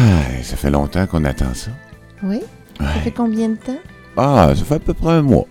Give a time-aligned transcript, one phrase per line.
[0.00, 1.70] Ah, ça fait longtemps qu'on attend ça.
[2.22, 2.40] Oui?
[2.78, 3.00] Ça Ouais.
[3.02, 3.78] fait combien de temps?
[4.16, 5.46] Ah, ça fait à peu près un mois.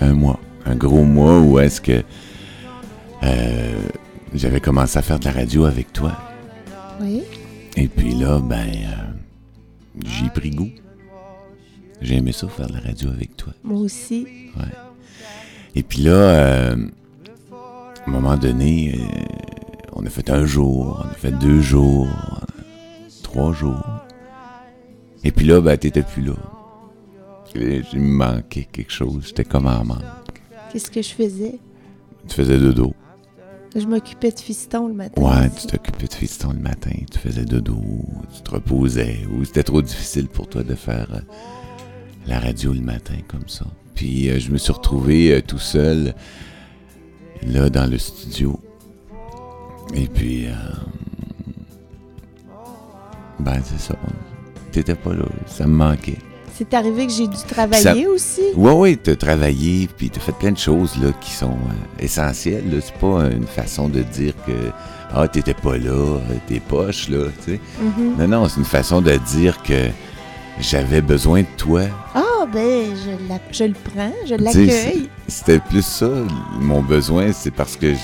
[0.00, 0.40] Un mois.
[0.64, 2.02] Un gros mois où est-ce que
[3.22, 3.74] euh,
[4.34, 6.12] j'avais commencé à faire de la radio avec toi.
[7.00, 7.22] Oui?
[7.76, 10.70] Et puis là, ben, euh, j'ai pris goût.
[12.00, 13.52] J'ai aimé ça, faire de la radio avec toi.
[13.62, 14.26] Moi aussi.
[15.74, 16.76] Et puis là, euh,
[17.52, 19.04] à un moment donné, euh,
[19.92, 22.08] on a fait un jour, on a fait deux jours,
[23.32, 23.82] trois jours.
[25.24, 26.34] Et puis là, ben, t'étais plus là.
[27.54, 29.24] Et Il me manquait quelque chose.
[29.28, 30.02] J'étais comme en manque.
[30.70, 31.58] Qu'est-ce que je faisais?
[32.28, 32.94] Tu faisais dodo.
[33.74, 35.20] Je m'occupais de fiston le matin.
[35.20, 35.66] Ouais, aussi.
[35.66, 36.90] tu t'occupais de fiston le matin.
[37.10, 37.80] Tu faisais dodo,
[38.34, 39.20] tu te reposais.
[39.34, 41.20] Ou c'était trop difficile pour toi de faire euh,
[42.26, 43.64] la radio le matin comme ça.
[43.94, 46.14] Puis euh, je me suis retrouvé euh, tout seul,
[47.46, 48.60] là, dans le studio.
[49.94, 50.46] Et puis,
[53.38, 53.94] ben, c'est ça.
[54.70, 55.24] T'étais pas là.
[55.46, 56.18] Ça me manquait.
[56.54, 58.42] C'est arrivé que j'ai dû travailler aussi?
[58.54, 62.80] Ouais, ouais, t'as travaillé, puis t'as fait plein de choses là qui sont euh, essentielles.
[62.84, 64.52] C'est pas une façon de dire que
[65.14, 67.60] ah t'étais pas là, t'es poche là, tu sais.
[67.80, 68.16] Mhm.
[68.18, 69.88] Non, non, c'est une façon de dire que
[70.60, 71.82] j'avais besoin de toi.
[72.14, 75.08] Ah, ben, je, la- je le prends, je l'accueille.
[75.28, 76.08] C'était plus ça,
[76.60, 77.98] mon besoin, c'est parce que je-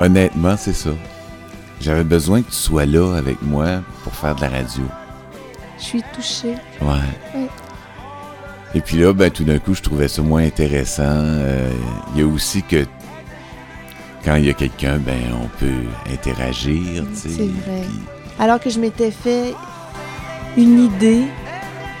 [0.00, 0.90] honnêtement, c'est ça.
[1.84, 4.84] J'avais besoin que tu sois là avec moi pour faire de la radio.
[5.78, 6.54] Je suis touchée.
[6.80, 6.96] Ouais.
[7.34, 7.46] Oui.
[8.74, 11.02] Et puis là, ben, tout d'un coup, je trouvais ça moins intéressant.
[11.04, 11.70] Euh,
[12.14, 12.86] Il y a aussi que
[14.24, 17.04] quand il y a quelqu'un, ben, on peut interagir.
[17.12, 17.82] C'est vrai.
[17.82, 18.00] puis-
[18.38, 19.54] Alors que je m'étais fait
[20.56, 21.24] une idée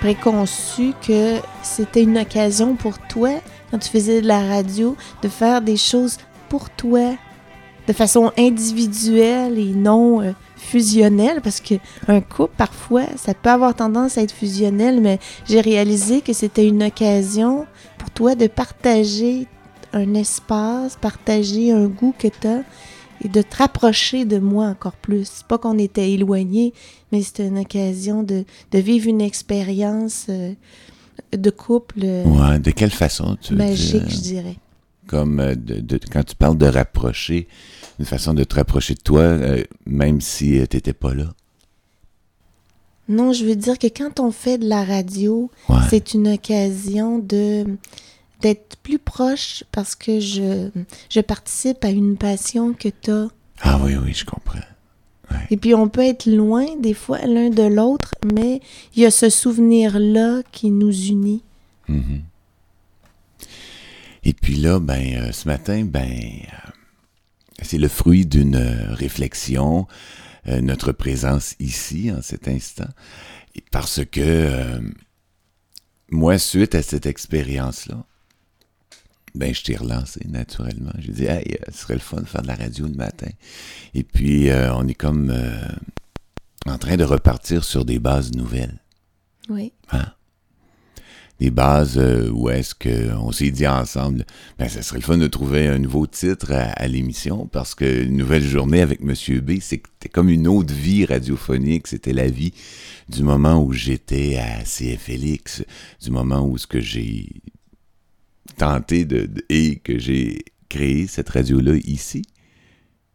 [0.00, 3.30] préconçue que c'était une occasion pour toi,
[3.70, 6.16] quand tu faisais de la radio, de faire des choses
[6.48, 7.16] pour toi,
[7.86, 11.74] de façon individuelle et non euh, fusionnelle, parce que
[12.08, 16.66] un couple, parfois, ça peut avoir tendance à être fusionnel, mais j'ai réalisé que c'était
[16.66, 17.66] une occasion
[17.98, 19.46] pour toi de partager
[19.92, 22.62] un espace, partager un goût que tu as
[23.24, 25.28] et de te rapprocher de moi encore plus.
[25.32, 26.72] C'est pas qu'on était éloignés,
[27.12, 30.52] mais c'était une occasion de, de vivre une expérience euh,
[31.36, 34.56] de couple euh, Ouais, de quelle façon tu veux magique, je dirais.
[35.06, 37.46] Comme de, de- quand tu parles de rapprocher,
[37.98, 41.32] une façon de te rapprocher de toi, euh, même si tu t'étais pas là?
[43.08, 45.76] Non, je veux dire que quand on fait de la radio, Ouais.
[45.90, 47.66] c'est une occasion de
[48.40, 50.68] d'être plus proche parce que je,
[51.08, 53.28] je participe à une passion que tu as.
[53.62, 54.58] Ah oui, oui, je comprends.
[55.50, 58.60] Et puis on peut être loin des fois l'un de l'autre, mais
[58.94, 61.42] il y a ce souvenir-là qui nous unit.
[61.88, 62.22] Mhm.
[64.24, 66.63] Et puis là, ben, euh, ce matin, ben, euh,
[67.62, 69.86] c'est le fruit d'une euh, réflexion,
[70.48, 72.88] euh, notre présence ici, en cet instant,
[73.70, 74.80] parce que euh,
[76.10, 78.04] moi, suite à cette expérience-là,
[79.34, 80.92] ben, je t'ai relancé naturellement.
[80.98, 83.30] J'ai dit, hey, ce serait le fun de faire de la radio le matin.
[83.94, 85.34] Et puis, euh, on est comme
[86.66, 88.78] en train de repartir sur des bases nouvelles
[89.48, 89.72] Oui.
[91.50, 94.24] Bases euh, où est-ce qu'on s'est dit ensemble,
[94.58, 98.16] ben ça serait le fun de trouver un nouveau titre à, l'émission parce que une
[98.16, 102.52] nouvelle journée avec Monsieur B, c'était comme une autre vie radiophonique, c'était la vie
[103.08, 105.64] du moment où j'étais à CFLX,
[106.02, 107.28] du moment où ce que j'ai
[108.56, 112.22] tenté de, et que j'ai créé cette radio-là ici.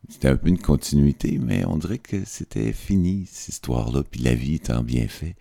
[0.09, 4.33] C'était un peu une continuité, mais on dirait que c'était fini, cette histoire-là, puis la
[4.33, 5.35] vie étant bien fait.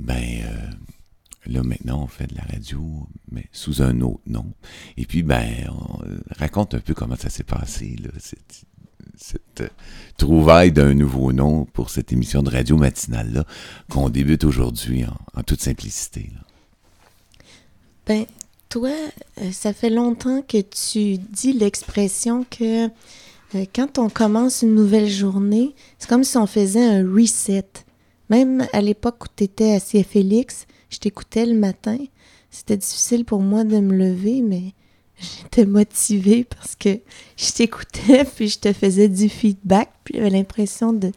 [0.00, 0.70] Ben, euh,
[1.46, 2.80] Là, maintenant, on fait de la radio,
[3.30, 4.52] mais sous un autre nom.
[4.96, 7.96] Et puis, ben, on euh, raconte un peu comment ça s'est passé,
[9.16, 9.68] cette, euh,
[10.16, 13.44] trouvaille d'un nouveau nom pour cette émission de radio matinale-là,
[13.90, 15.04] qu'on débute aujourd'hui
[15.34, 16.30] en, toute simplicité.
[18.06, 18.24] Ben,
[18.68, 18.92] toi,
[19.40, 22.88] euh, ça fait longtemps que tu dis l'expression que
[23.74, 27.66] quand on commence une nouvelle journée, c'est comme si on faisait un reset.
[28.30, 31.96] Même à l'époque où tu étais à CFLX, je t'écoutais le matin.
[32.50, 34.74] C'était difficile pour moi de me lever, mais
[35.18, 36.98] j'étais motivée parce que
[37.36, 41.12] je t'écoutais, puis je te faisais du feedback, puis j'avais l'impression de,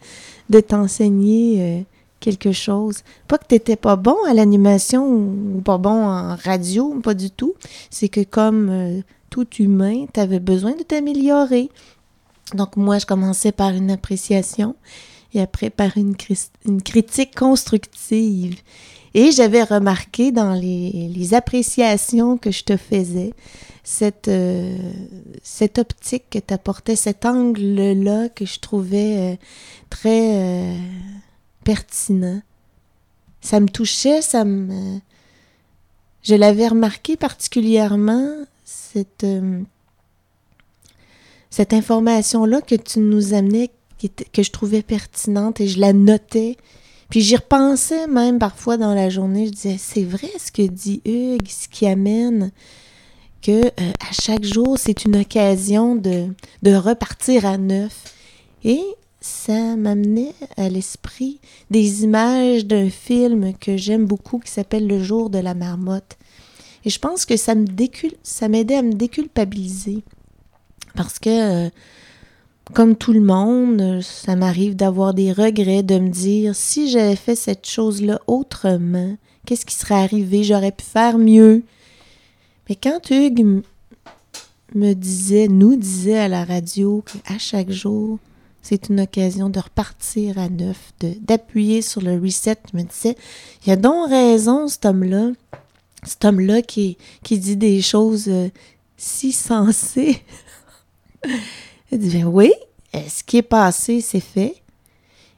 [0.60, 1.82] t'enseigner euh,
[2.20, 3.02] quelque chose.
[3.28, 7.54] Pas que t'étais pas bon à l'animation ou pas bon en radio, pas du tout.
[7.90, 11.68] C'est que comme euh, tout humain, t'avais besoin de t'améliorer.
[12.54, 14.74] Donc moi, je commençais par une appréciation
[15.34, 16.16] et après par une
[16.82, 18.56] critique constructive.
[19.18, 23.32] Et j'avais remarqué dans les, appréciations que je te faisais,
[23.82, 24.76] cette, euh,
[25.78, 29.36] optique que tu apportais, cet angle-là que je trouvais euh,
[29.88, 30.76] très euh,
[31.64, 32.42] pertinent.
[33.40, 35.00] Ça me touchait, ça me...
[36.22, 38.30] Je l'avais remarqué particulièrement,
[38.66, 39.26] cette,
[41.48, 43.70] cette information-là que tu nous amenais,
[44.32, 46.58] que je trouvais pertinente et je la notais.
[47.08, 49.46] Puis j'y repensais même parfois dans la journée.
[49.46, 52.50] Je disais, c'est vrai ce que dit Hugues, ce qui amène
[53.42, 56.28] que euh, à chaque jour, c'est une occasion de,
[56.62, 58.14] de repartir à neuf.
[58.64, 58.82] Et
[59.20, 65.30] ça m'amenait à l'esprit des images d'un film que j'aime beaucoup qui s'appelle Le jour
[65.30, 66.16] de la marmotte.
[66.84, 67.66] Et je pense que ça me
[68.48, 70.02] m'aidait à me déculpabiliser.
[70.94, 71.70] Parce que, euh,
[72.72, 77.36] comme tout le monde, ça m'arrive d'avoir des regrets, de me dire si j'avais fait
[77.36, 80.42] cette chose-là autrement, qu'est-ce qui serait arrivé?
[80.42, 81.62] J'aurais pu faire mieux.
[82.68, 83.62] Mais quand Hugues
[84.74, 88.18] me disait, nous disait à la radio qu'à chaque jour,
[88.62, 93.16] c'est une occasion de repartir à neuf, d'appuyer sur le reset, me disais,
[93.64, 95.30] il y a donc raison, cet homme-là,
[96.02, 98.48] cet homme-là qui, qui dit des choses euh,
[98.96, 100.20] si sensées.
[101.92, 102.52] Il dit, ben oui,
[102.92, 104.54] ce qui est passé, c'est fait.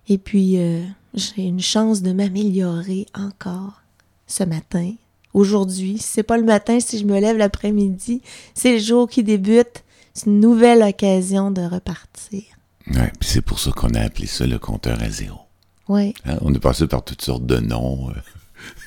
[0.08, 0.82] Et puis, euh,
[1.14, 3.82] j'ai une chance de m'améliorer encore
[4.26, 4.92] ce matin,
[5.34, 5.98] aujourd'hui.
[5.98, 8.22] Si c'est pas le matin, si je me lève l'après-midi,
[8.54, 9.84] c'est le jour qui débute.
[10.14, 12.42] C'est une nouvelle occasion de repartir.
[12.90, 15.40] Ouais, puis c'est pour ça qu'on a appelé ça le compteur à zéro.
[15.88, 16.14] Oui.
[16.24, 18.10] Hein, on est passé par toutes sortes de noms.
[18.10, 18.14] Euh,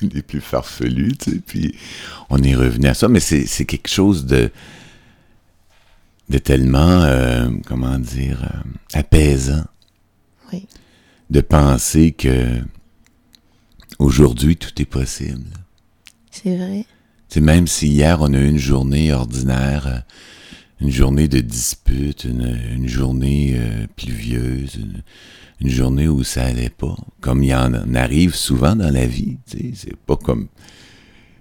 [0.02, 1.74] les plus farfelus, tu sais, puis
[2.30, 4.50] on est revenu à ça, mais c'est quelque chose de
[6.32, 9.64] de tellement, euh, comment dire, euh, apaisant.
[10.50, 10.66] Oui.
[11.28, 12.62] De penser que
[13.98, 15.50] aujourd'hui tout est possible.
[16.30, 16.86] C'est vrai.
[17.28, 19.98] C'est même si hier on a eu une journée ordinaire, euh,
[20.80, 24.78] une journée de dispute, une, journée euh, pluvieuse,
[25.60, 29.36] une, journée où ça allait pas, comme il en arrive souvent dans la vie.
[29.46, 30.48] C'est pas comme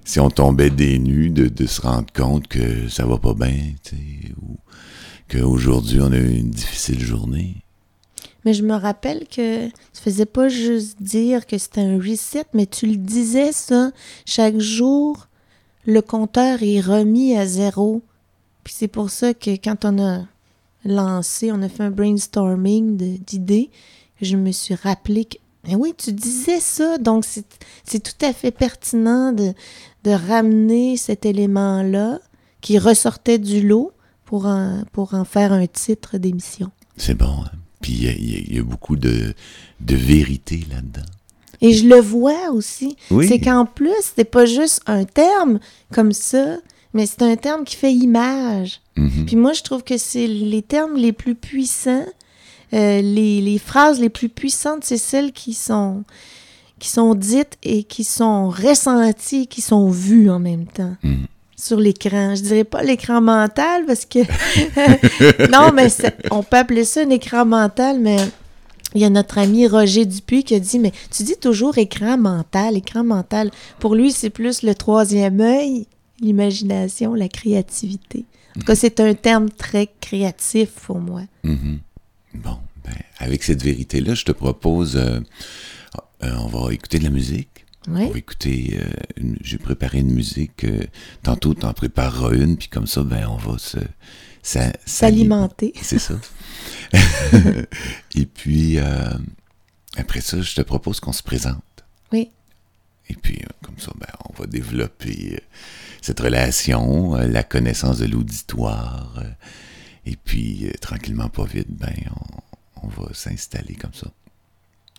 [0.03, 3.73] si on tombait des nues de, se rendre compte que ça va pas bien,
[4.41, 4.57] ou
[5.29, 7.57] qu'aujourd'hui on a eu une difficile journée.
[8.43, 12.65] Mais je me rappelle que tu faisais pas juste dire que c'était un reset, mais
[12.65, 13.91] tu le disais ça.
[14.25, 15.27] Chaque jour,
[15.85, 18.01] le compteur est remis à zéro.
[18.63, 20.25] Puis c'est pour ça que quand on a
[20.85, 23.69] lancé, on a fait un brainstorming d'idées,
[24.21, 25.37] je me suis rappelé que,
[25.67, 29.53] mais oui, tu disais ça, donc c'est tout à fait pertinent de,
[30.03, 32.19] de ramener cet élément-là
[32.61, 33.91] qui ressortait du lot
[34.25, 36.71] pour en, pour en faire un titre d'émission.
[36.97, 37.43] C'est bon.
[37.45, 37.51] Hein?
[37.81, 39.33] Puis il y, a beaucoup de,
[39.79, 41.07] de vérité là-dedans.
[41.61, 42.95] Et je le vois aussi.
[43.09, 45.59] C'est qu'en plus, c'est pas juste un terme
[45.91, 46.57] comme ça,
[46.93, 48.81] mais c'est un terme qui fait image.
[48.97, 49.25] Mhm.
[49.25, 52.05] Puis moi, je trouve que c'est les termes les plus puissants,
[52.73, 56.03] euh, les, les, phrases les plus puissantes, c'est celles qui sont,
[56.81, 60.95] qui sont dites et qui sont ressenties, qui sont vues en même temps.
[61.03, 61.27] Mhm
[61.61, 62.35] sur l'écran.
[62.35, 64.19] Je dirais pas l'écran mental parce que
[65.51, 65.87] non, mais
[66.31, 68.17] on peut appeler ça un écran mental, mais
[68.95, 72.17] il y a notre ami Roger Dupuis qui a dit mais tu dis toujours écran
[72.17, 73.51] mental, écran mental.
[73.79, 75.85] Pour lui, c'est plus le troisième œil,
[76.19, 78.25] l'imagination, la créativité.
[78.55, 81.21] En tout cas, c'est un terme très créatif pour moi.
[81.45, 81.77] Mm-hmm.
[82.35, 85.19] Bon, ben, avec cette vérité-là, je te propose, euh,
[86.23, 87.65] euh, on va écouter de la musique.
[87.87, 88.05] Ouais.
[88.05, 90.65] Pour écouter, euh, j'ai préparé une musique.
[90.65, 90.83] Euh,
[91.23, 93.79] tantôt, t'en prépareras une, puis comme ça, ben, on va se
[94.43, 95.73] s'alimenter.
[95.81, 96.15] C'est ça.
[98.15, 98.79] Et puis,
[99.97, 101.63] après ça, je te propose qu'on se présente.
[102.11, 102.31] Oui.
[103.09, 105.39] Et puis, comme ça, ben, on va développer
[106.01, 109.23] cette relation, la connaissance de l'auditoire.
[110.07, 114.07] et puis, tranquillement, pas vite, ben, on, on va s'installer comme ça.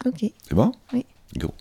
[0.04, 0.32] OK.
[0.42, 0.72] C'est bon?
[0.92, 1.04] Oui.
[1.36, 1.54] Go.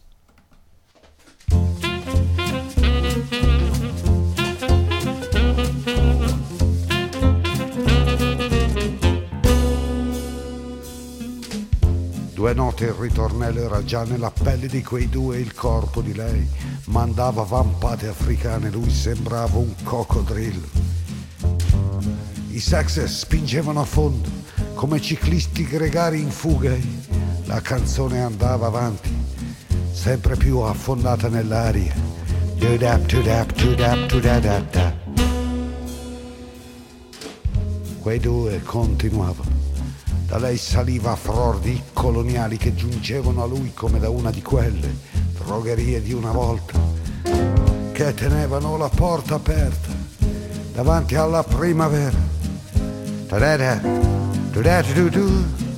[12.34, 16.50] Due note il ritornello era già nella pelle di quei due il corpo di lei
[16.86, 20.68] mandava vampate africane, lui sembrava un coccodrillo.
[22.50, 24.30] I sex spingevano a fondo
[24.74, 26.76] come ciclisti gregari in fuga.
[27.52, 29.14] La canzone andava avanti,
[29.92, 31.94] sempre più affondata nell'aria.
[38.00, 39.50] Quei due continuavano
[40.28, 44.42] da lei saliva a fror di coloniali che giungevano a lui come da una di
[44.42, 44.96] quelle
[45.38, 46.80] drogherie di una volta,
[47.92, 49.90] che tenevano la porta aperta
[50.72, 52.18] davanti alla primavera.
[53.28, 53.76] Da-da-da,
[54.52, 55.32] da-da-da-do-do.
[55.32, 55.71] cominciava a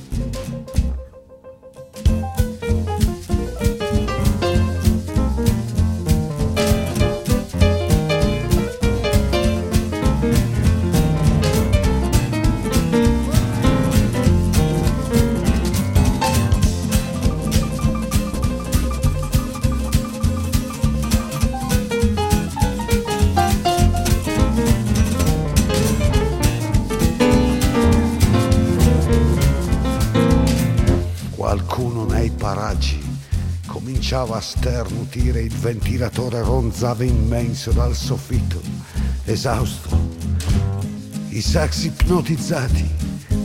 [34.56, 38.60] sternutire, il ventilatore ronzava immenso dal soffitto,
[39.24, 39.90] esausto.
[41.28, 42.88] I sax ipnotizzati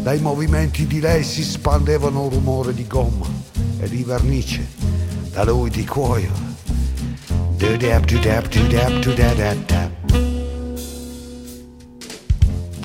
[0.01, 3.25] dai movimenti di lei si spandevano un rumore di gomma
[3.79, 4.67] e di vernice,
[5.31, 6.47] da lui di cuoio.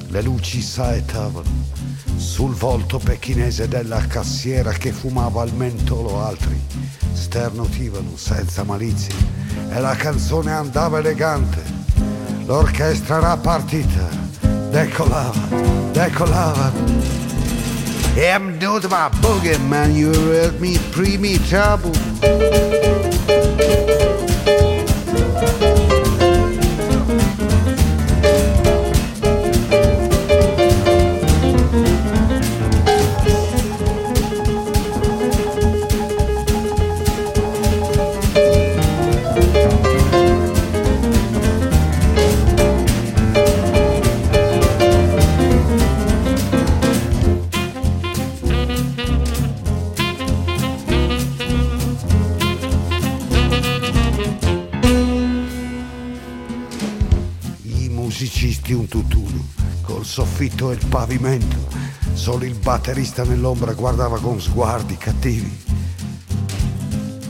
[0.09, 1.73] Le luci saetavano
[2.17, 7.04] sul volto pechinese della cassiera che fumava al mentolo altri
[7.35, 9.13] sternutivano senza malizia
[9.69, 11.65] e la canzone andava elegante.
[12.47, 14.09] L'orchestra era partita,
[14.71, 15.49] decolava,
[15.91, 16.71] decolava.
[18.15, 22.84] I'm not my boogie man, you heard me pre-me trouble.
[61.15, 61.57] Pavimento.
[62.13, 65.63] Solo il batterista nell'ombra guardava con sguardi cattivi.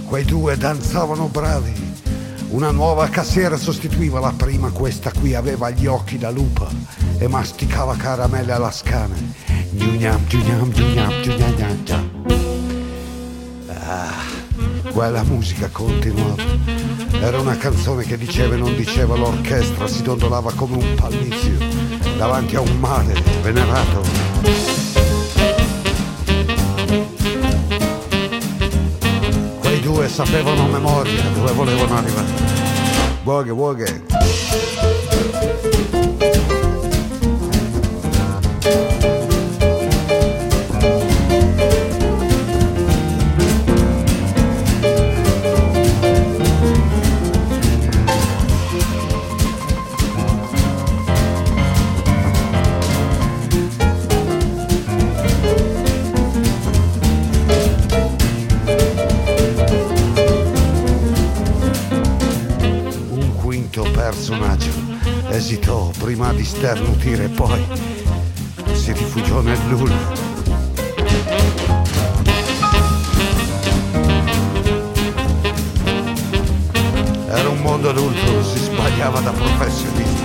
[0.05, 1.93] Quei due danzavano bravi.
[2.51, 6.69] Una nuova cassiera sostituiva la prima, questa qui aveva gli occhi da lupa
[7.19, 9.15] e masticava caramelle alla scana.
[13.69, 14.13] Ah,
[14.93, 16.43] quella musica continuava.
[17.11, 22.57] Era una canzone che diceva e non diceva l'orchestra, si dondolava come un pallizio davanti
[22.57, 24.03] a un mare venerato.
[29.61, 32.53] Quei due sapevano a memoria dove volevano arrivare.
[63.77, 63.91] Woghe,
[64.29, 64.71] woghe.
[65.31, 67.61] esitò prima di sternutire, poi
[68.73, 70.13] si rifugiò nel nulla.
[77.27, 80.23] Era un mondo adulto, si sbagliava da professionista.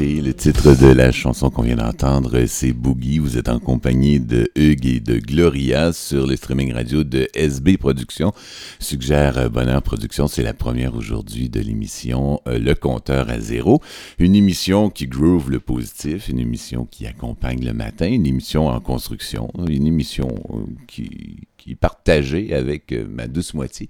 [0.00, 3.18] Le titre de la chanson qu'on vient d'entendre, c'est Boogie.
[3.18, 7.78] Vous êtes en compagnie de Hugues et de Gloria sur le streaming radio de SB
[7.78, 8.32] Productions.
[8.78, 13.82] Suggère Bonheur Productions, c'est la première aujourd'hui de l'émission euh, Le compteur à zéro.
[14.20, 18.78] Une émission qui groove le positif, une émission qui accompagne le matin, une émission en
[18.78, 23.88] construction, une émission euh, qui, qui est partagée avec euh, ma douce moitié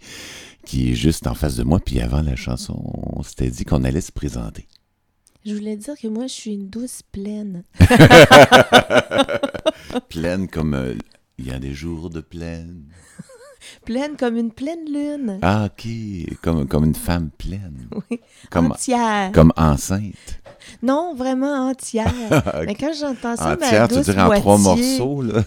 [0.64, 1.80] qui est juste en face de moi.
[1.80, 4.66] Puis avant la chanson, on dit qu'on allait se présenter.
[5.46, 7.62] Je voulais dire que moi, je suis une douce pleine.
[10.08, 10.94] pleine comme euh,
[11.38, 12.84] il y a des jours de pleine.
[13.84, 15.38] pleine comme une pleine lune.
[15.42, 15.88] Ah, ok.
[16.42, 17.88] Comme, comme une femme pleine.
[18.10, 18.20] Oui.
[18.50, 19.30] Comme, entière.
[19.32, 20.40] comme enceinte.
[20.82, 22.12] Non, vraiment entière.
[22.30, 22.64] Ok.
[22.66, 25.42] Mais quand j'entends ça, Entière, ma tu dirais en trois morceaux, là.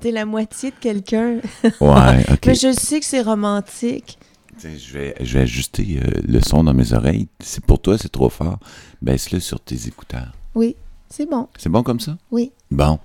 [0.00, 1.38] T'es la moitié de quelqu'un.
[1.80, 2.46] ouais, ok.
[2.46, 4.18] Mais je sais que c'est romantique.
[4.62, 7.28] Je vais, je vais ajuster euh, le son dans mes oreilles.
[7.40, 8.58] C'est pour toi, c'est trop fort.
[9.02, 10.32] Baisse-le sur tes écouteurs.
[10.54, 10.74] Oui,
[11.08, 11.48] c'est bon.
[11.58, 12.16] C'est bon comme ça?
[12.30, 12.98] Oui, Bon.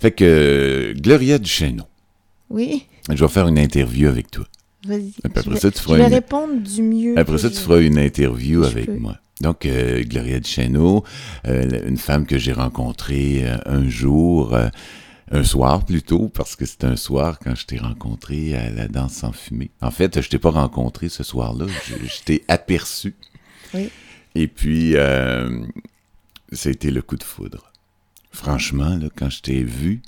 [0.00, 1.84] Fait que euh, Gloria Duchesneau,
[2.50, 2.86] oui.
[3.10, 4.44] je vais faire une interview avec toi.
[4.86, 5.12] Vas-y.
[5.24, 7.18] Après vais- ça, tu feras Je vais une- répondre du mieux.
[7.18, 8.96] Après ça, tu feras une interview Je avec peux.
[8.96, 9.16] moi.
[9.40, 11.04] Donc, euh, Gloria Duchesneau,
[11.46, 14.56] euh, une femme que j'ai rencontrée un jour,
[15.30, 19.14] un soir plutôt, parce que c'était un soir quand je t'ai rencontré à la danse
[19.14, 19.70] sans fumée.
[19.80, 23.14] En fait, je t'ai pas rencontré ce soir-là, je, je t'ai aperçu.
[23.72, 23.88] Oui.
[24.34, 25.64] Et puis, euh,
[26.52, 27.72] ça a été le coup de foudre.
[28.32, 30.02] Franchement, là, quand je t'ai vu,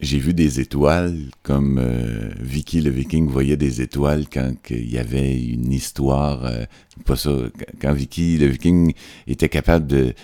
[0.00, 4.96] j'ai vu des étoiles comme euh, Vicky le Viking voyait des étoiles quand il y
[4.98, 6.44] avait une histoire.
[6.44, 6.64] euh,
[7.04, 7.30] pas ça.
[7.58, 8.94] quand- Quand Vicky le Viking
[9.26, 10.14] était capable de.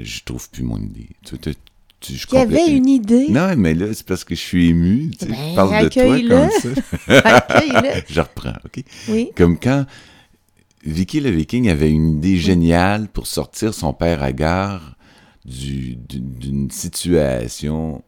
[0.00, 1.08] Je trouve plus mon idée.
[1.24, 1.54] Tu, tu,
[2.00, 3.28] tu- je Il y avait une idée.
[3.28, 5.10] Non, mais là, c'est parce que je suis ému.
[5.18, 8.02] Tu sais, je Ben, parle de toi comme ça.
[8.08, 8.82] Je reprends, OK?
[9.08, 9.30] Oui.
[9.36, 9.84] Comme quand
[10.84, 14.96] Vicky le Viking avait une idée géniale pour sortir son père à gare
[15.44, 18.02] du- d'une d'une situation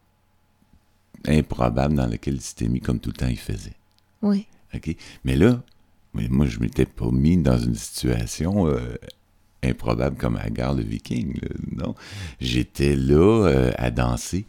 [1.27, 3.75] improbable dans laquelle il s'était mis comme tout le temps il faisait.
[4.23, 4.47] Oui.
[4.75, 4.97] OK?
[5.25, 5.63] Mais là,
[6.15, 8.97] mais moi, je m'étais pas mis dans une situation euh,
[9.63, 11.39] improbable comme à gare de Viking.
[11.77, 11.95] non?
[12.41, 14.47] J'étais là euh, à danser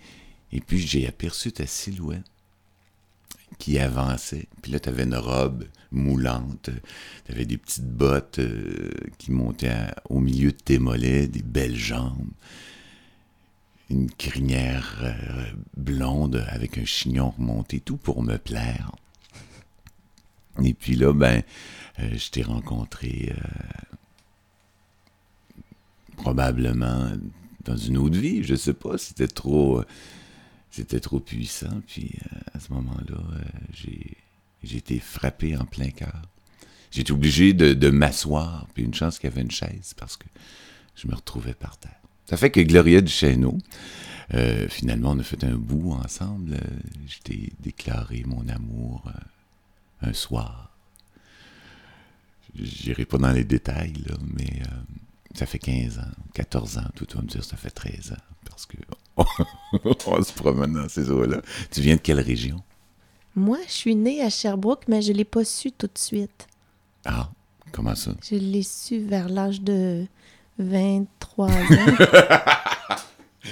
[0.52, 2.24] et puis j'ai aperçu ta silhouette
[3.60, 4.48] qui avançait.
[4.62, 6.70] Puis là, tu avais une robe moulante,
[7.26, 11.76] tu avais des petites bottes euh, qui montaient au milieu de tes mollets, des belles
[11.76, 12.32] jambes,
[13.90, 15.46] une crinière euh,
[15.78, 18.92] blonde avec un chignon remonté, tout pour me plaire.
[20.64, 21.42] Et puis là, ben,
[21.98, 23.34] je t'ai rencontré
[26.16, 27.12] probablement
[27.66, 29.86] dans une autre vie, je sais pas, c'était trop, euh,
[30.70, 31.82] c'était trop puissant.
[31.88, 33.42] Puis euh, à ce moment-là, euh,
[33.74, 34.18] j'ai,
[34.64, 36.22] j'ai été frappé en plein cœur.
[36.92, 40.26] J'ai été obligé de, m'asseoir, puis une chance qu'il y avait une chaise parce que
[40.96, 42.00] je me retrouvais par terre.
[42.28, 43.58] Ça fait que Gloria Duchesneau,
[44.36, 46.60] euh, finalement, on a fait un bout ensemble.
[47.24, 49.12] T'ai déclaré mon amour
[50.02, 50.78] un soir.
[52.56, 54.62] J'irai pas dans les détails, mais
[55.34, 56.84] ça fait 15 ans, 14 ans.
[56.96, 58.22] Tout, vas me dire, ça fait 13 ans.
[58.50, 58.78] Parce que
[60.08, 61.42] on se promène dans ces eaux-là.
[61.72, 62.58] Tu viens de quelle région?
[63.36, 66.48] Moi, je suis née à Sherbrooke, mais je ne l'ai pas su tout de suite.
[67.06, 67.30] Ah,
[67.72, 68.14] comment ça?
[68.30, 70.06] Je l'ai su vers l'âge de
[70.60, 71.52] 23 ans.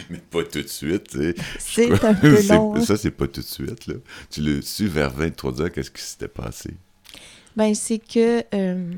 [0.09, 1.35] Mais pas tout de suite, tu sais.
[1.59, 2.75] C'est un peu C'est- long.
[2.75, 2.81] hein.
[2.81, 3.95] Ça, c'est pas tout de suite, là.
[4.29, 6.73] Tu l'as su vers 23 ans, qu'est-ce qui s'était passé?
[7.57, 8.93] Ben, c'est que euh,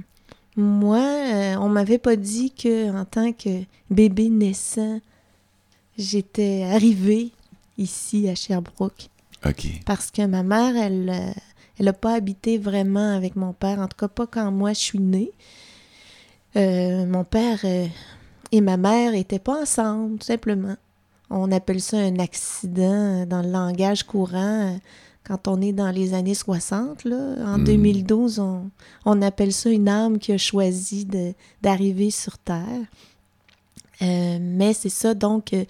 [0.55, 4.99] moi, euh, on m'avait pas dit que en tant que bébé naissant,
[5.97, 7.31] j'étais arrivée
[7.77, 9.09] ici à Sherbrooke.
[9.45, 9.67] OK.
[9.85, 11.31] Parce que ma mère, elle euh,
[11.79, 14.79] elle a pas habité vraiment avec mon père, en tout cas pas quand moi je
[14.79, 15.31] suis née.
[16.55, 17.87] Euh, mon père euh,
[18.51, 20.75] et ma mère étaient pas ensemble, tout simplement.
[21.29, 24.79] On appelle ça un accident dans le langage courant
[25.25, 27.05] quand on est dans les années 60.
[27.05, 27.35] Là.
[27.45, 27.63] En Hmm.
[27.63, 28.69] 2012, on,
[29.05, 31.07] on appelle ça une âme qui a choisi
[31.61, 32.85] d'arriver sur Terre.
[34.01, 35.63] Euh, mais c'est ça, donc, euh,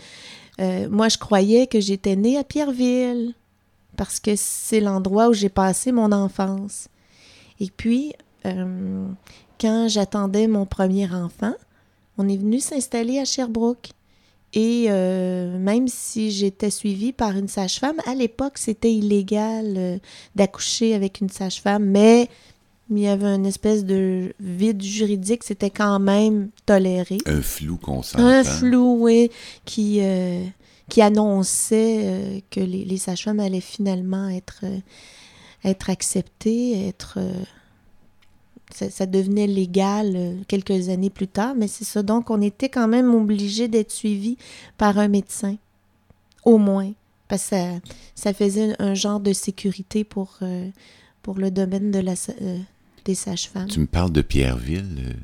[0.60, 3.34] euh, moi, je croyais que j'étais née à Pierreville
[3.96, 6.88] parce que c'est l'endroit où j'ai passé mon enfance.
[7.60, 8.14] Et puis,
[8.46, 9.08] euh,
[9.62, 11.54] quand j'attendais mon premier enfant,
[12.18, 13.92] on est venu s'installer à Sherbrooke.
[14.54, 19.98] Et euh, même si j'étais suivie par une sage-femme, à l'époque, c'était illégal euh,
[20.36, 22.30] d'accoucher avec une sage-femme, mais
[22.92, 27.18] il y avait une espèce de vide juridique, c'était quand même toléré.
[27.26, 28.28] Un flou qu'on s'entend.
[28.28, 29.32] Un flou, oui,
[29.66, 30.44] qui, euh,
[30.88, 34.66] qui annonçait que les, les sages-femmes allaient finalement être,
[35.64, 37.18] être acceptées, être...
[38.74, 42.04] ça, devenait légal euh, quelques années plus tard, mais c'est ça.
[42.04, 44.38] Donc, on était quand même obligé d'être suivi
[44.78, 45.58] par un médecin,
[46.44, 46.92] au moins,
[47.28, 47.56] parce que
[48.16, 50.70] ça, faisait un genre de sécurité pour, euh,
[51.22, 52.60] pour le domaine de la, euh,
[53.06, 53.68] des sages-femmes.
[53.68, 55.18] Tu me parles de Pierreville.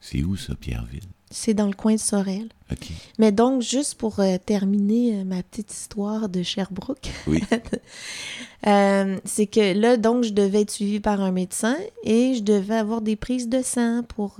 [0.00, 1.00] C'est où ça, Pierreville?
[1.34, 2.48] C'est dans le coin de Sorel.
[3.18, 7.42] Mais donc, juste pour euh, terminer euh, ma petite histoire de Sherbrooke, Oui.
[8.66, 12.76] euh, c'est que là, donc, je devais être suivie par un médecin et je devais
[12.76, 14.36] avoir des prises de sang pour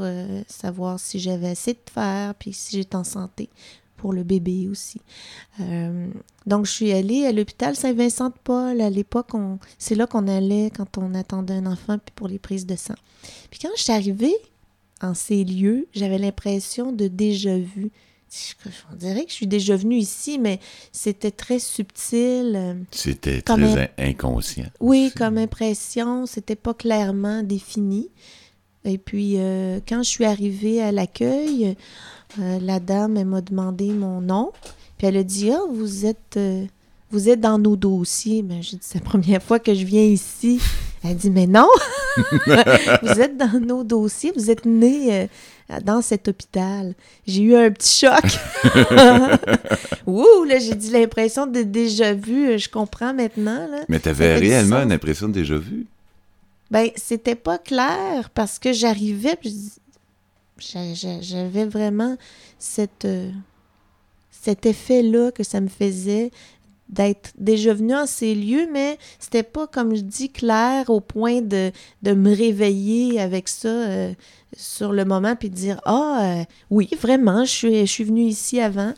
[0.48, 3.48] savoir si j'avais assez de fer puis si j'étais en santé
[3.96, 5.00] pour le bébé aussi.
[6.46, 8.80] Donc, je suis allée à l'hôpital Saint-Vincent-de-Paul.
[8.80, 12.38] À l'époque, on- c'est là qu'on allait quand on attendait un enfant puis pour les
[12.38, 12.94] prises de sang.
[13.50, 14.34] Puis quand je suis arrivée
[15.02, 17.90] en ces lieux, j'avais l'impression de déjà vu.
[18.90, 20.58] On dirait que je suis déjà venue ici, mais
[20.90, 22.52] c'était très subtil.
[22.56, 24.70] euh, C'était très inconscient.
[24.80, 28.08] Oui, comme impression, c'était pas clairement défini.
[28.84, 31.76] Et puis, euh, quand je suis arrivée à l'accueil,
[32.40, 34.50] euh, la dame, elle m'a demandé mon nom.
[34.96, 36.64] Puis elle a dit Ah, vous êtes, euh,
[37.12, 38.42] vous êtes dans nos dossiers.
[38.42, 40.60] Mais j'ai dit C'est la première fois que je viens ici.
[41.04, 41.68] Elle dit Mais non
[42.46, 44.32] Vous êtes dans nos dossiers.
[44.34, 45.28] Vous êtes né
[45.70, 46.94] euh, dans cet hôpital.
[47.26, 48.24] J'ai eu un petit choc.
[50.06, 52.58] Ouh, là, j'ai dit l'impression de déjà vu.
[52.58, 53.68] Je comprends maintenant.
[53.68, 53.84] Là.
[53.88, 55.86] Mais tu avais réellement une impression de déjà vu?
[56.70, 59.38] Ben, c'était pas clair parce que j'arrivais,
[60.58, 62.16] j'avais vraiment
[62.58, 63.30] cette, euh,
[64.30, 66.30] cet effet-là que ça me faisait
[66.92, 71.40] d'être déjà venu en ces lieux, mais c'était pas, comme je dis, clair au point
[71.40, 74.12] de, de me réveiller avec ça euh,
[74.56, 78.24] sur le moment puis de dire Ah, euh, oui, vraiment, je suis, je suis venue
[78.24, 78.92] ici avant.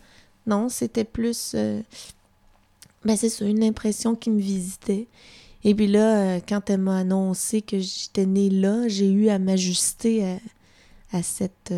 [0.46, 1.52] Non, c'était plus.
[1.54, 1.80] euh,
[3.04, 5.06] ben, c'est ça, une impression qui me visitait.
[5.62, 10.24] Et puis là, quand elle m'a annoncé que j'étais née là, j'ai eu à m'ajuster
[11.12, 11.72] à, à, cette,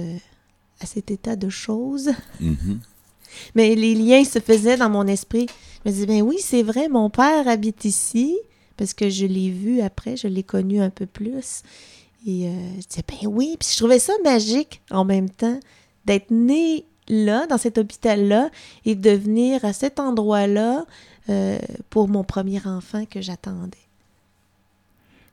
[0.80, 2.10] à cet état de choses.
[2.40, 2.80] Mhm.
[3.54, 5.46] Mais les liens se faisaient dans mon esprit.
[5.86, 8.36] Je me disais, ben oui, c'est vrai, mon père habite ici,
[8.76, 11.62] parce que je l'ai vu après, je l'ai connu un peu plus.
[12.26, 15.60] Et euh, je disais, ben oui, puis je trouvais ça magique en même temps
[16.04, 18.50] d'être née là, dans cet hôpital-là,
[18.84, 20.86] et de venir à cet endroit-là
[21.28, 23.78] euh, pour mon premier enfant que j'attendais.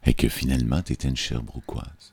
[0.05, 2.11] Et que finalement, tu étais une Sherbrookeoise.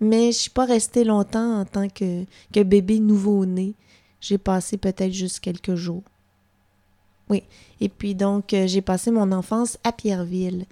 [0.00, 3.74] Mais je suis pas restée longtemps en tant que, que bébé nouveau-né.
[4.22, 6.04] J'ai passé peut-être juste quelques jours.
[7.28, 7.42] Oui.
[7.80, 10.66] Et puis donc, euh, j'ai passé mon enfance à Pierreville,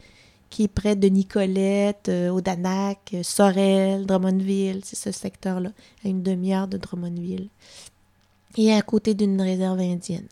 [0.50, 4.80] qui est près de Nicolette, euh, Audanac, euh, Sorel, Drummondville.
[4.84, 5.70] C'est ce secteur-là,
[6.04, 7.48] à une demi-heure de Drummondville.
[8.56, 10.28] Et à côté d'une réserve indienne.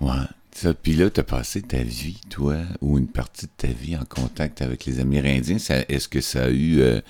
[0.00, 0.14] Ouais.
[0.82, 4.04] Puis là, tu as passé ta vie, toi, ou une partie de ta vie en
[4.04, 5.58] contact avec les Amérindiens.
[5.88, 7.00] Est-ce que ça a eu, euh,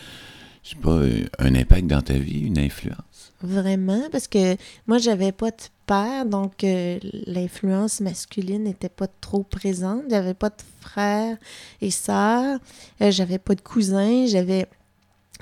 [0.62, 3.33] je pas, euh, un impact dans ta vie, une influence?
[3.42, 9.42] Vraiment, parce que moi, j'avais pas de père, donc euh, l'influence masculine n'était pas trop
[9.42, 10.05] présente.
[10.11, 11.37] J'avais pas de frères
[11.81, 12.59] et sœurs.
[13.01, 14.27] Euh, j'avais pas de cousins.
[14.27, 14.66] J'avais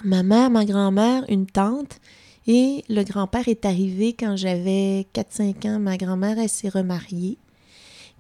[0.04, 1.98] ma mère, ma grand-mère, une tante.
[2.46, 5.78] Et le grand-père est arrivé quand j'avais 4-5 ans.
[5.78, 7.36] Ma grand-mère, elle s'est remariée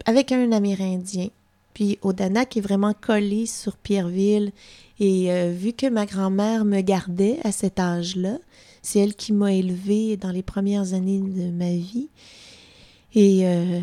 [0.04, 1.28] avec un Amérindien.
[1.72, 4.52] Puis Odanak est vraiment collé sur Pierreville.
[5.00, 8.38] Et euh, vu que ma grand-mère me gardait à cet âge-là,
[8.82, 12.08] c'est elle qui m'a élevée dans les premières années de ma vie.
[13.14, 13.80] Et euh,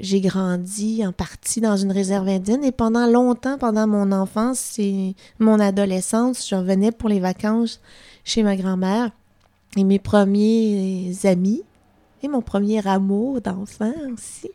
[0.00, 2.64] j'ai grandi en partie dans une réserve indienne.
[2.64, 7.80] Et pendant longtemps, pendant mon enfance et mon adolescence, je revenais pour les vacances
[8.24, 9.10] chez ma grand-mère.
[9.76, 11.62] Et mes premiers amis
[12.22, 14.50] et mon premier amour d'enfant aussi,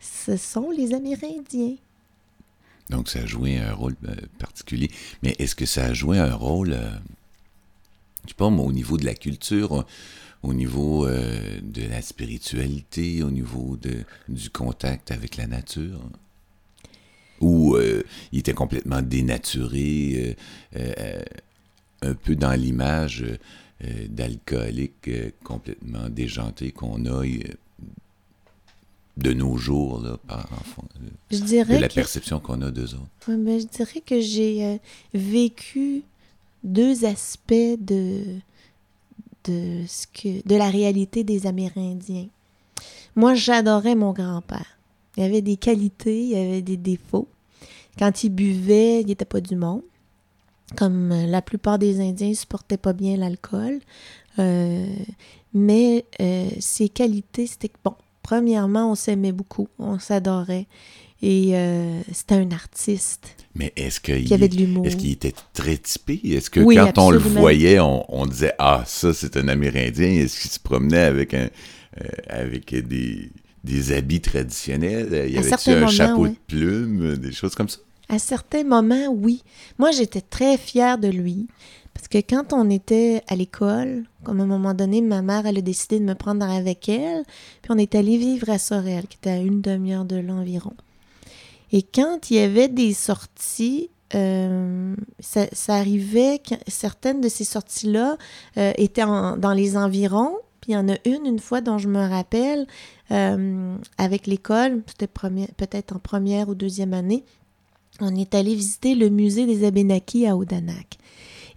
[0.00, 1.76] ce sont les Amérindiens.
[2.90, 4.90] Donc, ça a joué un rôle euh, particulier.
[5.22, 6.90] Mais est-ce que ça a joué un rôle, euh,
[8.24, 9.84] je sais pas, au niveau de la culture, au-
[10.42, 16.00] au niveau euh, de la spiritualité, au niveau de, du contact avec la nature?
[17.40, 20.36] Ou euh, il était complètement dénaturé,
[20.76, 21.22] euh, euh,
[22.02, 23.36] un peu dans l'image euh,
[23.84, 27.38] euh, d'alcoolique euh, complètement déjanté qu'on a euh,
[29.16, 31.94] de nos jours, là, par enfant, euh, de la que...
[31.94, 33.28] perception qu'on a d'eux autres.
[33.28, 34.76] Ouais, ben, je dirais que j'ai euh,
[35.14, 36.02] vécu
[36.64, 38.22] deux aspects de,
[39.44, 42.28] de, ce que, de la réalité des Amérindiens.
[43.14, 44.78] Moi, j'adorais mon grand-père.
[45.16, 47.28] Il avait des qualités, il avait des défauts.
[47.98, 49.82] Quand il buvait, il n'était pas du monde.
[50.76, 53.80] Comme euh, la plupart des Indiens, ils ne supportaient pas bien l'alcool.
[54.38, 54.86] Euh,
[55.52, 57.94] mais euh, ses qualités, c'était que, bon,
[58.32, 60.66] premièrement, on s'aimait beaucoup, on s'adorait.
[61.20, 63.36] Et euh, c'était un artiste.
[63.54, 64.86] Mais est-ce qu'il Qui avait de l'humour.
[64.86, 66.18] est-ce qu'il était très typé?
[66.24, 70.08] Est-ce que Oui, quand on le voyait, on, on disait Ah, ça, c'est un Amérindien?
[70.08, 71.50] Est-ce qu'il se promenait avec un
[72.00, 73.30] euh, avec des,
[73.64, 75.08] des habits traditionnels?
[75.28, 77.80] Il y avait un moments, chapeau de plumes, des choses comme ça?
[78.08, 79.42] À certains moments, oui.
[79.78, 81.48] Moi, j'étais très fière de lui.
[81.94, 85.58] Parce que quand on était à l'école, comme à un moment donné, ma mère, elle
[85.58, 87.22] a décidé de me prendre avec elle.
[87.60, 90.72] Puis on est allé vivre à Sorel, qui était à une demi-heure de là environ.
[91.70, 98.18] Et quand il y avait des sorties, euh, ça, arrivait que certaines de ces sorties-là
[98.58, 100.36] euh, étaient en- dans les environs.
[100.60, 102.66] Puis il y en a une, une fois dont je me rappelle,
[103.10, 104.82] euh, avec l'école,
[105.56, 107.24] peut-être en première ou deuxième année,
[108.00, 110.98] on est allé visiter le musée des Abénakis à Odanak.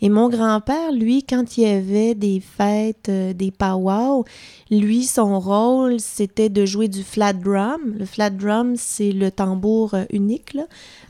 [0.02, 4.26] Et mon grand-père, lui, quand il y avait des fêtes, euh, des powwows,
[4.70, 7.96] lui, son rôle, c'était de jouer du flat drum.
[7.98, 10.58] Le flat drum, c'est le tambour euh, unique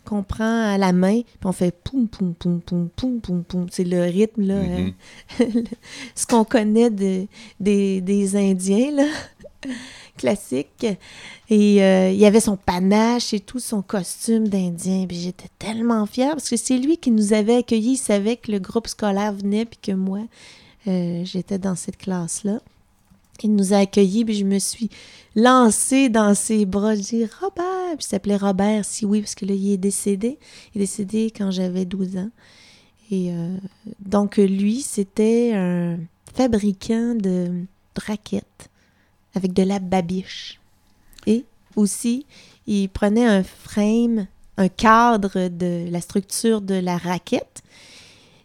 [0.06, 3.66] qu'on prend à la main, puis on fait poum, poum, poum, poum, poum, poum, poum.
[3.72, 4.94] C'est le rythme, là, Mhm.
[5.42, 5.46] euh,
[6.14, 7.26] ce qu'on connaît de-
[7.60, 9.06] des, des Indiens, là,
[10.18, 10.86] classique.
[11.50, 15.06] Et euh, il avait son panache et tout, son costume d'Indien.
[15.08, 17.94] Puis j'étais tellement fière parce que c'est lui qui nous avait accueillis.
[17.94, 20.22] Il savait que le groupe scolaire venait puis que moi,
[20.88, 22.60] euh, j'étais dans cette classe-là.
[23.44, 24.90] Il nous a accueillis, puis je me suis
[25.36, 26.96] lancée dans ses bras.
[26.96, 30.40] Je dis Robert, puis il s'appelait Robert, si oui, parce que là, il est décédé.
[30.74, 32.30] Il est décédé quand j'avais 12 ans.
[33.12, 33.56] Et euh,
[34.00, 35.98] donc, lui, c'était un
[36.34, 37.66] fabricant de,
[37.98, 38.70] raquettes
[39.36, 40.60] avec de la babiche.
[41.28, 41.46] Et
[41.76, 42.26] aussi,
[42.68, 47.62] il prenait un frame, un cadre de la structure de la raquette.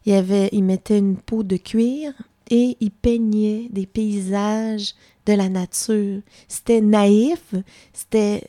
[0.06, 2.12] Il, avait, il mettait une peau de cuir
[2.50, 4.94] et il peignait des paysages
[5.26, 6.20] de la nature.
[6.48, 7.54] C'était naïf,
[7.92, 8.48] c'était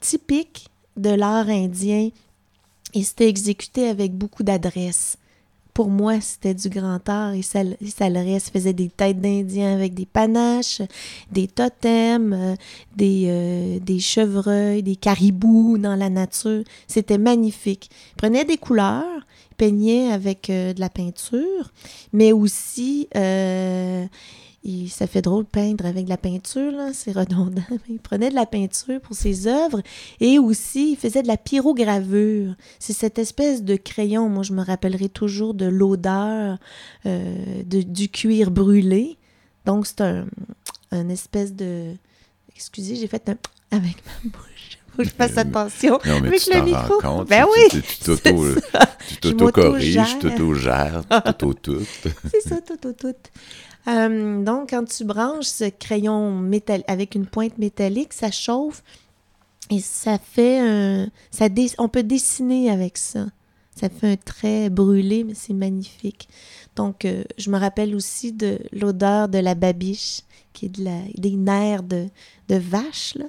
[0.00, 2.10] typique de l'art indien
[2.92, 5.18] et c'était exécuté avec beaucoup d'adresse.
[5.74, 8.50] Pour moi, c'était du grand art et ça, le reste.
[8.50, 10.80] faisait des têtes d'Indiens avec des panaches,
[11.32, 12.54] des totems, euh,
[12.94, 16.62] des, euh, des chevreuils, des caribous dans la nature.
[16.86, 17.90] C'était magnifique.
[18.12, 21.72] Il prenait des couleurs, peignait avec euh, de la peinture,
[22.12, 24.04] mais aussi, euh,
[24.64, 28.34] il- ça fait drôle peindre avec de la peinture, là, c'est redondant, il prenait de
[28.34, 29.82] la peinture pour ses œuvres
[30.20, 32.54] et aussi il faisait de la pyrogravure.
[32.78, 36.58] C'est cette espèce de crayon, moi je me rappellerai toujours de l'odeur
[37.06, 39.16] euh, de- du cuir brûlé.
[39.66, 40.26] Donc c'est un,
[40.90, 41.92] un espèce de...
[42.56, 43.36] Excusez, j'ai fait un...
[43.76, 44.78] avec ma bouche.
[44.96, 45.98] Faut que je fasse Euh, attention.
[46.06, 47.00] Non, mais Avec tu le micro.
[47.00, 47.28] compte.
[47.28, 48.10] Ben tu- oui, Tu
[49.10, 51.82] Je t'auto-corriges, tu t'auto-gères, tu t'auto-tout.
[52.30, 53.14] C'est ça, tout, tout, tout.
[53.86, 58.82] Euh, donc, quand tu branches ce crayon métal avec une pointe métallique, ça chauffe
[59.70, 61.08] et ça fait un...
[61.30, 61.46] Ça
[61.78, 63.26] On peut dessiner avec ça.
[63.76, 66.28] Ça fait un trait brûlé, mais c'est magnifique.
[66.76, 71.00] Donc, euh, je me rappelle aussi de l'odeur de la babiche, qui est de la,
[71.16, 72.06] des nerfs de,
[72.48, 73.26] de vache, là.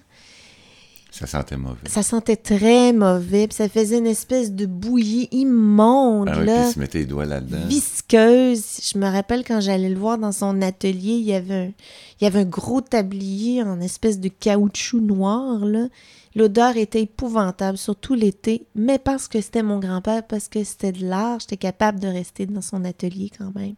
[1.17, 1.88] Ça sentait mauvais.
[1.88, 6.60] Ça sentait très mauvais, puis ça faisait une espèce de bouillie immonde, Ah oui, là
[6.62, 7.65] puis il se mettait les doigts là-dedans.
[7.67, 8.80] visqueuse.
[8.91, 11.71] Je me rappelle quand j'allais le voir dans son atelier, il y avait un,
[12.19, 15.60] il y avait un gros tablier en espèce de caoutchouc noir.
[15.65, 15.88] là.
[16.36, 21.06] L'odeur était épouvantable, surtout l'été, mais parce que c'était mon grand-père, parce que c'était de
[21.06, 23.75] l'art, j'étais capable de rester dans son atelier quand même.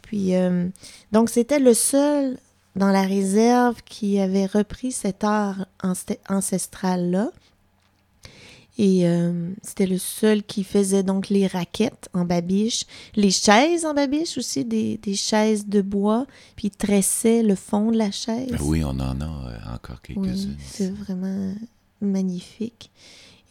[0.00, 0.68] Puis, euh,
[1.12, 2.38] donc, c'était le seul
[2.76, 7.30] dans la réserve qui avait repris cet art anc- ancestral-là.
[8.78, 12.84] Et euh, c'était le seul qui faisait donc les raquettes en babiche,
[13.14, 17.90] les chaises en babiche aussi, des, des chaises de bois, puis il tressait le fond
[17.90, 18.50] de la chaise.
[18.50, 20.56] Ben oui, on en a euh, encore Oui, quelques-unes.
[20.62, 21.54] c'est vraiment
[22.02, 22.90] magnifique.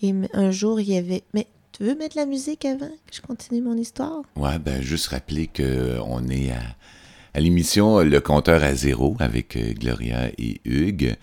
[0.04, 1.24] Et un jour, il y avait...
[1.34, 4.22] Mais tu veux mettre la musique avant que je continue mon histoire?
[4.36, 6.62] Ouais, ben juste rappeler que on est à,
[7.36, 11.18] à l'émission Le compteur à zéro avec euh, Gloria et Hugues.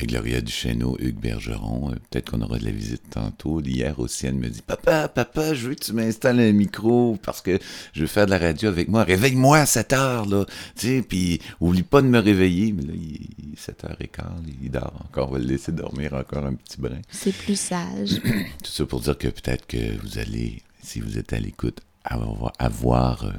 [0.00, 1.90] Euh, Gloria Duchesneau, Hugues Bergeron.
[1.90, 3.60] Euh, Peut-être qu'on aura de la visite tantôt.
[3.60, 7.42] Hier aussi, elle me dit Papa, papa, je veux que tu m'installes un micro parce
[7.42, 7.58] que
[7.94, 9.02] je veux faire de la radio avec moi.
[9.02, 10.44] Réveille-moi à 7 heures, là.
[10.76, 12.72] Tu sais, puis oublie pas de me réveiller.
[12.72, 14.22] Mais là, il est 7h15,
[14.62, 15.30] il dort encore.
[15.30, 17.00] On va le laisser dormir encore un petit brin.
[17.10, 18.20] C'est plus sage.
[18.62, 22.52] Tout ça pour dire que peut-être que vous allez, si vous êtes à l'écoute, avoir,
[22.60, 23.32] avoir, euh, euh,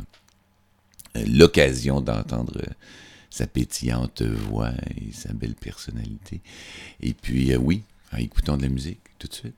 [1.25, 2.61] l'occasion d'entendre
[3.29, 6.41] sa pétillante voix et sa belle personnalité.
[7.01, 9.55] Et puis, euh, oui, en écoutons de la musique tout de suite.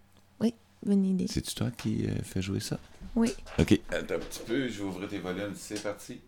[0.85, 1.27] Bonne idée.
[1.27, 2.79] C'est-tu toi qui euh, fais jouer ça?
[3.15, 3.33] Oui.
[3.57, 3.79] OK.
[3.91, 5.53] Attends un petit peu, je vais ouvrir tes volumes.
[5.55, 6.21] C'est parti.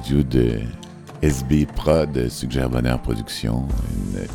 [0.00, 0.60] Radio de
[1.20, 3.68] SB Prod, Suggère Bonheur Production,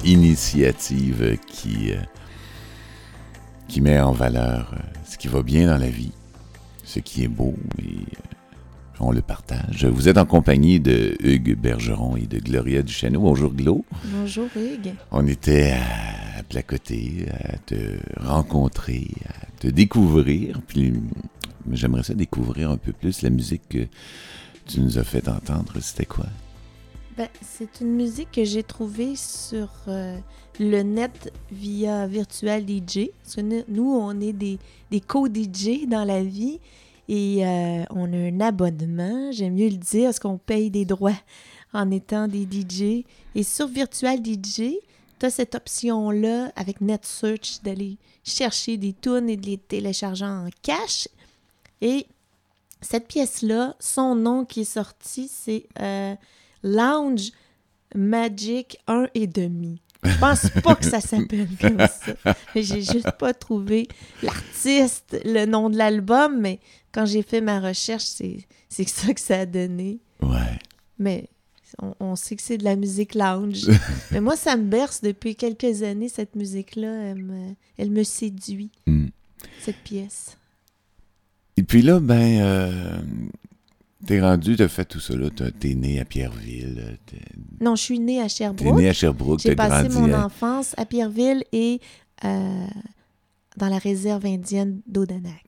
[0.03, 1.95] une initiative qui, euh,
[3.67, 6.11] qui met en valeur euh, ce qui va bien dans la vie,
[6.83, 9.85] ce qui est beau et euh, on le partage.
[9.85, 13.21] Vous êtes en compagnie de Hugues Bergeron et de Gloria Duchesneau.
[13.21, 13.83] Bonjour Glo.
[14.03, 14.93] Bonjour Hugues.
[15.11, 15.73] On était
[16.37, 17.75] à placoter, à te
[18.17, 20.61] rencontrer, à te découvrir.
[20.67, 20.93] Puis
[21.71, 23.87] j'aimerais ça découvrir un peu plus la musique que
[24.67, 25.73] tu nous as fait entendre.
[25.79, 26.25] C'était quoi?
[27.17, 30.17] Ben, c'est une musique que j'ai trouvée sur euh,
[30.59, 33.09] le net via Virtual DJ.
[33.69, 34.59] Nous- on est des,
[34.91, 36.59] des co-DJ dans la vie
[37.07, 41.15] et euh, on a un abonnement, j'aime mieux le dire, parce qu'on paye des droits
[41.71, 43.05] en étant des DJ.
[43.33, 44.73] Et sur Virtual DJ,
[45.19, 50.49] tu as cette option-là avec NetSearch d'aller chercher des tunes et de les télécharger en
[50.61, 51.07] cash.
[51.79, 52.07] Et
[52.85, 56.15] cette pièce-là, son nom qui est sorti, c'est euh,
[56.63, 57.31] Lounge
[57.95, 59.81] Magic 1 et demi.
[60.03, 62.35] Je pense pas que ça s'appelle comme ça.
[62.55, 63.87] J'ai juste pas trouvé
[64.21, 66.59] l'artiste, le nom de l'album, mais
[66.91, 68.45] quand j'ai fait ma recherche, c'est
[68.87, 69.99] ça que ça a donné.
[70.21, 70.59] Ouais.
[70.99, 71.27] Mais
[71.81, 73.65] on, on sait que c'est de la musique lounge.
[74.11, 76.87] mais moi, ça me berce depuis quelques années, cette musique-là.
[77.11, 79.07] Elle me, elle me séduit, Hmm.
[79.61, 80.37] cette pièce.
[81.57, 82.97] Et puis là, ben, euh,
[84.05, 85.29] t'es rendu, t'as fait tout ça, là.
[85.29, 87.21] T'es né à Pierreville, euh, t'es
[87.61, 88.77] Non, je suis née à t'es Sherbrooke.
[88.77, 90.25] né à Sherbrooke, J'ai passé grandi mon à...
[90.25, 91.79] enfance à Pierreville et
[92.25, 92.67] euh,
[93.57, 95.45] dans la réserve indienne d'Odanak,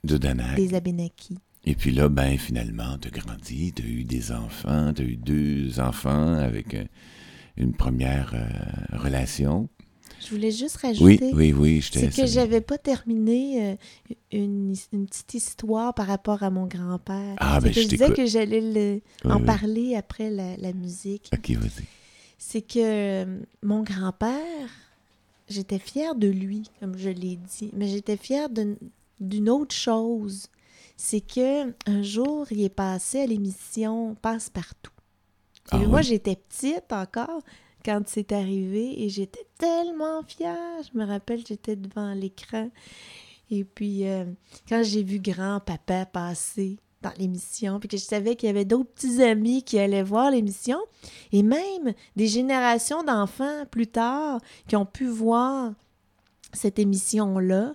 [0.55, 1.39] des Abénakis.
[1.66, 6.36] Et puis là, ben, finalement, t'as grandi, t'as eu des enfants, t'as eu deux enfants
[6.36, 6.78] avec
[7.58, 9.68] une première euh, relation.
[10.28, 13.76] Je voulais juste Oui, rajouter oui, oui, je c'est que j'avais pas terminé euh,
[14.32, 17.36] une, une petite histoire par rapport à mon grand-père.
[17.38, 19.46] Ah, ben, je je disais que j'allais Oui, en oui.
[19.46, 21.30] parler après la, la musique.
[21.34, 21.86] Ok, vas-y.
[22.38, 22.80] C'est que
[23.26, 24.70] euh, mon grand-père,
[25.50, 30.48] j'étais fière de lui, comme je l'ai dit, mais j'étais fière d'une- autre chose.
[30.98, 34.92] C'est que un jour, il est passé à l'émission Passe-Partout.
[35.72, 36.04] Ah moi, oui?
[36.06, 37.42] j'étais petite encore
[37.88, 40.58] quand c'est arrivé et j'étais tellement fière.
[40.84, 42.70] Je me rappelle, j'étais devant l'écran.
[43.50, 44.26] Et puis, euh,
[44.68, 48.92] quand j'ai vu grand-papa passer dans l'émission, puis que je savais qu'il y avait d'autres
[48.92, 50.80] petits amis qui allaient voir l'émission,
[51.32, 55.72] et même des générations d'enfants plus tard qui ont pu voir
[56.52, 57.74] cette émission-là,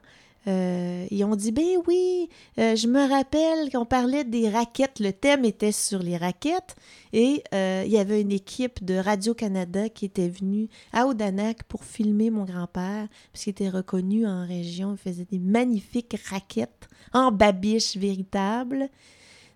[0.49, 2.29] euh, ils ont dit, ben oui,
[2.59, 6.75] euh, je me rappelle qu'on parlait des raquettes, le thème était sur les raquettes,
[7.13, 11.85] et euh, il y avait une équipe de Radio-Canada qui était venue à Odanak pour
[11.85, 17.31] filmer mon grand-père, parce qu'il était reconnu en région, il faisait des magnifiques raquettes en
[17.31, 18.89] babiche véritable.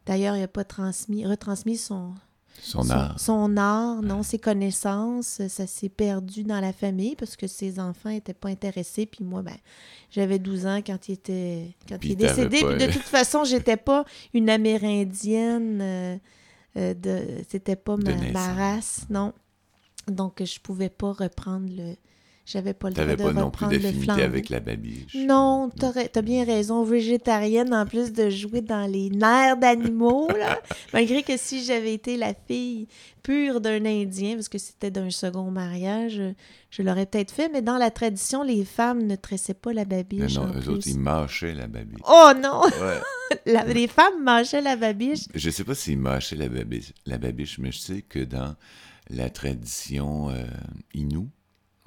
[0.07, 2.15] D'ailleurs, il n'a pas transmis, retransmis son,
[2.61, 3.21] Son son, art.
[3.21, 8.09] son art, non, ses connaissances, ça s'est perdu dans la famille parce que ses enfants
[8.11, 9.07] n'étaient pas intéressés.
[9.07, 9.57] Puis moi, ben,
[10.11, 12.61] j'avais 12 ans quand il était quand Puis il est décédé.
[12.63, 14.05] pas- Puis de toute façon, j'étais pas
[14.35, 15.81] une Amérindienne.
[15.81, 16.17] euh,
[16.77, 19.33] euh, de, c'était pas ma race, non.
[20.09, 21.97] Donc, je pouvais pas reprendre le.
[22.47, 25.17] J'avais pas le droit de pas non plus d'affinité avec la babiche.
[25.17, 26.85] Non, t'as bien raison.
[26.85, 30.61] Végétarienne, en plus de jouer dans les nerfs d'animaux, là.
[30.93, 32.87] Malgré que si j'avais été la fille
[33.25, 36.23] pure d'un Indien, parce que c'était d'un second mariage,
[36.71, 40.37] je l'aurais peut-être fait, mais dans la tradition, les femmes ne tressaient pas la babiche.
[40.37, 40.69] non, en eux plus.
[40.69, 41.99] autres, ils mâchaient la babiche.
[42.09, 42.63] Oh non!
[42.63, 43.01] Ouais.
[43.47, 45.25] La- les femmes mangeaient la babiche.
[45.35, 48.55] Je sais pas s'ils mâchaient la babiche, la babiche, mais je sais que dans
[49.11, 50.45] la tradition euh,
[50.95, 51.27] Innu,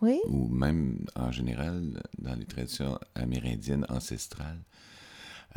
[0.02, 0.20] Oui?
[0.28, 4.62] ou même en général dans les traditions amérindiennes ancestrales,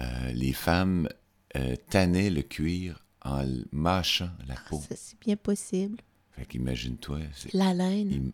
[0.01, 1.09] euh, les femmes
[1.57, 4.81] euh, tannaient le cuir en mâchant la Ah, peau.
[4.89, 5.99] ça, c'est bien possible.
[6.33, 7.21] Fait qu'imagine-toi.
[7.53, 8.11] La laine.
[8.13, 8.33] im-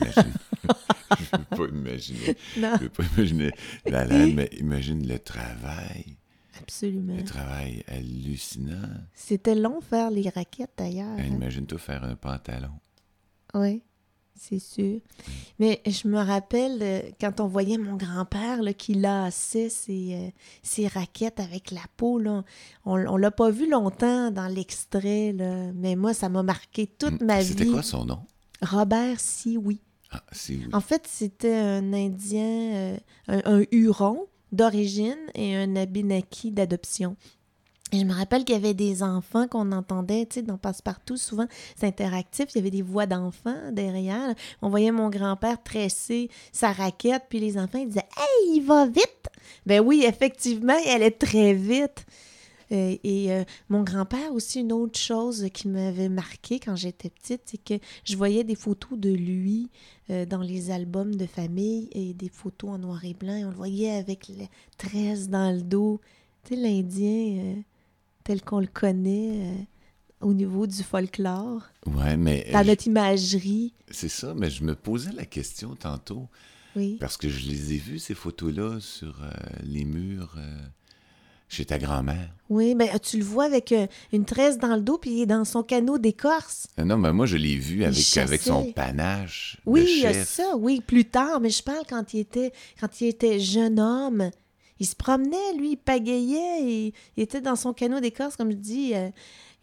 [0.00, 0.32] imagine-
[1.20, 3.50] je peux pas imaginer, Non, je peux pas imaginer
[3.86, 6.16] la laine, mais imagine le travail,
[6.60, 7.16] absolument.
[7.16, 8.88] le travail hallucinant.
[9.14, 11.18] C'était long faire les raquettes, d'ailleurs.
[11.18, 12.72] Hein, Imagine-toi faire un pantalon.
[13.54, 13.82] Oui,
[14.34, 15.00] c'est sûr.
[15.58, 20.30] Mais je me rappelle euh, quand on voyait mon grand-père qui lassait ses, euh,
[20.62, 22.18] ses raquettes avec la peau.
[22.18, 22.44] Là.
[22.84, 25.34] On, on l'a pas vu longtemps dans l'extrait,
[25.74, 27.48] mais moi, ça m'a marqué toute Hmm, ma vie.
[27.48, 28.20] C'était quoi son nom?
[28.62, 29.80] Robert Sioui.
[30.10, 30.68] Ah, si oui.
[30.72, 32.96] En fait, c'était un Indien, euh,
[33.28, 37.16] un, un Huron d'origine et un Abénaki d'adoption.
[37.92, 41.18] Et je me rappelle qu'il y avait des enfants qu'on entendait, tu sais, dans Passe-Partout,
[41.18, 44.34] souvent, c'est interactif, il y avait des voix d'enfants derrière.
[44.62, 49.28] On voyait mon grand-père tresser sa raquette, puis les enfants, disaient «Hey, il va vite!»
[49.66, 52.06] Ben oui, effectivement, il allait très vite.
[52.72, 57.42] Euh, et euh, mon grand-père aussi, une autre chose qui m'avait marqué quand j'étais petite,
[57.44, 57.74] c'est que
[58.04, 59.68] je voyais des photos de lui
[60.08, 63.36] euh, dans les albums de famille et des photos en noir et blanc.
[63.36, 66.00] Et on le voyait avec les tresses dans le dos.
[66.44, 67.62] Tu sais, l'Indien
[68.24, 69.66] tel qu'on le connaît
[70.20, 71.62] au niveau du folklore.
[71.86, 72.48] Ouais, mais.
[72.52, 73.74] Dans notre imagerie.
[73.90, 76.28] C'est ça, mais je me posais la question tantôt.
[76.74, 76.96] Oui.
[77.00, 79.20] Parce que je les ai vues, ces photos-là, sur
[79.62, 80.36] les murs
[81.52, 82.30] chez ta grand-mère.
[82.48, 85.22] Oui, mais ben, tu le vois avec euh, une tresse dans le dos, puis il
[85.22, 86.66] est dans son canot d'écorce.
[86.78, 89.58] Euh, non, mais moi, je l'ai vu avec, avec son panache.
[89.66, 93.00] Oui, il y a ça, oui, plus tard, mais je parle quand il était, quand
[93.02, 94.30] il était jeune homme.
[94.80, 98.56] Il se promenait, lui, il pagayait, il, il était dans son canot d'écorce, comme je
[98.56, 98.94] dis.
[98.94, 99.10] Euh,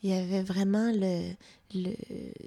[0.01, 1.33] il y avait vraiment le,
[1.73, 1.91] le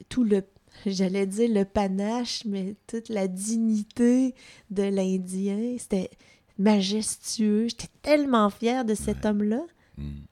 [0.08, 0.42] tout le
[0.86, 4.34] j'allais dire le panache, mais toute la dignité
[4.70, 5.76] de l'Indien.
[5.78, 6.10] C'était
[6.58, 7.68] majestueux.
[7.68, 9.64] J'étais tellement fière de cet homme-là.
[9.98, 10.22] Hmm.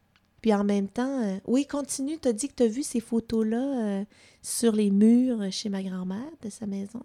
[0.41, 2.19] Puis en même temps, euh, oui, continue.
[2.19, 4.05] Tu as dit que tu as vu ces photos-là euh,
[4.43, 7.03] sur les murs chez ma grand-mère de sa maison.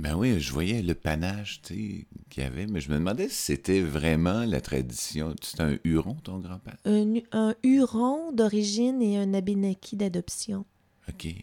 [0.00, 2.06] Ben oui, je voyais le panache qu'il
[2.38, 5.34] y avait, mais je me demandais si c'était vraiment la tradition.
[5.42, 6.78] C'était un Huron, ton grand-père?
[6.86, 10.64] Un, un Huron d'origine et un Abénaki d'adoption.
[11.10, 11.34] OK.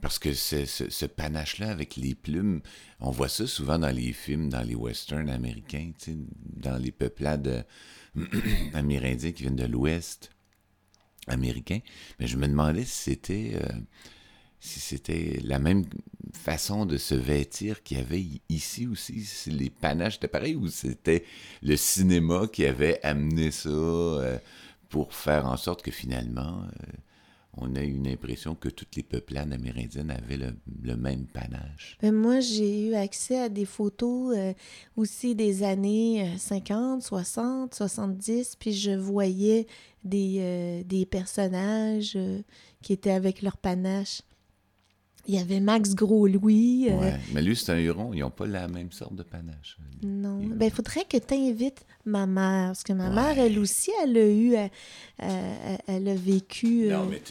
[0.00, 2.60] Parce que ce, ce, panache-là avec les plumes,
[3.00, 5.90] on voit ça souvent dans les films, dans les westerns américains,
[6.56, 7.66] dans les peuplades
[8.74, 10.30] amérindiens qui viennent de l'Ouest
[11.26, 11.80] américain.
[12.20, 13.78] Mais je me demandais si c'était euh,
[14.62, 15.84] si c'était la même
[16.32, 20.68] façon de se vêtir qu'il y avait ici aussi, si les panaches étaient pareils ou
[20.68, 21.24] c'était
[21.62, 24.38] le cinéma qui avait amené ça euh,
[24.88, 26.92] pour faire en sorte que finalement euh,
[27.56, 31.98] on a eu une impression que toutes les peuplades amérindiennes avaient le, même panache?
[32.00, 34.54] Ben, moi, j'ai eu accès à des photos euh,
[34.96, 39.66] aussi des années 50, 60, 70, puis je voyais
[40.02, 42.16] des, des personnages
[42.80, 44.22] qui étaient avec leur panache.
[45.28, 46.88] Il y avait Max Gros-Louis.
[46.90, 48.12] Euh, ouais, mais lui, c'est un Huron.
[48.12, 49.76] Ils n'ont pas la même sorte de panache.
[50.02, 50.40] Non.
[50.42, 52.68] Ben, il faudrait que tu invites ma mère.
[52.68, 54.56] Parce que ma mère, elle aussi, elle a eu.
[54.56, 54.66] Euh,
[55.22, 56.90] euh, elle a vécu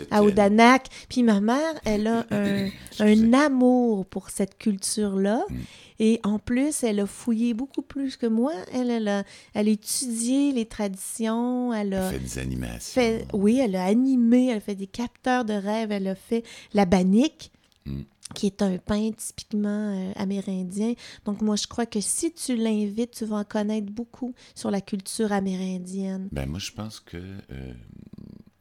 [0.10, 0.88] à Odanak.
[1.10, 2.70] Puis ma mère, elle a un,
[3.00, 5.44] un amour pour cette culture-là.
[5.50, 5.56] Mm.
[6.00, 8.54] Et en plus, elle a fouillé beaucoup plus que moi.
[8.74, 9.24] Elle, elle, a,
[9.54, 11.74] elle a étudié les traditions.
[11.74, 13.02] Elle a fait des animations.
[13.34, 14.48] oui, elle a animé.
[14.48, 15.92] Elle a fait des capteurs de rêves.
[15.92, 17.52] Elle a fait la banique.
[17.86, 18.02] Mm.
[18.36, 20.94] qui est un pain typiquement euh, amérindien.
[21.26, 24.82] Donc moi, je crois que si tu l'invites, tu vas en connaître beaucoup sur la
[24.82, 26.30] culture amérindienne.
[26.32, 27.74] Ben moi, je pense que euh,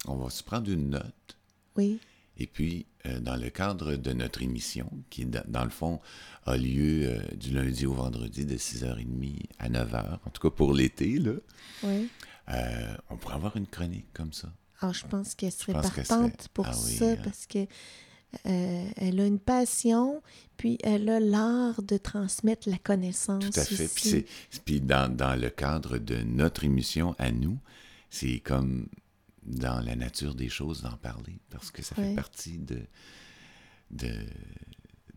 [0.06, 1.38] on va se prendre une note.
[1.76, 1.98] Oui.
[2.38, 6.00] Et puis, euh, dans le cadre de notre émission, qui, dans, le fond,
[6.46, 11.18] a lieu du lundi au vendredi de 6h30 à 9h, en tout cas pour l'été,
[11.18, 11.34] là,
[11.82, 12.08] oui.
[13.10, 14.50] on pourrait avoir une chronique comme ça.
[14.80, 17.16] Ah, je pense qu'elle serait partante pour ah ça, hein.
[17.22, 17.66] parce que
[18.46, 20.22] euh, elle a une passion,
[20.56, 23.44] puis elle a l'art de transmettre la connaissance.
[23.44, 24.24] Tout à fait.
[24.64, 27.58] Puis, dans, dans, le cadre de notre émission à nous,
[28.08, 28.86] c'est comme
[29.42, 32.78] dans la nature des choses d'en parler, parce que ça fait partie de,
[33.90, 34.12] de,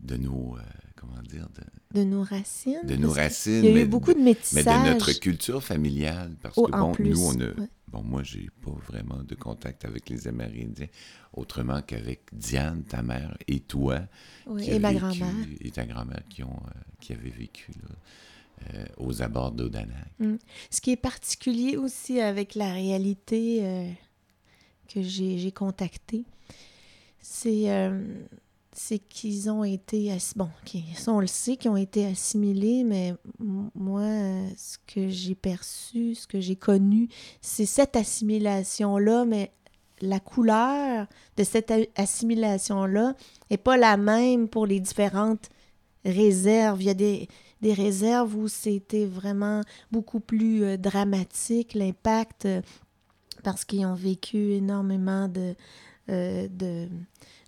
[0.00, 0.60] de nos, euh,
[0.96, 2.84] comment dire, de, de, nos racines.
[2.84, 3.64] De nos racines.
[3.64, 4.64] Il y a eu beaucoup de métissage.
[4.64, 8.48] Mais de notre culture familiale, parce oh, que bon, nous, on a, Bon, moi, j'ai
[8.60, 10.88] pas vraiment de contact avec les Amérindiens,
[11.32, 14.00] autrement qu'avec Diane, ta mère, et toi.
[14.60, 15.32] et ma grand-mère.
[15.60, 17.70] Et ta grand-mère qui, ont, euh, qui avaient vécu
[18.74, 20.10] euh, aux abords d'Odanak.
[20.18, 20.34] Mm.
[20.70, 23.88] Ce qui est particulier aussi avec la réalité euh,
[24.92, 26.24] que j'ai contactée,
[27.20, 27.68] c'est
[28.74, 30.48] c'est qu'ils ont été, bon,
[31.06, 34.02] on le sait, qu'ils ont été assimilés, mais moi,
[34.56, 37.08] ce que j'ai perçu, ce que j'ai connu,
[37.40, 39.52] c'est cette assimilation-là, mais
[40.00, 41.06] la couleur
[41.36, 43.14] de cette assimilation-là
[43.50, 45.48] n'est pas la même pour les différentes
[46.04, 46.82] réserves.
[46.82, 47.28] Il y a des,
[47.62, 52.60] des réserves où c'était vraiment beaucoup plus euh, dramatique, l'impact, euh,
[53.42, 55.54] parce qu'ils ont vécu énormément de,
[56.10, 56.88] euh, de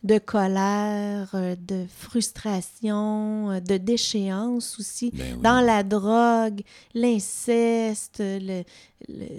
[0.07, 6.63] de colère, euh, de frustration, euh, de déchéance aussi, ben dans la drogue,
[6.95, 8.23] l'inceste,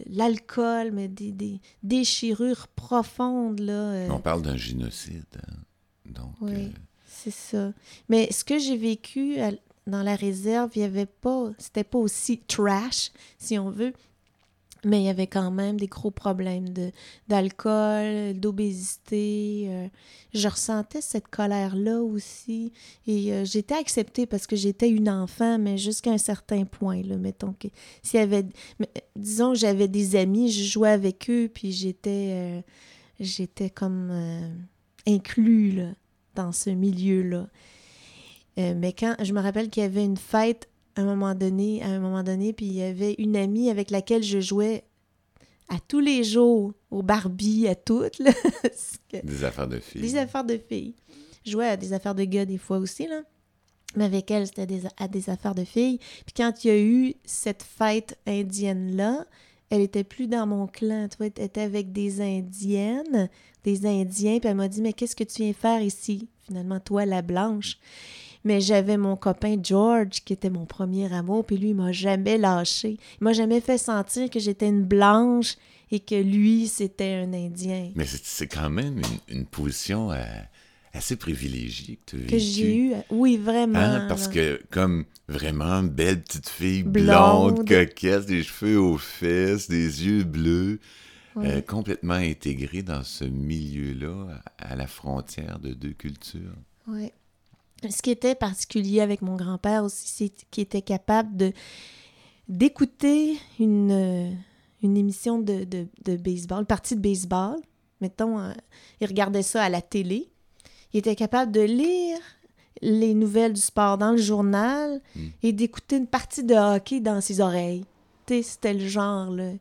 [0.09, 3.59] l'alcool, mais des, déchirures profondes.
[3.59, 4.09] Là, euh.
[4.11, 5.23] On parle d'un génocide.
[5.37, 5.53] Hein.
[6.05, 6.73] Donc, oui,
[7.07, 7.71] c'est ça.
[8.09, 9.37] Mais ce que j'ai vécu
[9.87, 13.93] dans la réserve, il y avait pas, c'était pas aussi trash, si on veut,
[14.87, 16.69] Mais il y avait quand même des gros problèmes
[17.27, 19.65] d'alcool, d'obésité.
[19.67, 19.87] euh,
[20.33, 22.71] je ressentais cette colère-là aussi.
[23.05, 27.01] Et euh, j'étais acceptée parce que j'étais une enfant, mais jusqu'à un certain point.
[27.03, 27.67] Là, mettons que
[28.01, 28.45] s'il y avait.
[28.81, 28.85] euh,
[29.17, 32.63] disons que j'avais des amis, je jouais avec eux, puis j'étais.
[33.19, 34.11] j'étais comme
[35.05, 35.89] inclus là,
[36.35, 37.47] dans ce milieu-là.
[38.57, 40.67] Mais quand je me rappelle qu'il y avait une fête
[41.01, 44.23] un moment donné, à un moment donné, puis il y avait une amie avec laquelle
[44.23, 44.83] je jouais
[45.69, 48.31] à tous les jours, au Barbie, à toutes, là.
[49.23, 50.01] Des affaires de filles.
[50.01, 50.95] des affaires de filles.
[51.45, 53.21] Je jouais à des affaires de gars des fois aussi, là.
[53.95, 55.97] Mais avec elle, c'était des, à des affaires de filles.
[56.25, 59.25] Puis quand il y a eu cette fête indienne-là,
[59.69, 61.07] elle était plus dans mon clan.
[61.09, 63.29] Tu vois, elle était avec des Indiennes,
[63.63, 64.39] des Indiens.
[64.39, 66.27] Puis elle m'a dit, mais qu'est-ce que tu viens faire ici?
[66.43, 67.77] Finalement, toi, la blanche.
[68.47, 72.37] Mais j'avais mon copain George, qui était mon premier amour, puis lui, il m'a jamais
[72.37, 72.97] lâché.
[73.19, 75.55] Il m'a jamais fait sentir que j'étais une blanche
[75.91, 77.91] et que lui, c'était un Indien.
[77.95, 80.23] Mais c'est- c'est quand même une, une position euh,
[80.93, 82.93] assez privilégiée que tu as que j'ai eu.
[83.09, 83.77] Oui, vraiment.
[83.79, 84.33] Hein, parce là.
[84.33, 87.55] que, comme vraiment belle petite fille Blonde.
[87.55, 90.79] blonde, coquette, des cheveux aux fesses, des yeux bleus,
[91.37, 96.55] euh, complètement intégrée dans ce milieu-là, à la frontière de deux cultures.
[96.87, 97.11] Ouais.
[97.89, 101.51] Ce qui était particulier avec mon grand-père aussi, c'est qu'il était capable de
[102.47, 104.31] d'écouter une, euh,
[104.81, 107.57] une émission de, de, de baseball, une partie de baseball.
[107.99, 108.53] Mettons, euh,
[109.01, 110.29] il regardait ça à la télé.
[110.93, 112.17] Il était capable de lire
[112.81, 115.19] les nouvelles du sport dans le journal Mm.
[115.43, 117.83] et d'écouter une partie de hockey dans ses oreilles.
[118.25, 119.51] Tu sais, c'était le genre, là.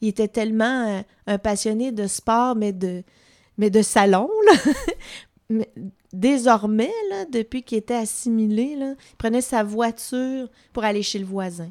[0.00, 3.02] Il était tellement euh, un passionné de sport, mais de,
[3.56, 4.72] mais de salon, là.
[5.48, 5.70] Mais
[6.12, 6.92] désormais,
[7.30, 11.70] depuis qu'il était assimilé, là, il prenait sa voiture pour aller chez le voisin.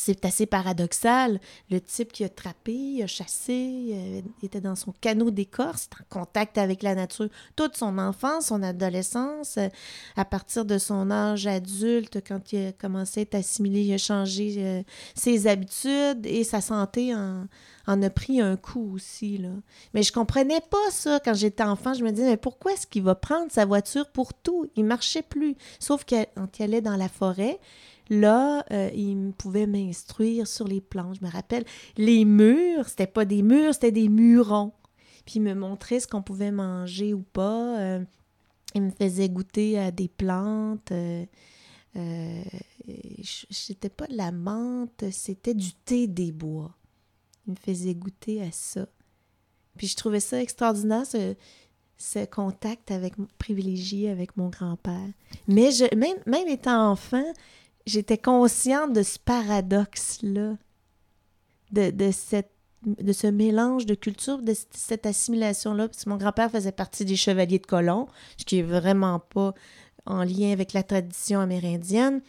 [0.00, 1.40] C'est assez paradoxal.
[1.70, 6.56] Le type qui a trappé, a chassé, euh, était dans son canot d'écorce, en contact
[6.56, 9.56] avec la nature toute son enfance, son adolescence.
[9.58, 9.68] Euh,
[10.14, 13.98] À partir de son âge adulte, quand il a commencé à être assimilé, il a
[13.98, 14.82] changé euh,
[15.16, 17.48] ses habitudes et sa santé en,
[17.88, 19.38] en a pris un coup aussi.
[19.38, 19.48] Là.
[19.94, 21.94] Mais je comprenais pas ça quand j'étais enfant.
[21.94, 24.70] Je me disais, mais pourquoi est-ce qu'il va prendre sa voiture pour tout?
[24.76, 25.56] Il marchait plus.
[25.80, 27.58] Sauf que quand il allait dans la forêt,
[28.10, 31.18] là, euh, il me pouvait m'instruire sur les planches.
[31.20, 31.64] Je me rappelle,
[31.96, 34.72] les murs, c'était pas des murs, c'était des murons.
[35.28, 37.78] Puis il me montrait ce qu'on pouvait manger ou pas.
[37.80, 38.04] Euh,
[38.74, 40.90] il me faisait goûter à des plantes.
[40.92, 41.24] Euh,
[41.96, 42.42] euh,
[43.50, 46.74] c'était pas de la menthe, c'était du thé des bois.
[47.46, 48.86] Il me faisait goûter à ça.
[49.76, 52.92] Puis je trouvais ça extraordinaire, ce, contact
[53.38, 55.08] privilégié avec mon grand-père.
[55.46, 57.34] Mais je, même, même étant enfant,
[57.88, 60.56] j'étais consciente de ce paradoxe-là,
[61.72, 62.52] de, de, cette,
[62.86, 65.88] de ce mélange de culture, de cette assimilation-là.
[65.88, 69.54] Parce que mon grand-père faisait partie des chevaliers de colon, ce qui est vraiment pas
[70.06, 72.20] en lien avec la tradition amérindienne.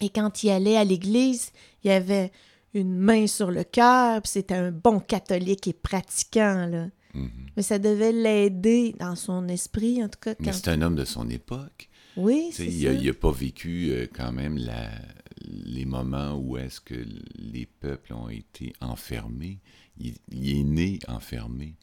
[0.00, 1.50] Et quand il allait à l'église,
[1.82, 2.30] il y avait
[2.74, 6.86] une main sur le cœur, puis c'était un bon catholique et pratiquant, là.
[7.14, 7.30] Mhm.
[7.56, 10.34] Mais ça devait l'aider dans son esprit, en tout cas.
[10.40, 11.87] Mais c'est un homme de son époque.
[12.18, 12.92] Oui, c'est il ça.
[12.92, 14.90] n'a pas vécu euh, quand même la,
[15.46, 16.94] les moments où est-ce que
[17.36, 19.58] les peuples ont été enfermés.
[19.98, 21.74] Il, il est né enfermé.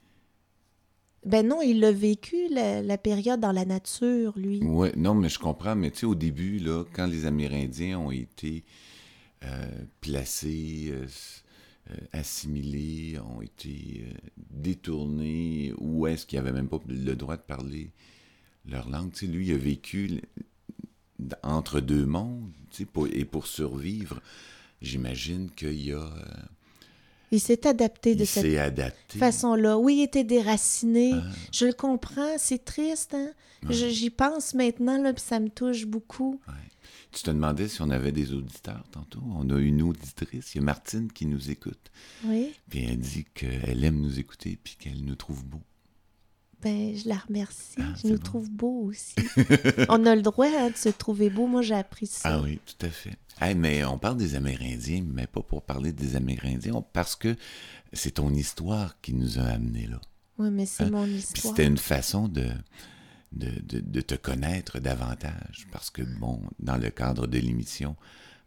[1.25, 4.61] Ben non, il a vécu la, la période dans la nature, lui.
[4.61, 5.75] Ouais, non, mais je comprends.
[5.75, 8.63] Mais tu sais, au début, là, quand les Amérindiens ont été
[9.43, 9.67] euh,
[10.01, 11.07] placés, euh,
[12.11, 14.03] assimilés, ont été
[14.51, 17.91] détournés, où est-ce qu'ils n'avaient même pas le droit de parler
[18.67, 20.21] leur langue, tu sais, lui, il a vécu
[21.43, 24.21] entre deux mondes, tu sais, pour- et pour survivre,
[24.81, 25.97] j'imagine qu'il a...
[25.97, 26.25] euh,
[27.31, 29.17] Il s'est adapté de cette adapté.
[29.19, 29.77] façon-là.
[29.77, 31.13] Oui, il était déraciné.
[31.13, 31.23] Ah.
[31.51, 33.29] Je le comprends, c'est triste, hein?
[33.67, 33.73] Ouais.
[33.73, 36.39] J'y pense maintenant, là, puis ça me touche beaucoup.
[37.11, 39.21] Tu te demandais si on avait des auditeurs tantôt?
[39.25, 41.89] On a une auditrice, il y a Martine qui nous écoute.
[42.25, 42.51] Oui.
[42.69, 45.63] Puis elle dit qu'elle aime nous écouter puis qu'elle nous trouve beaux.
[46.65, 47.75] Ben, je la remercie.
[47.79, 48.23] Ah, je nous bon.
[48.23, 49.13] trouve beaux aussi.
[49.89, 51.45] On a le droit hein, de se trouver beau.
[51.45, 52.21] Moi, j'ai appris ça.
[52.33, 53.13] Ah oui, tout à fait.
[53.39, 57.35] Hey, mais on parle des Amérindiens, mais pas pour parler des Amérindiens, on- parce que
[57.93, 60.01] c'est ton histoire qui nous a amenés là.
[60.39, 60.89] Oui, mais c'est Hein?
[60.89, 61.53] mon Puis histoire.
[61.55, 62.47] c'était une façon de,
[63.33, 67.95] de, de- de te connaître davantage, parce que, bon, dans le cadre de l'émission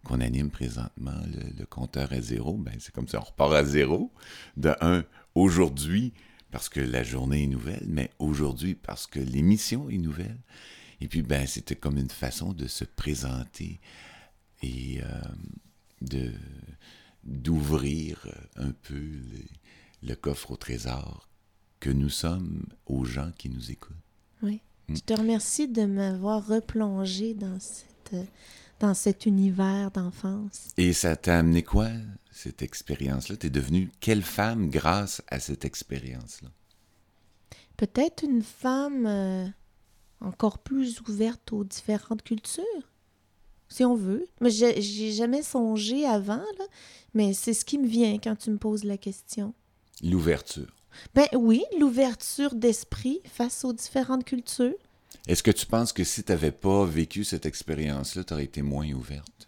[0.03, 3.65] qu'on anime présentement, le, le compteur à zéro, ben c'est comme ça, on repart à
[3.65, 4.11] zéro.
[4.57, 5.05] De un,
[5.37, 6.13] aujourd'hui,
[6.51, 10.39] parce que la journée est nouvelle, mais aujourd'hui, parce que l'émission est nouvelle.
[11.01, 13.81] Et puis, ben, c'était comme une façon de se présenter
[14.63, 15.21] et euh,
[16.01, 16.33] de,
[17.25, 18.27] d'ouvrir
[18.57, 21.29] un peu le, le coffre au trésor
[21.81, 23.97] que nous sommes aux gens qui nous écoutent.
[24.43, 24.61] Oui.
[24.89, 24.97] Mm.
[24.97, 28.17] Je te remercie de m'avoir replongé dans, cette,
[28.81, 30.69] dans cet univers d'enfance.
[30.77, 31.89] Et ça t'a amené quoi,
[32.39, 33.37] cette expérience-là?
[33.37, 36.49] T'es devenue quelle femme grâce à cette expérience-là?
[37.77, 39.47] Peut-être une femme euh,
[40.21, 42.93] encore plus ouverte aux différentes cultures,
[43.69, 44.27] si on veut.
[44.41, 46.65] Mais j'ai j'ai jamais songé avant, là,
[47.15, 49.53] mais c'est ce qui me vient quand tu me poses la question.
[50.03, 50.75] L'ouverture.
[51.15, 54.75] Ben oui, l'ouverture d'esprit face aux différentes cultures.
[55.27, 58.63] Est-ce que tu penses que si tu n'avais pas vécu cette expérience-là, tu aurais été
[58.63, 59.48] moins ouverte?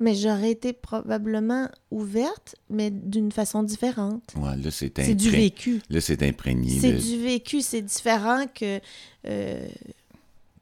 [0.00, 4.22] Mais j'aurais été probablement ouverte, mais d'une façon différente.
[4.36, 5.82] Ouais, là, c'est C'est du impré- vécu.
[5.90, 6.78] Là, c'est imprégné.
[6.78, 8.80] C'est du vécu, c'est différent que,
[9.26, 9.68] euh,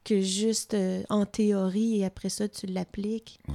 [0.05, 3.39] que juste euh, en théorie et après ça, tu l'appliques.
[3.49, 3.55] Ouais.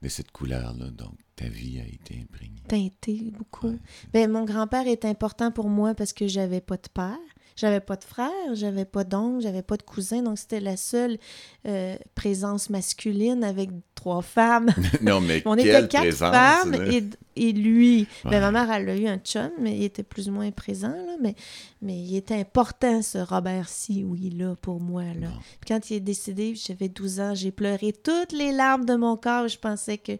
[0.00, 2.62] De cette couleur-là, donc ta vie a été imprégnée.
[2.68, 3.68] Teinté beaucoup.
[3.68, 3.78] Ouais.
[4.12, 7.18] Ben, mon grand-père est important pour moi parce que j'avais pas de père.
[7.56, 11.18] J'avais pas de frère, j'avais pas d'oncle, j'avais pas de cousin, donc c'était la seule
[11.66, 14.70] euh, présence masculine avec trois femmes.
[15.02, 16.92] non, mais On était quatre présence, femmes là.
[16.92, 17.04] et,
[17.38, 18.00] et lui.
[18.24, 18.30] Ouais.
[18.30, 20.88] Ben, ma mère, elle a eu un chum, mais il était plus ou moins présent,
[20.88, 21.34] là, mais,
[21.80, 25.04] mais il était important, ce Robert-ci, oui, là, pour moi.
[25.04, 25.28] Là.
[25.28, 25.40] Bon.
[25.60, 29.16] Puis quand il est décédé, j'avais 12 ans, j'ai pleuré toutes les larmes de mon
[29.16, 29.48] corps.
[29.48, 30.12] Je pensais que,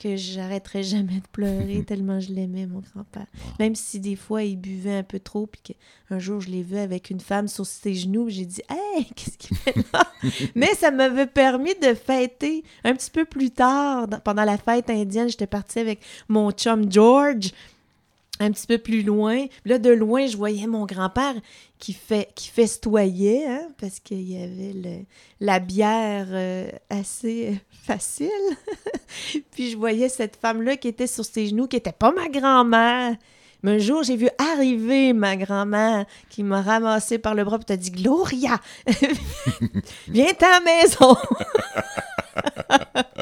[0.00, 3.26] que j'arrêterais jamais de pleurer tellement je l'aimais, mon grand-père.
[3.58, 6.78] Même si des fois, il buvait un peu trop, puis qu'un jour, je l'ai vu
[6.78, 10.02] avec une femme sur ses genoux, j'ai dit «Hey, qu'est-ce qu'il fait là?»
[10.54, 15.28] Mais ça m'avait permis de fêter un petit peu plus tard, pendant la fête indienne,
[15.28, 16.52] j'étais partie avec mon
[16.88, 17.52] George
[18.40, 19.46] un petit peu plus loin.
[19.64, 21.34] Là, de loin, je voyais mon grand-père
[21.78, 25.06] qui, fait, qui festoyait, hein, parce qu'il y avait
[25.40, 27.54] la bière euh, assez euh,
[27.86, 28.28] facile.
[29.52, 33.16] Puis je voyais cette femme-là qui était sur ses genoux, qui n'était pas ma grand-mère.
[33.62, 37.64] Mais un jour, j'ai vu arriver ma grand-mère qui m'a ramassé par le bras et
[37.64, 38.60] t'a dit Gloria,
[40.08, 41.16] viens à la maison.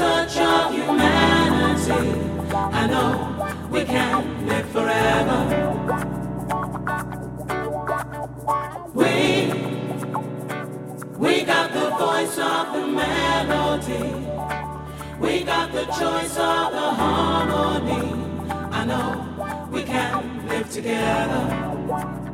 [0.00, 2.02] touch of humanity.
[2.80, 5.40] I know we can live forever.
[8.94, 9.12] We,
[11.18, 14.06] we got the voice of the melody.
[15.20, 18.02] We got the choice of the harmony.
[18.78, 22.29] I know we can live together.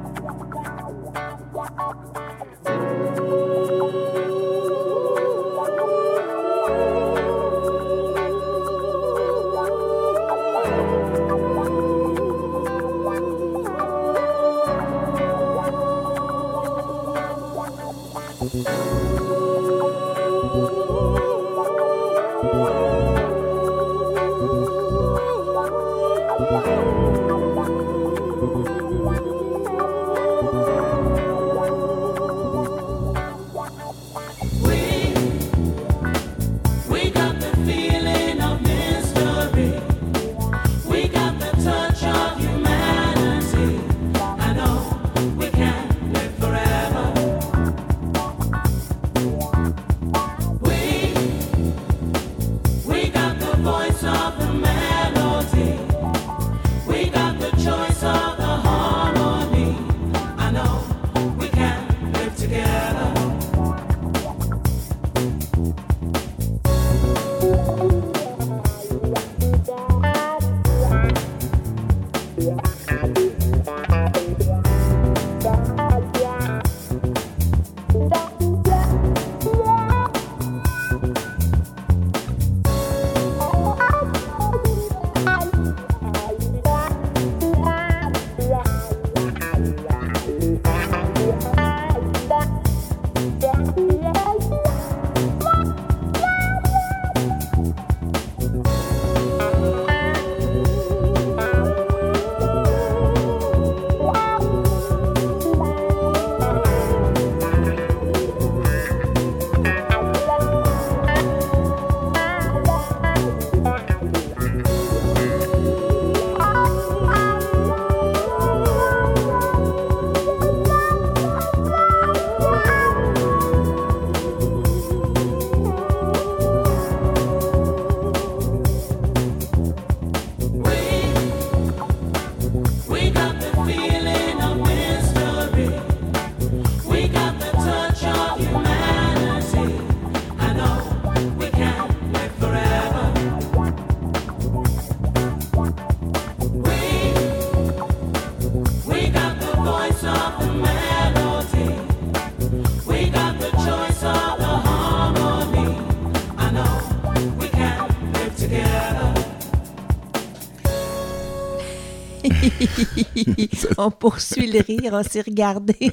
[163.78, 165.76] on poursuit le rire, on s'est regardé.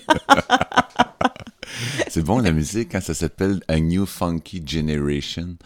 [2.10, 5.58] C'est bon la musique quand ça s'appelle A New Funky Generation.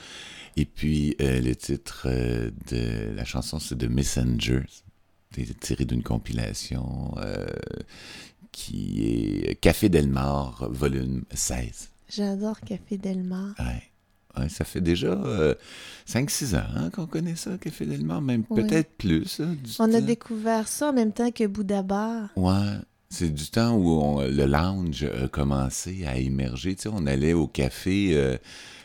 [0.55, 4.65] Et puis euh, le titre euh, de la chanson c'est The Messengers.
[5.35, 7.45] C'est tiré d'une compilation euh,
[8.51, 9.03] qui
[9.45, 11.89] est Café Delmar, volume 16.
[12.09, 13.53] J'adore Café Delmar.
[13.59, 13.83] Ouais.
[14.39, 15.17] Ouais, ça fait déjà
[16.07, 19.39] 5-6 ans hein, qu'on connaît ça, Café Delmar, même peut-être plus.
[19.41, 22.29] hein, On a découvert ça en même temps que Bouddha Bar.
[22.35, 22.77] Ouais,
[23.09, 26.75] c'est du temps où on- le lounge a commencé à émerger.
[26.75, 28.37] Tu sais, on allait au café euh,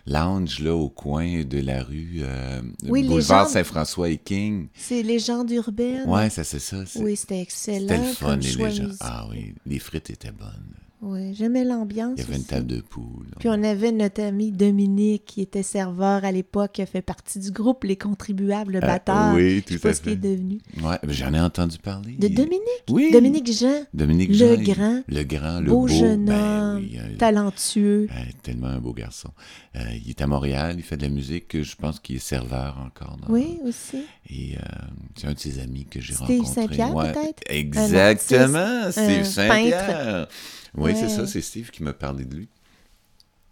[0.07, 4.69] lounge là au coin de la rue euh, Oui, boulevard Saint-François et King.
[4.75, 6.09] C'est Légende urbaine.
[6.09, 6.79] Ouais, ça c'est ça.
[6.97, 7.81] Oui, c'était excellent.
[7.81, 8.97] C'était le fun, les légendes.
[9.01, 10.75] Ah oui, les frites étaient bonnes.
[11.05, 12.15] Oui, j'aimais l'ambiance.
[12.17, 13.27] Il y avait une table de poule.
[13.41, 17.41] Puis on avait notre ami Dominique qui était serveur à l'époque, qui a fait partie
[17.41, 19.35] du groupe Les Contribuables Bâtards.
[19.35, 20.21] oui, Je tout pas à ce qu'il est fait.
[20.21, 20.61] devenu.
[20.81, 22.13] Ouais, j'en ai entendu parler.
[22.19, 22.61] De Dominique?
[22.89, 23.11] Oui.
[23.13, 26.35] Dominique Jean, Dominique le Jean, il- grand, le grand, le beau beau, jeune ben
[26.77, 28.07] homme, oui, euh, talentueux.
[28.09, 29.31] euh, tellement un beau garçon.
[29.75, 31.61] Euh, il est à Montréal, il fait de la musique.
[31.63, 33.17] Je pense qu'il est serveur encore.
[33.17, 34.05] dans- Oui, aussi.
[34.31, 34.61] Et euh,
[35.17, 36.63] c'est un de ses amis que j'ai Steve rencontré.
[36.63, 37.43] Saint-Pierre, Ouais, peut-être?
[37.47, 40.29] Exactement, Steve Saint-Pierre.
[40.75, 42.49] Oui, c'est ça, c'est Steve qui m'a parlé de lui.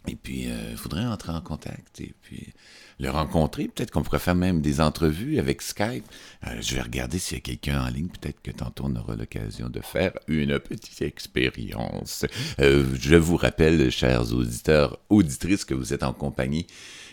[0.07, 2.53] Et puis, il faudrait entrer en contact et puis
[3.01, 3.67] le rencontrer.
[3.67, 6.05] Peut-être qu'on pourrait faire même des entrevues avec Skype.
[6.47, 8.07] Euh, je vais regarder s'il y a quelqu'un en ligne.
[8.07, 12.25] Peut-être que tantôt, on aura l'occasion de faire une petite expérience.
[12.59, 16.67] Euh, je vous rappelle, chers auditeurs, auditrices, que vous êtes en compagnie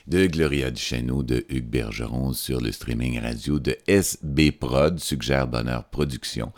[0.07, 5.85] de Gloria Duchesneau, de Hugues Bergeron sur le streaming radio de SB Prod, Suggère Bonheur
[5.85, 6.53] Production.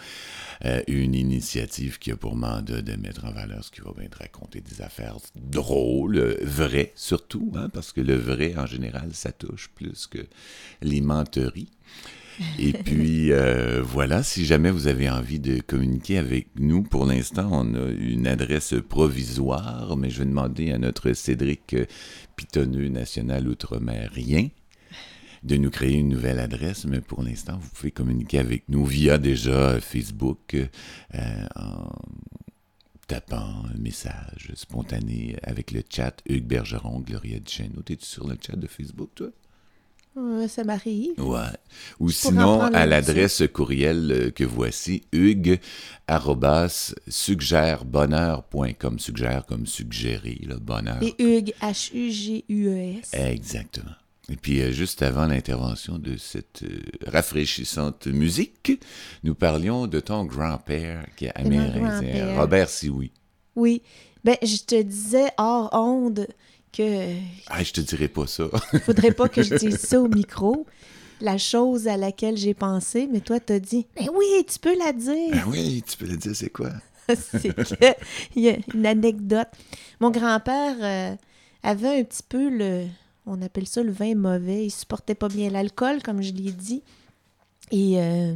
[0.66, 4.08] Euh, une initiative qui a pour mandat de mettre en valeur ce qui va bien
[4.08, 9.32] te raconter des affaires drôles, vraies surtout, hein, parce que le vrai, en général, ça
[9.32, 10.26] touche plus que
[10.82, 11.70] les menteries.
[12.58, 17.48] Et puis, euh, voilà, si jamais vous avez envie de communiquer avec nous, pour l'instant,
[17.50, 21.86] on a une adresse provisoire, mais je vais demander à notre Cédric euh,
[22.36, 24.48] Pitonneux national outre-mer-rien
[25.42, 29.18] de nous créer une nouvelle adresse, mais pour l'instant, vous pouvez communiquer avec nous via
[29.18, 31.90] déjà Facebook euh, en
[33.06, 37.82] tapant un message spontané avec le chat Hugues Bergeron, Gloria Duchesneau.
[37.82, 39.30] T'es-tu sur le chat de Facebook, toi?
[40.48, 41.18] Ça m'arrive.
[41.18, 41.56] Ouais.
[42.00, 45.60] Ou sinon, à l'adresse courriel euh, que voici, hugues
[46.08, 48.98] arrobas suggèrebonheur.com.
[48.98, 50.98] Suggère comme suggérer, là, bonheur.
[51.00, 53.14] Et Hugues, H-U-G-U-E-S.
[53.14, 53.92] Exactement.
[54.30, 58.80] Et puis, euh, juste avant l'intervention de cette euh, rafraîchissante musique,
[59.24, 62.38] nous parlions de ton grand-père qui est amérindien.
[62.38, 63.10] Robert Sioui.
[63.56, 63.82] Oui.
[64.24, 66.28] Ben, je te disais hors onde
[66.72, 67.14] que
[67.48, 68.44] Ah, je te dirai pas ça.
[68.84, 70.64] faudrait pas que je dise ça au micro.
[71.20, 74.92] La chose à laquelle j'ai pensé, mais toi, t'as dit, mais oui, tu peux la
[74.92, 75.32] dire.
[75.32, 76.70] ben oui, tu peux le dire, c'est quoi?
[77.08, 77.94] c'est que
[78.36, 79.48] il y a une anecdote.
[80.00, 81.16] Mon grand-père euh,
[81.62, 82.86] avait un petit peu le,
[83.30, 84.66] on appelle ça le vin mauvais.
[84.66, 86.82] Il supportait pas bien l'alcool, comme je l'ai dit.
[87.70, 88.34] Et euh,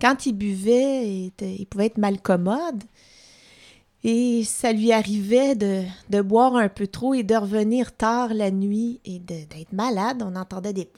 [0.00, 2.84] quand il buvait, il, pouvait être malcommode.
[4.04, 8.52] Et ça lui arrivait de, de boire un peu trop et de revenir tard la
[8.52, 10.22] nuit et d'être malade.
[10.24, 10.88] On entendait des...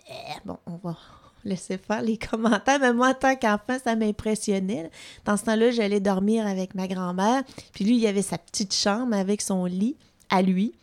[0.45, 0.99] Bon, on va
[1.43, 2.81] laisser faire les commentaires.
[2.81, 4.91] Mais moi, en tant qu'enfant, ça m'impressionnait.
[5.25, 7.45] Dans ce temps-là, j'allais dormir avec ma grand-mère.
[7.73, 9.97] Puis lui, il avait sa petite chambre avec son lit
[10.29, 10.75] à lui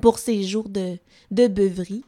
[0.00, 0.98] pour ses jours de,
[1.30, 2.04] de beuverie.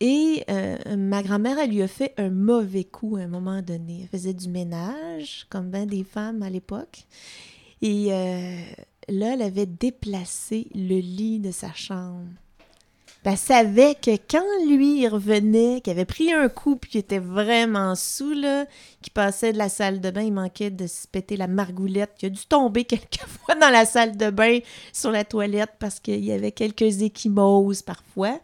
[0.00, 4.02] Et euh, ma grand-mère, elle lui a fait un mauvais coup à un moment donné.
[4.02, 7.04] Elle faisait du ménage, comme bien des femmes à l'époque.
[7.80, 8.60] Et euh,
[9.08, 12.26] là, elle avait déplacé le lit de sa chambre.
[13.24, 17.00] Ben, elle savait que quand lui, il revenait, qu'il avait pris un coup puis qu'il
[17.00, 18.66] était vraiment sous, là,
[19.02, 22.28] qu'il passait de la salle de bain, il manquait de se péter la margoulette, qu'il
[22.28, 24.60] a dû tomber quelques fois dans la salle de bain
[24.92, 28.40] sur la toilette parce qu'il y avait quelques échymoses parfois.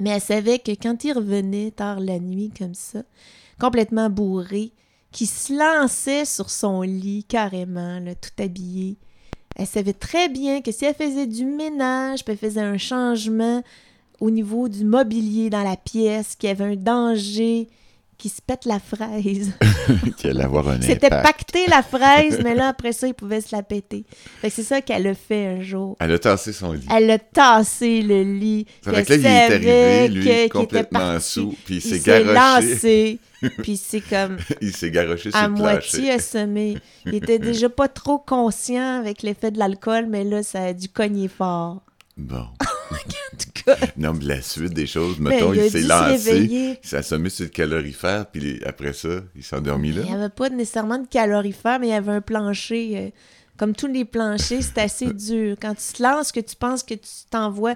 [0.00, 3.02] Mais elle savait que quand il revenait tard la nuit comme ça,
[3.60, 4.72] complètement bourré,
[5.12, 8.96] qu'il se lançait sur son lit carrément, là, tout habillé.
[9.56, 13.62] Elle savait très bien que si elle faisait du ménage, puis elle faisait un changement
[14.20, 17.68] au niveau du mobilier dans la pièce, qu'il y avait un danger,
[18.22, 19.50] qu'il se pète la fraise.
[20.24, 23.64] Allait avoir un C'était pacté la fraise, mais là, après ça, il pouvait se la
[23.64, 24.04] péter.
[24.40, 25.96] Fait que c'est ça qu'elle a fait un jour.
[25.98, 26.86] Elle a tassé son lit.
[26.94, 28.66] Elle a tassé le lit.
[28.84, 31.98] Ça fait que là, il est arrivé, que- lui, était complètement sous, puis il s'est
[31.98, 32.32] garoché.
[32.32, 33.18] lancé,
[33.62, 36.78] puis c'est comme il s'est garoché sur à moitié assommé.
[37.04, 40.88] Il était déjà pas trop conscient avec l'effet de l'alcool, mais là, ça a dû
[40.88, 41.82] cogner fort.
[42.16, 42.46] Bon.
[43.64, 43.76] Cas.
[43.96, 47.44] Non, mais la suite des choses, Ben, mettons, il s'est lancé, il s'est assommé sur
[47.44, 50.02] le calorifère, puis après ça, il s'est endormi là.
[50.04, 52.92] Il n'y avait pas nécessairement de calorifère, mais il y avait un plancher.
[52.96, 53.10] euh,
[53.56, 55.56] comme tous les planchers, c'est assez dur.
[55.60, 57.74] Quand tu te lances, que tu penses que tu t'envoies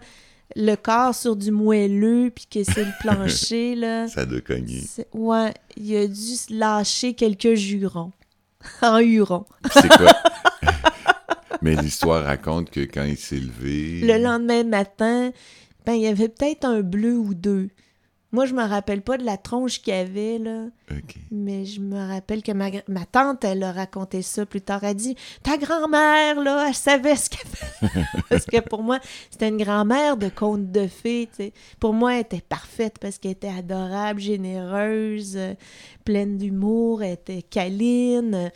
[0.55, 4.09] le corps sur du moelleux, puis que c'est le plancher, là.
[4.09, 4.83] Ça doit cogner.
[5.13, 8.13] Ouais, il a dû se lâcher quelques jurons.
[8.83, 9.45] en huron.
[9.73, 10.13] C'est quoi?
[11.67, 14.01] Mais l'histoire raconte que quand il s'est levé...
[14.01, 15.33] Le lendemain matin,
[15.85, 17.71] ben, il y avait peut-être un bleu ou deux.
[18.31, 20.67] Moi, je me rappelle pas de la tronche qu'il y avait, là.
[21.33, 22.71] Mais je me rappelle que ma,
[23.07, 24.85] tante, elle a raconté ça plus tard.
[24.85, 28.05] Elle dit Ta grand-mère, là, elle savait ce qu'elle faisait.
[28.29, 28.99] parce que pour moi,
[29.31, 31.29] c'était une grand-mère de conte de fées.
[31.31, 31.53] tu sais.
[31.81, 35.55] Pour moi, elle était parfaite parce qu'elle était adorable, généreuse, euh,
[36.05, 38.53] pleine d'humour, elle était câline.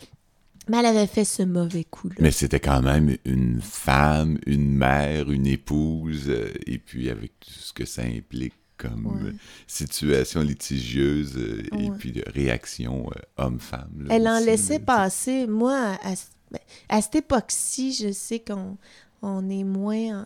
[0.70, 2.14] Mais elle avait fait ce mauvais coup-là.
[2.20, 7.50] Mais c'était quand même une femme, une mère, une épouse, euh, et puis avec tout
[7.50, 9.28] ce que ça implique comme Ouais.
[9.28, 9.32] euh,
[9.66, 14.06] situation litigieuse euh, et puis de réaction euh, homme-femme.
[14.08, 15.46] Elle en laissait passer.
[15.46, 16.14] Moi, à,
[16.50, 18.78] ben, à cette époque-ci, je sais qu'on
[19.22, 20.24] on est moins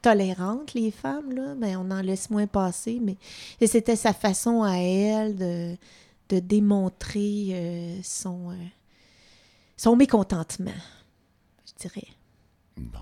[0.00, 1.54] tolérantes, les femmes, là.
[1.54, 3.16] Ben, on en laisse moins passer, mais
[3.60, 5.76] et c'était sa façon à elle de,
[6.30, 8.52] de démontrer son,
[9.76, 10.70] son mécontentement,
[11.66, 12.06] je dirais.
[12.76, 13.00] Bon.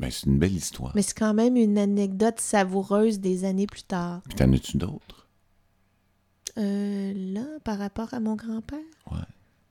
[0.00, 0.92] Ben, c'est une belle histoire.
[0.94, 4.22] Mais c'est quand même une anecdote savoureuse des années plus tard.
[4.28, 5.28] Puis t'en as-tu d'autres?
[6.58, 8.78] Euh, là, par rapport à mon grand-père,
[9.10, 9.18] Ouais.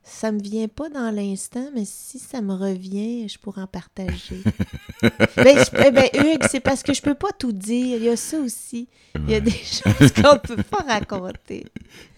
[0.03, 4.41] ça me vient pas dans l'instant, mais si ça me revient, je pourrais en partager.
[5.01, 7.97] ben, je- ben, Hugues, c'est parce que je peux pas tout dire.
[7.97, 8.89] Il y a ça aussi.
[9.15, 11.65] Il y a des choses qu'on peut pas raconter.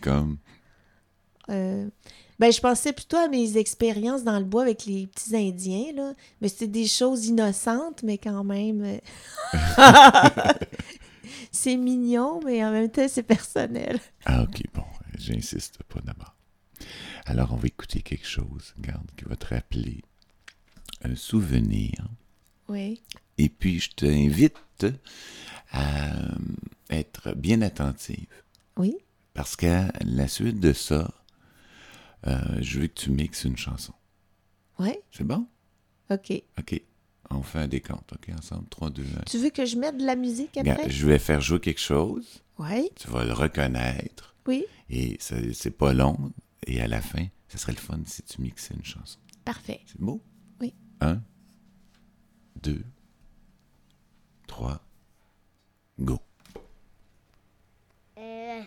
[0.01, 0.37] Comme...
[1.49, 1.87] Euh,
[2.39, 6.13] ben, je pensais plutôt à mes expériences dans le bois avec les petits Indiens, là.
[6.41, 8.83] Mais c'était des choses innocentes, mais quand même.
[8.83, 8.97] euh,
[11.51, 13.99] c'est mignon, mais en même temps, c'est personnel.
[14.25, 14.83] Ah, OK, bon,
[15.17, 16.35] j'insiste pas d'abord.
[17.25, 20.01] Alors, on va écouter quelque chose, regarde, qui va te rappeler
[21.03, 21.93] un souvenir.
[22.67, 23.01] Oui.
[23.37, 24.85] Et puis, je t'invite
[25.71, 26.35] à euh,
[26.89, 28.27] être bien attentive.
[28.77, 28.95] Oui.
[29.33, 31.11] Parce qu'à la suite de ça,
[32.27, 33.93] euh, je veux que tu mixes une chanson.
[34.79, 34.93] Oui.
[35.11, 35.47] C'est bon?
[36.09, 36.31] OK.
[36.59, 36.81] OK.
[37.31, 38.67] On fait un décompte, OK, ensemble.
[38.69, 39.05] 3, 2, 1.
[39.25, 40.89] Tu veux que je mette de la musique après?
[40.89, 42.43] je vais faire jouer quelque chose.
[42.59, 42.89] Oui.
[42.95, 44.35] Tu vas le reconnaître.
[44.47, 44.65] Oui.
[44.89, 46.31] Et c'est pas long.
[46.67, 49.19] Et à la fin, ça serait le fun si tu mixais une chanson.
[49.43, 49.81] Parfait.
[49.85, 50.21] C'est beau?
[50.61, 50.73] Oui.
[51.01, 51.21] Un,
[52.61, 52.83] deux,
[54.47, 54.81] trois,
[55.99, 56.19] go.
[58.17, 58.61] Euh,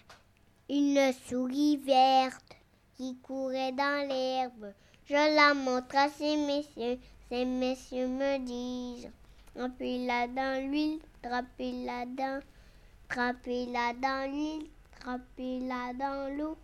[0.69, 2.58] une souris verte
[2.99, 4.75] qui courait dans l'herbe.
[5.07, 6.99] Je la montre à ces messieurs.
[7.31, 9.09] Ces messieurs me disent
[9.55, 12.41] Trempez-la dans l'huile, trempez-la dans,
[13.09, 14.67] trempez-la dans l'huile,
[15.01, 16.57] trempez-la dans l'eau.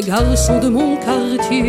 [0.00, 1.66] Garçons de mon quartier.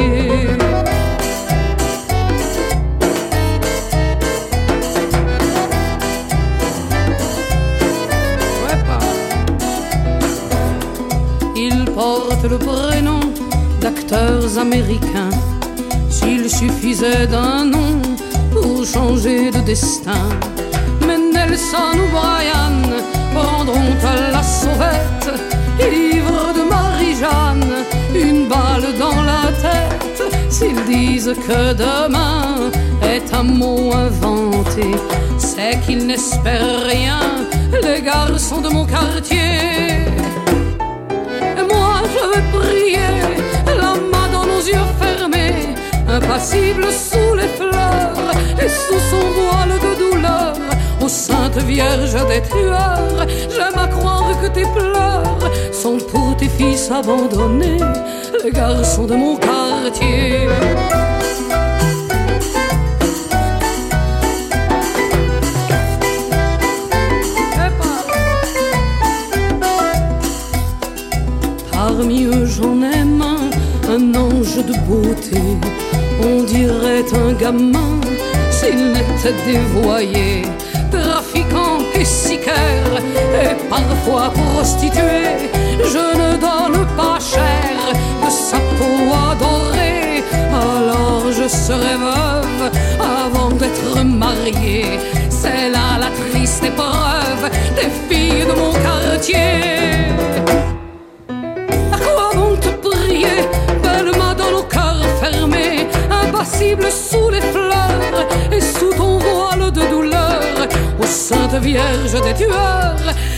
[11.55, 13.19] Ils portent le prénom
[13.79, 15.29] d'acteurs américains.
[16.09, 18.01] S'il suffisait d'un nom
[18.51, 20.29] pour changer de destin.
[31.29, 32.71] Que demain
[33.03, 34.89] est un mot inventé,
[35.37, 37.19] c'est qu'ils n'espèrent rien,
[37.83, 40.07] les garçons de mon quartier.
[41.59, 43.13] Et moi je vais prier,
[43.67, 45.75] la main dans nos yeux fermés,
[46.09, 50.53] impassible sous les fleurs et sous son voile de douleur,
[51.01, 55.37] ô Sainte Vierge des tueurs, j'aime à croire que tes pleurs
[55.71, 57.77] sont pour tes fils abandonnés,
[58.43, 60.47] les garçons de mon quartier.
[71.71, 73.49] Parmi eux j'en aime un,
[73.93, 75.41] un ange de beauté,
[76.23, 77.99] on dirait un gamin
[78.49, 80.43] s'il n'était dévoyé,
[80.91, 85.49] trafiquant et parfois prostituée.
[85.83, 87.93] Je ne donne pas cher
[88.25, 90.23] de sa peau adorée.
[90.51, 94.99] Alors je serai veuve avant d'être mariée.
[95.29, 99.61] C'est là la triste épreuve des filles de mon quartier.
[101.93, 103.37] À quoi bon te prier,
[103.83, 109.81] belle main dans nos cœurs fermés, impassible sous les fleurs et sous ton voile de
[109.91, 110.10] douleur?
[111.11, 112.95] Sainte Vierge des tueurs,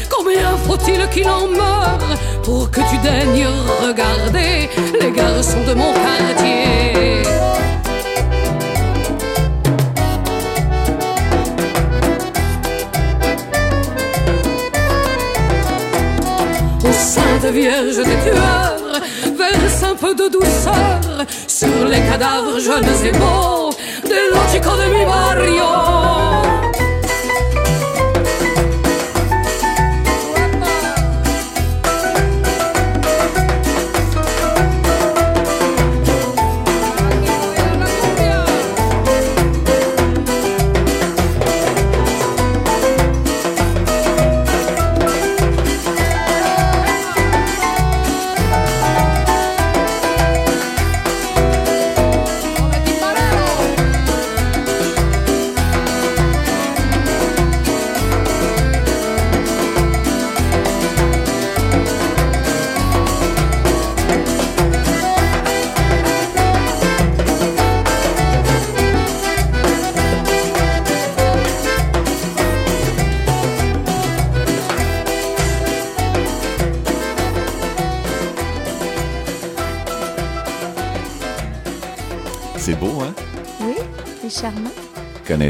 [0.09, 1.97] combien faut-il qu'il en meure
[2.43, 3.47] pour que tu daignes
[3.85, 4.69] regarder
[5.01, 7.23] les garçons de mon quartier?
[16.83, 19.01] Ô Sainte Vierge des tueurs,
[19.35, 23.71] verse un peu de douceur sur les cadavres jeunes et beaux
[24.03, 26.52] de chicos de mi barrio.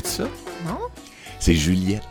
[0.03, 0.29] Ça?
[0.65, 0.79] Non?
[1.39, 2.03] C'est Juliette.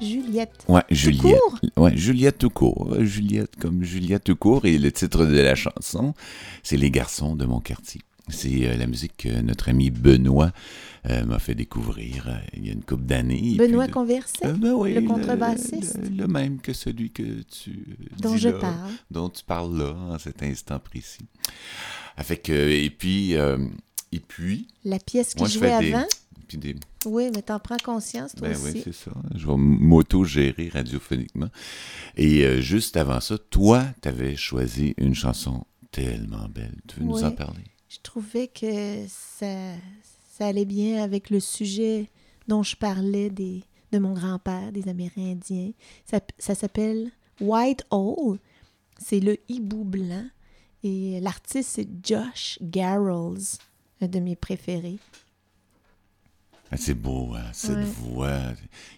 [0.00, 0.64] Juliette.
[0.68, 1.38] Ouais, Juliette.
[1.38, 1.58] court?
[1.76, 2.96] Ouais, Juliette tout court.
[3.00, 4.64] Juliette comme Juliette tout court.
[4.64, 6.14] Et le titre de la chanson,
[6.62, 8.00] c'est Les garçons de mon quartier.
[8.28, 10.52] C'est euh, la musique que notre ami Benoît
[11.08, 13.56] euh, m'a fait découvrir euh, il y a une couple d'années.
[13.56, 15.98] Benoît puis Conversé, ben oui, le contrebassiste?
[16.10, 18.90] Le, le même que celui que tu dont dis je là, parle.
[19.10, 21.26] dont tu parles là, en cet instant précis.
[22.16, 26.06] Avec, et puis, et puis, La pièce qui jouait fais des, avant?
[26.46, 28.72] puis des, Oui, mais t'en prends conscience, toi ben aussi.
[28.74, 29.10] oui, c'est ça.
[29.34, 31.48] Je vais m'auto-gérer radiophoniquement.
[32.16, 36.76] Et euh, juste avant ça, toi, tu avais choisi une chanson tellement belle.
[36.86, 37.64] Tu veux nous en parler?
[37.88, 39.74] Je trouvais que ça,
[40.30, 42.10] ça allait bien avec le sujet
[42.48, 45.72] dont je parlais des, de mon grand-père, des Amérindiens.
[46.04, 47.10] Ça, ça s'appelle
[47.40, 48.38] White Hole.
[48.98, 50.26] C'est le hibou blanc.
[50.82, 53.58] Et l'artiste, c'est Josh Garrels,
[54.00, 54.98] un de mes préférés.
[56.72, 57.84] Ah, c'est beau, hein, cette Ouais.
[57.84, 58.38] voix.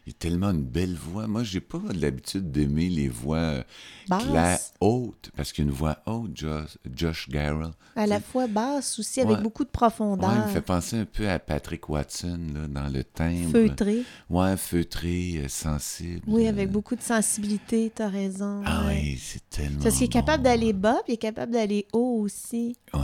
[0.06, 1.26] Il y a tellement une belle voix.
[1.26, 3.62] Moi, j'ai pas l'habitude d'aimer les voix euh,
[4.08, 7.70] claires, hautes, parce qu'il y a une voix haute, Josh, Josh Garrell.
[7.96, 10.34] À la fois basse aussi, avec beaucoup de Ouais, profondeur.
[10.34, 13.52] il me fait penser un peu à Patrick Watson, là, dans le timbre.
[13.52, 14.02] Feutré.
[14.28, 16.20] Ouais, feutré, euh, sensible.
[16.26, 18.62] Oui, euh, avec beaucoup de sensibilité, t'as raison.
[18.66, 20.50] Ah oui, c'est tellement Parce qu'il est capable bon.
[20.50, 22.76] d'aller bas, puis il est capable d'aller haut aussi.
[22.92, 23.00] Ouais.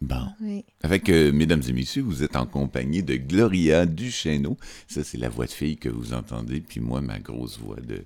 [0.00, 0.26] Bon.
[0.42, 0.64] Oui.
[0.82, 4.58] Avec, euh, mesdames et messieurs, vous êtes en compagnie de Gloria Duchesneau.
[4.88, 6.60] Ça, c'est la voix de fille que vous entendez.
[6.60, 8.04] Puis moi, ma grosse voix de,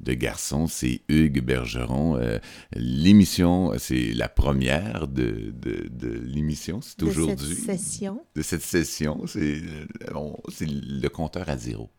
[0.00, 2.16] de garçon, c'est Hugues Bergeron.
[2.18, 2.38] Euh,
[2.76, 6.80] l'émission, c'est la première de, de, de l'émission.
[6.80, 7.56] C'est De cette aujourd'hui.
[7.56, 8.20] session.
[8.36, 9.26] De cette session.
[9.26, 11.90] C'est, euh, on- c'est le compteur à zéro.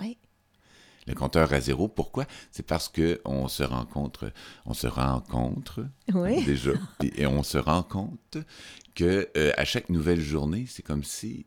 [0.00, 0.18] Oui.
[1.06, 2.26] Le compteur à zéro, pourquoi?
[2.52, 4.30] C'est parce que on se rencontre,
[4.66, 6.44] on se rencontre Oui.
[6.44, 6.72] déjà,
[7.02, 8.36] et, et on se rend compte
[8.94, 11.46] que euh, à chaque nouvelle journée, c'est comme si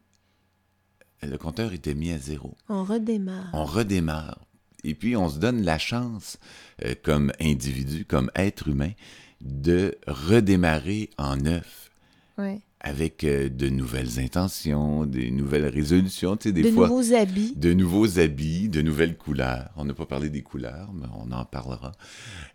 [1.21, 2.55] le compteur était mis à zéro.
[2.69, 3.49] On redémarre.
[3.53, 4.39] On redémarre.
[4.83, 6.37] Et puis, on se donne la chance,
[6.83, 8.91] euh, comme individu, comme être humain,
[9.39, 11.89] de redémarrer en neuf
[12.37, 12.59] Oui.
[12.81, 17.53] avec euh, de nouvelles intentions, des nouvelles résolutions, tu sais, des de fois nouveaux habits.
[17.55, 19.69] de nouveaux habits, de nouvelles couleurs.
[19.77, 21.93] On n'a pas parlé des couleurs, mais on en parlera.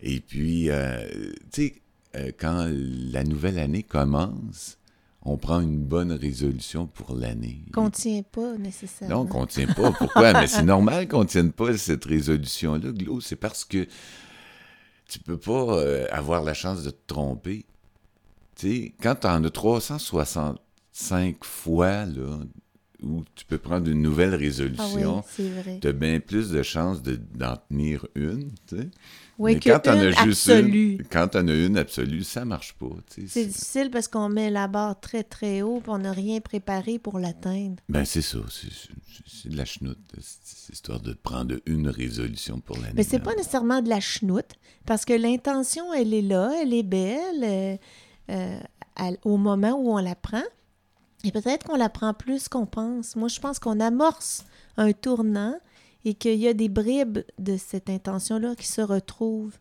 [0.03, 1.09] Et puis, euh,
[1.51, 1.83] tu sais,
[2.17, 4.79] euh, quand la nouvelle année commence,
[5.23, 7.63] on prend une bonne résolution pour l'année.
[7.73, 9.25] Qu'on ne tient pas nécessairement.
[9.25, 9.93] Non, qu'on ne tient pas.
[9.93, 10.33] Pourquoi?
[10.33, 13.21] Mais c'est normal qu'on ne tienne pas cette résolution-là, Glo.
[13.21, 13.87] C'est parce que
[15.09, 17.67] tu peux pas euh, avoir la chance de te tromper.
[18.57, 22.39] Tu sais, quand tu en as 365 fois, là,
[23.03, 25.25] où tu peux prendre une nouvelle ah oui, résolution,
[25.81, 28.89] tu as bien plus de chances de- d'en tenir une, tu sais.
[29.39, 32.75] Oui, Mais que quand t'en as juste une, quand t'en as une absolue, ça marche
[32.75, 33.29] pas, tu sais.
[33.29, 36.99] C'est difficile parce qu'on met la barre très très haut puis on n'a rien préparé
[36.99, 37.77] pour l'atteindre.
[37.89, 38.39] Ben, c'est ça.
[38.51, 39.99] c'est- de la chenoute.
[40.21, 42.93] C'est histoire de prendre une résolution pour l'année.
[42.95, 44.53] Mais c'est pas nécessairement de la chenoute
[44.87, 47.77] parce que l'intention, elle est là, elle est belle euh,
[48.31, 48.59] euh,
[49.25, 50.43] au moment où on la prend.
[51.25, 53.17] Et peut-être qu'on la prend plus qu'on pense.
[53.17, 54.45] Moi, je pense qu'on amorce
[54.77, 55.59] un tournant
[56.05, 59.59] et qu'il y a des bribes de cette intention-là qui se retrouvent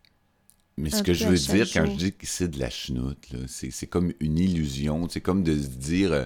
[0.76, 3.86] Mais ce que je veux dire quand je dis que c'est de la chenoute, c'est
[3.86, 5.08] comme une illusion.
[5.08, 6.24] C'est comme de se dire euh,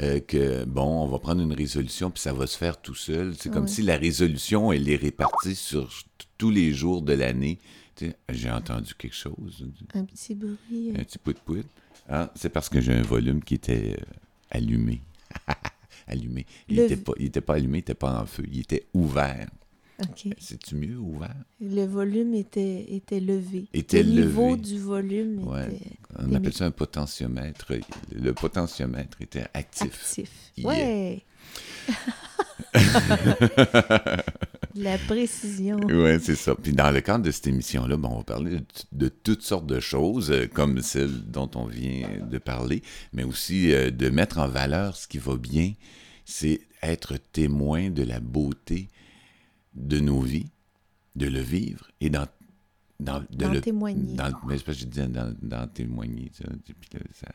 [0.00, 3.34] euh, que, bon, on va prendre une résolution puis ça va se faire tout seul.
[3.38, 5.90] C'est comme si la résolution, elle est répartie sur
[6.38, 7.58] tous les jours de l'année.
[8.30, 10.56] J'ai entendu quelque chose, Un petit bruit.
[10.72, 11.66] euh, un petit pout-pout.
[12.08, 13.98] Ah, c'est parce que j'ai un volume qui était
[14.50, 15.02] allumé.
[16.10, 16.46] allumé.
[16.68, 18.44] Il Le- n'était pas, il était pas allumé, il n'était pas en feu.
[18.50, 19.48] Il était ouvert.
[20.02, 20.28] OK.
[20.38, 21.34] C'est-tu mieux ouvert?
[21.60, 23.66] Le volume était, était levé.
[23.74, 24.60] Était le niveau levé.
[24.62, 25.66] du volume Ouais.
[25.74, 27.72] était On appelle ça un potentiomètre.
[28.14, 29.92] Le potentiomètre était actif.
[29.92, 30.30] actif.
[30.56, 30.68] Yeah.
[30.68, 31.22] Ouais.
[34.74, 35.78] La précision.
[35.88, 36.54] Oui, c'est ça.
[36.54, 39.66] Puis dans le cadre de cette émission-là, bon, on va parler de, de toutes sortes
[39.66, 42.82] de choses, euh, comme celle dont on vient de parler,
[43.12, 45.72] mais aussi euh, de mettre en valeur ce qui va bien.
[46.24, 48.88] C'est être témoin de la beauté
[49.74, 50.50] de nos vies,
[51.16, 52.26] de le vivre et dans,
[53.00, 54.14] dans, de D'en le, témoigner.
[54.14, 56.44] Dans, mais c'est parce que je dis dans, dans témoigner, ça,
[57.14, 57.28] ça,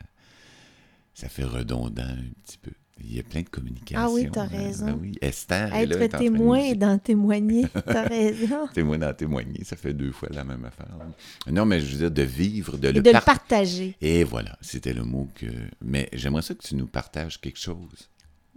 [1.14, 2.72] ça fait redondant un petit peu.
[2.98, 4.04] Il y a plein de communications.
[4.06, 4.46] Ah oui, t'as hein.
[4.46, 4.86] raison.
[4.86, 7.66] Ben oui, Esther est là, est en Être témoin d'en témoigner.
[7.84, 8.66] T'as raison.
[8.72, 10.88] témoin d'en témoigner, ça fait deux fois la même affaire.
[11.46, 13.96] Non, mais je veux dire de vivre, de Et le, de le par- partager.
[14.00, 15.46] Et voilà, c'était le mot que.
[15.82, 18.08] Mais j'aimerais ça que tu nous partages quelque chose.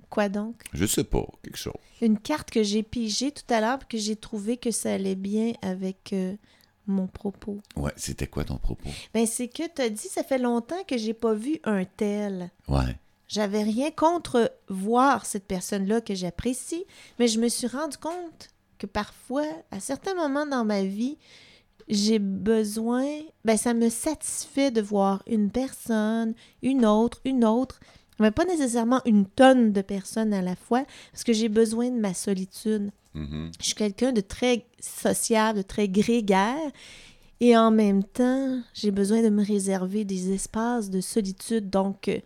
[0.09, 0.55] Quoi donc?
[0.73, 1.73] Je sais pas, quelque chose.
[2.01, 5.51] Une carte que j'ai pigée tout à l'heure que j'ai trouvé que ça allait bien
[5.61, 6.35] avec euh,
[6.87, 7.59] mon propos.
[7.75, 8.89] Ouais, c'était quoi ton propos?
[9.13, 12.49] Ben, c'est que tu as dit, ça fait longtemps que j'ai pas vu un tel.
[12.67, 12.95] Ouais.
[13.29, 16.83] J'avais rien contre voir cette personne-là que j'apprécie,
[17.19, 18.49] mais je me suis rendu compte
[18.79, 21.17] que parfois, à certains moments dans ma vie,
[21.87, 23.05] j'ai besoin,
[23.45, 26.33] ben ça me satisfait de voir une personne,
[26.63, 27.79] une autre, une autre,
[28.19, 31.99] mais pas nécessairement une tonne de personnes à la fois, parce que j'ai besoin de
[31.99, 32.91] ma solitude.
[33.13, 33.51] Mhm.
[33.59, 36.71] Je suis quelqu'un de très sociable, de très grégaire.
[37.41, 41.69] Et en même temps, j'ai besoin de me réserver des espaces de solitude.
[41.69, 42.19] Donc, euh,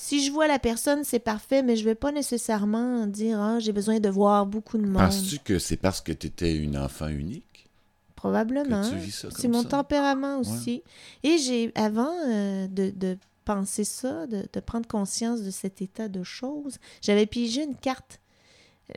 [0.00, 3.72] si je vois la personne, c'est parfait, mais je vais pas nécessairement dire ah, j'ai
[3.72, 4.94] besoin de voir beaucoup de monde.
[5.02, 7.66] Penses-tu que c'est parce que tu étais une enfant unique?
[8.14, 8.82] Probablement.
[8.82, 9.68] que tu vis ça C'est mon ça?
[9.68, 10.82] tempérament aussi.
[11.24, 16.06] Et j'ai, avant euh, de, de penser ça, de, de prendre conscience de cet état
[16.08, 18.20] de choses, j'avais pigé une carte,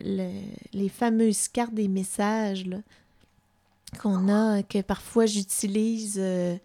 [0.01, 0.31] le-
[0.73, 2.65] les fameuses cartes des messages
[3.99, 6.55] qu'on a, que parfois j'utilise euh,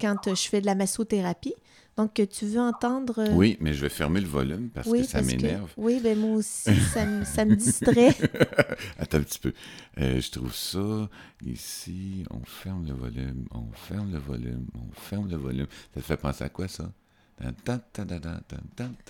[0.00, 1.54] quand euh, je fais de la massothérapie.
[1.96, 3.20] Donc, tu veux entendre.
[3.20, 5.70] euh, Oui, mais je vais fermer le volume parce oui, que ça que- m'énerve.
[5.78, 8.14] oui, ben moi aussi, ça, me- ça me distrait.
[8.98, 9.52] Attends un petit peu.
[9.98, 11.08] Euh, je trouve ça
[11.44, 12.24] ici.
[12.30, 13.46] On ferme le volume.
[13.50, 14.66] On ferme le volume.
[14.74, 15.66] On ferme le volume.
[15.94, 16.92] Ça te fait penser à quoi, ça?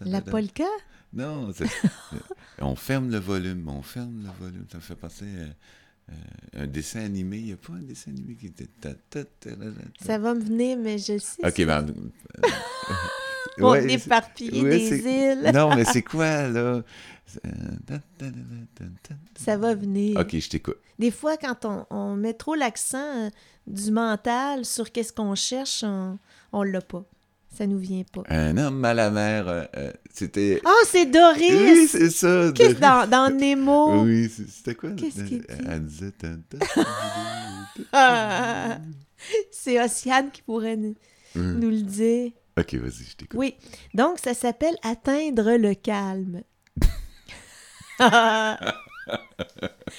[0.04, 0.64] La polka?
[1.12, 1.50] Non,
[2.60, 4.64] on ferme le volume, on ferme le volume.
[4.70, 5.54] Ça me fait penser à
[6.54, 7.38] un dessin animé.
[7.38, 8.68] Il n'y a pas un dessin animé qui était.
[8.80, 10.04] ta, ta, ta, ta, ta.
[10.04, 11.46] Ça va me venir, mais je sais.
[11.46, 11.86] Ok, ben.
[13.58, 15.50] On ouais, éparpillé ouais, des îles.
[15.54, 16.82] Non, mais c'est quoi, là?
[17.86, 18.00] Ta.
[19.34, 20.18] Ça va venir.
[20.20, 20.76] Ok, je t'écoute.
[20.98, 23.30] Des fois, quand on, on met trop l'accent euh,
[23.66, 26.18] du mental sur qu'est-ce qu'on cherche, on,
[26.52, 27.04] on l'a pas.
[27.56, 28.22] Ça nous vient pas.
[28.28, 30.60] Un homme à la mer, euh, euh, c'était.
[30.66, 31.50] Oh, c'est Doris!
[31.52, 32.52] Oui, c'est ça.
[32.54, 34.02] Qu'est-ce dans, dans Nemo?
[34.02, 34.90] Oui, c'était quoi?
[34.90, 35.46] Qu'est-ce qu'il dit?
[35.66, 36.10] Elle disait.
[36.12, 36.82] ta, ta,
[37.92, 38.78] Ah!
[39.50, 40.94] c'est Océane qui pourrait nous,
[41.34, 41.58] Hum.
[41.60, 42.32] nous le dire.
[42.58, 43.38] Ok, vas-y, je t'écoute.
[43.38, 43.54] Oui.
[43.94, 46.42] Donc, ça s'appelle atteindre le calme.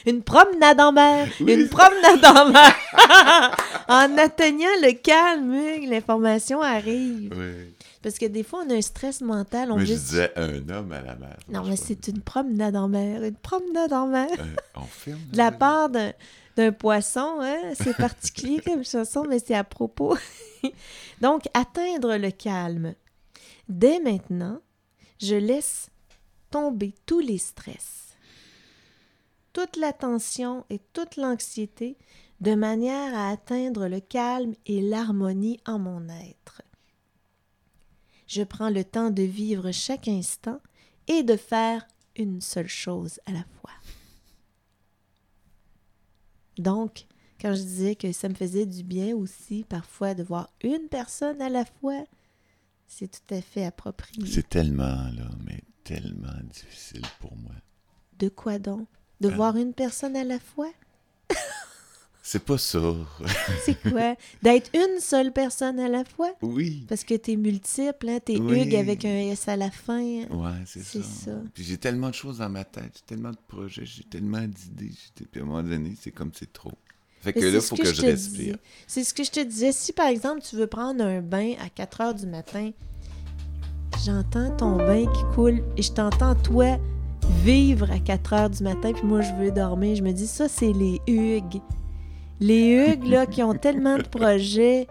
[0.06, 1.28] Une promenade en mer.
[1.40, 1.54] Oui.
[1.54, 2.76] Une promenade en mer.
[3.88, 7.34] en atteignant le calme, l'information arrive.
[7.36, 7.74] Oui.
[8.02, 9.72] Parce que des fois, on a un stress mental.
[9.72, 11.38] On Mais je disais un homme à la mer.
[11.50, 13.24] Non, mais c'est une promenade en mer.
[13.24, 14.30] Une promenade en mer.
[14.40, 15.12] Euh, on.
[15.32, 16.14] De la part d'un,
[16.56, 17.74] d'un poisson, hein?
[17.74, 20.18] c'est particulier comme chanson, mais c'est à propos.
[21.22, 22.94] Donc, atteindre le calme.
[23.68, 24.62] Dès maintenant,
[25.20, 25.90] je laisse
[26.50, 28.07] tomber tous les stress,
[29.58, 31.98] toute la tension et toute l'anxiété
[32.42, 36.62] de manière à atteindre le calme et l'harmonie en mon être.
[38.28, 40.62] Je prends le temps de vivre chaque instant
[41.08, 43.72] et de faire une seule chose à la fois.
[46.60, 47.08] Donc,
[47.42, 51.42] quand je disais que ça me faisait du bien aussi parfois de voir une personne
[51.42, 52.06] à la fois,
[52.86, 54.24] c'est tout à fait approprié.
[54.28, 57.56] C'est tellement, là, mais tellement difficile pour moi.
[58.20, 58.88] De quoi donc?
[59.22, 59.35] De Euh.
[59.35, 60.69] voir une personne à la fois?
[62.23, 62.80] C'est pas ça.
[63.65, 64.15] C'est quoi?
[64.44, 66.31] D'être une seule personne à la fois?
[66.41, 66.85] oui.
[66.89, 68.19] Parce que t'es multiple, hein?
[68.23, 68.61] T'es Oui.
[68.64, 70.02] Hugues avec un S à la fin.
[70.26, 70.89] Ouais, c'est ça.
[70.91, 71.31] C'est ça.
[71.53, 74.91] Puis j'ai tellement de choses dans ma tête, j'ai tellement de projets, j'ai tellement d'idées.
[75.31, 76.73] Puis à un moment donné, c'est comme c'est trop.
[77.22, 78.57] Fait que Mais là, c'est faut que, je je respire.
[78.88, 79.72] C'est ce que je te disais.
[79.72, 82.72] Si, par exemple, tu veux prendre un bain à 4 heures du matin,
[84.06, 86.77] j'entends ton bain qui coule et je t'entends, toi,
[87.44, 89.95] vivre à 4 heures du matin, puis moi, je veux dormir.
[89.95, 91.62] Je me dis, ça, c'est les Hugues.
[92.40, 94.88] Les Hugues, là, qui ont tellement de projets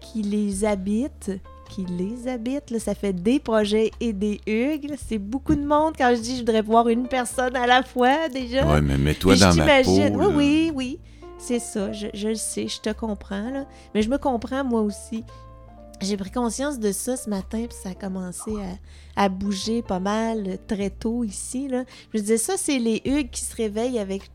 [0.00, 1.32] qui les habitent,
[1.70, 4.94] qui les habitent, là, ça fait des projets et des Hugues.
[4.96, 8.28] C'est beaucoup de monde quand je dis je voudrais voir une personne à la fois,
[8.28, 8.66] déjà.
[8.66, 9.98] Ouais, mais mets-toi dans ma peau.
[9.98, 10.10] là.
[10.12, 10.98] Oui, oui, oui.
[11.38, 11.92] C'est ça.
[11.92, 13.50] Je, je le sais, je te comprends.
[13.50, 13.66] Là.
[13.94, 15.24] Mais je me comprends moi aussi.
[16.00, 18.50] J'ai pris conscience de ça ce matin, puis ça a commencé
[19.16, 21.68] à, à bouger pas mal euh, très tôt ici.
[21.68, 21.84] Là.
[22.12, 24.30] Je me disais, ça, c'est les Hugues qui se réveillent avec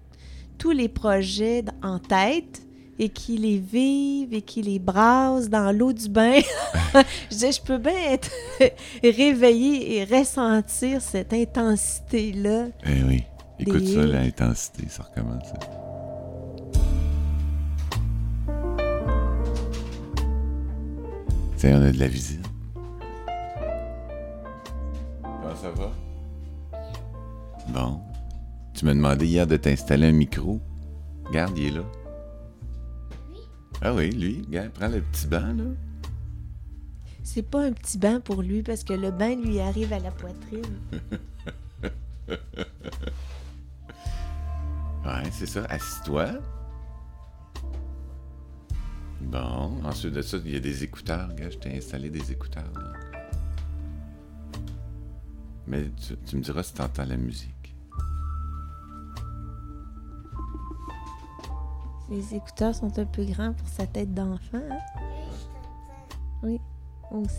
[0.57, 2.63] tous les projets en tête
[2.99, 6.39] et qui les vivent et qui les brassent dans l'eau du bain.
[6.93, 8.29] je disais, je peux bien être
[9.03, 12.67] réveillée et ressentir cette intensité-là.
[12.85, 13.23] Eh oui.
[13.57, 15.43] Écoute Des ça, l'intensité, ça recommence.
[21.59, 22.39] Tiens, on a de la visite.
[25.21, 25.91] Comment ça va?
[27.67, 27.99] Bon.
[28.73, 30.61] Tu m'as demandé hier de t'installer un micro.
[31.25, 31.83] Regarde, il est là.
[33.81, 34.41] Ah oui, lui.
[34.47, 35.65] Regarde, prends le petit banc, là.
[37.23, 40.11] C'est pas un petit bain pour lui parce que le bain lui arrive à la
[40.11, 40.63] poitrine.
[45.05, 45.65] Ouais, c'est ça.
[45.69, 46.33] Assis-toi.
[49.21, 51.29] Bon, ensuite de ça, il y a des écouteurs.
[51.29, 52.63] Regarde, je t'ai installé des écouteurs.
[52.75, 52.93] là.
[55.67, 57.75] Mais tu, tu me diras si tu entends la musique.
[62.09, 64.57] Les écouteurs sont un peu grands pour sa tête d'enfant.
[64.71, 64.79] hein?
[66.41, 66.59] Oui,
[67.11, 67.37] moi aussi.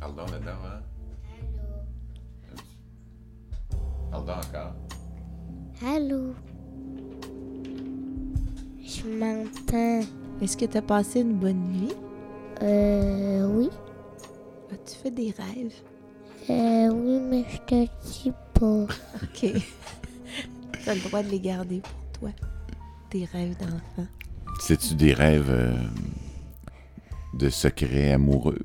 [0.00, 0.80] Parle donc là-dedans, hein?
[4.10, 4.74] Parle donc encore?
[5.86, 6.32] Allô?
[8.82, 10.08] Je m'entends.
[10.40, 11.92] Est-ce que tu as passé une bonne nuit?
[12.62, 13.70] Euh, oui.
[14.72, 15.74] As-tu fait des rêves?
[16.50, 18.82] Euh, oui, mais je te dis pas.
[19.22, 19.40] OK.
[20.82, 22.30] tu as le droit de les garder pour toi.
[23.10, 24.08] Tes rêves d'enfant.
[24.60, 25.74] C'est-tu des rêves euh,
[27.34, 28.58] de secrets amoureux?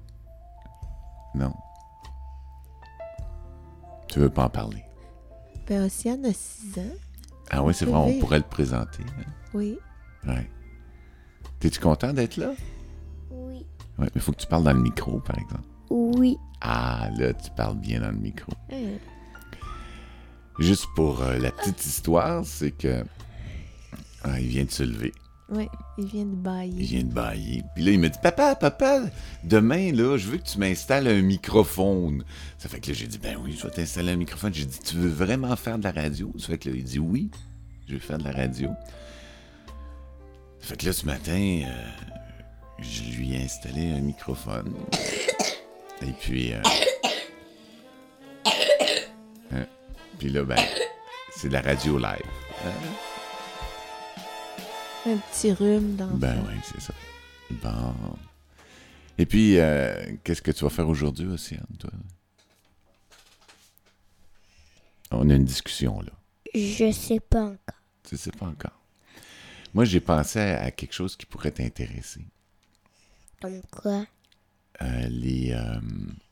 [1.36, 1.54] Non.
[4.08, 4.84] Tu veux pas en parler?
[5.68, 6.96] Ben, Océane a 6 ans.
[7.52, 9.04] Ah oui, c'est vrai, on pourrait le présenter.
[9.20, 9.24] hein?
[9.54, 9.78] Oui.
[10.26, 10.50] Ouais.
[11.60, 12.52] T'es-tu content d'être là?
[13.32, 13.66] Oui.
[13.98, 15.64] Ouais, mais faut que tu parles dans le micro, par exemple.
[15.90, 16.38] Oui.
[16.62, 18.52] Ah, là, tu parles bien dans le micro.
[18.72, 18.98] Hein,
[20.60, 23.04] Juste pour euh, la petite histoire, c'est que.
[24.24, 25.14] Ah, il vient de se lever.
[25.50, 25.68] Oui,
[25.98, 26.84] il vient de Il bailler.
[26.84, 27.64] vient de bailler.
[27.74, 29.02] Puis là, il me dit Papa, papa,
[29.44, 32.24] demain, là, je veux que tu m'installes un microphone.
[32.58, 34.54] Ça fait que là, j'ai dit Ben oui, je vais t'installer un microphone.
[34.54, 36.34] J'ai dit Tu veux vraiment faire de la radio?
[36.38, 37.30] Ça fait que là, il dit Oui,
[37.88, 38.70] je veux faire de la radio.
[40.62, 41.88] Ça fait que là, ce matin, euh,
[42.80, 44.74] je lui ai installé un microphone.
[46.02, 46.54] Et puis.
[46.54, 46.62] euh,
[49.52, 49.66] hein,
[50.20, 50.60] Puis là, ben,
[51.36, 52.26] c'est de la radio live.
[52.66, 52.72] Hein?
[55.06, 56.94] Un petit rhume dans Ben oui, c'est ça.
[57.50, 57.94] Bon.
[59.18, 61.90] Et puis, euh, qu'est-ce que tu vas faire aujourd'hui, Océane, toi?
[65.12, 66.12] On a une discussion, là.
[66.54, 67.82] Je sais pas encore.
[68.04, 68.78] Tu sais pas encore?
[69.74, 72.22] Moi, j'ai pensé à, à quelque chose qui pourrait t'intéresser.
[73.42, 74.06] Comme quoi?
[74.82, 75.80] Euh, les, euh,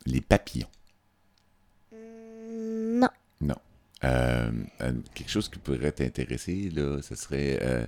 [0.06, 0.68] les papillons.
[1.92, 3.10] Hmm, Non.
[3.42, 3.56] Non.
[4.04, 4.52] Euh,
[5.14, 7.86] quelque chose qui pourrait t'intéresser, là, ce serait euh,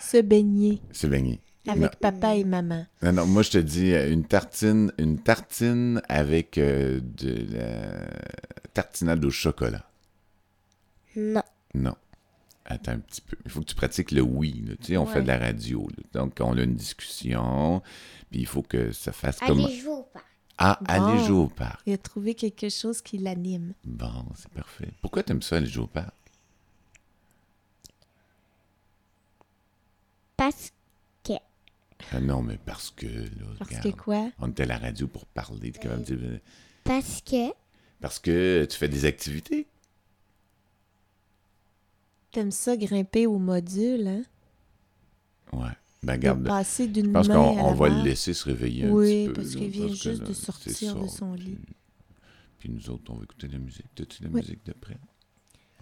[0.00, 1.40] Se baigner se baigner.
[1.68, 2.86] avec papa et maman.
[3.02, 8.06] Non, non, moi je te dis une tartine, une tartine avec euh, de la
[8.74, 9.84] tartinade au chocolat.
[11.16, 11.42] Non.
[11.74, 11.94] Non.
[12.64, 13.36] Attends un petit peu.
[13.44, 14.62] Il faut que tu pratiques le oui.
[14.66, 14.74] là.
[14.76, 15.88] Tu sais, on fait de la radio.
[15.96, 16.02] là.
[16.20, 17.82] Donc, on a une discussion.
[18.30, 19.60] Puis il faut que ça fasse comme.
[19.64, 20.26] Allez, jouer au parc.
[20.58, 20.86] Ah, Bon.
[20.92, 21.80] aller jouer au parc.
[21.86, 23.74] Il a trouvé quelque chose qui l'anime.
[23.84, 24.88] Bon, c'est parfait.
[25.00, 26.12] Pourquoi t'aimes ça, aller jouer au parc?
[30.36, 30.72] Parce
[32.12, 34.30] Ah non, mais parce que, là, Parce regarde, que quoi?
[34.40, 35.70] on était à la radio pour parler.
[35.70, 36.40] de dire-
[36.84, 37.52] Parce que
[38.00, 39.66] Parce que tu fais des activités.
[42.32, 44.22] T'aimes ça grimper au module, hein?
[45.52, 45.68] Ouais.
[46.02, 46.44] Ben, De garde.
[46.46, 49.32] passer d'une Je main pense qu'on va le laisser se réveiller un Oui, petit peu.
[49.34, 51.58] parce là, qu'il vient juste là, de sortir de ça, son lit.
[52.58, 53.86] Puis nous autres, on va écouter la musique.
[53.94, 54.40] T'as-tu la Oui.
[54.40, 54.96] musique de près?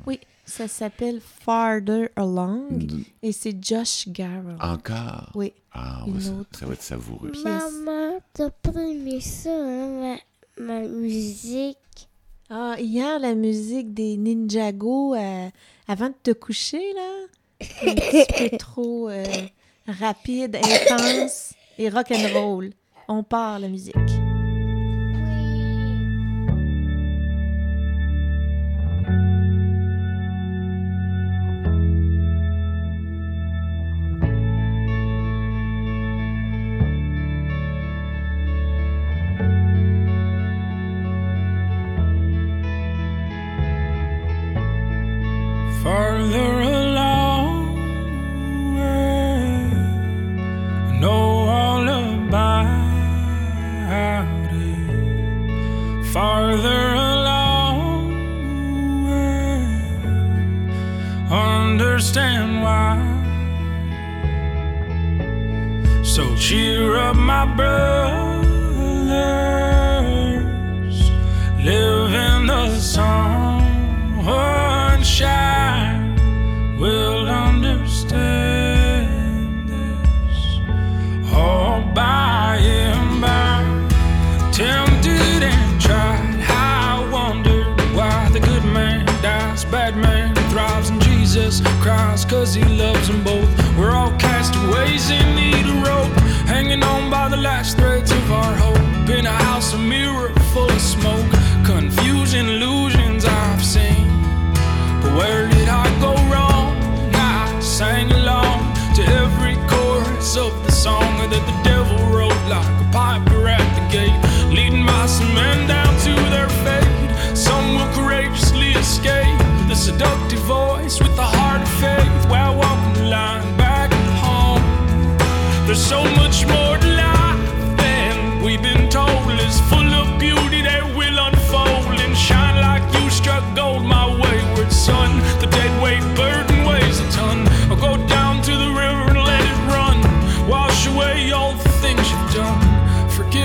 [0.07, 3.03] Oui, ça s'appelle Farther Along Mm.
[3.23, 4.57] et c'est Josh Garrow.
[4.61, 5.31] Encore?
[5.35, 5.53] Oui.
[5.73, 6.59] Ah, ouais, ça, autre.
[6.59, 7.33] ça va être savoureux.
[7.45, 10.17] Maman, t'as pas aimé ça, hein,
[10.59, 11.77] ma, ma musique?
[12.53, 15.49] Ah, hier, la musique des Ninjago, euh,
[15.87, 17.27] avant de te coucher, là,
[17.61, 19.25] un petit peu trop euh,
[19.87, 22.71] rapide, intense et rock rock'n'roll.
[23.07, 24.20] On part la musique.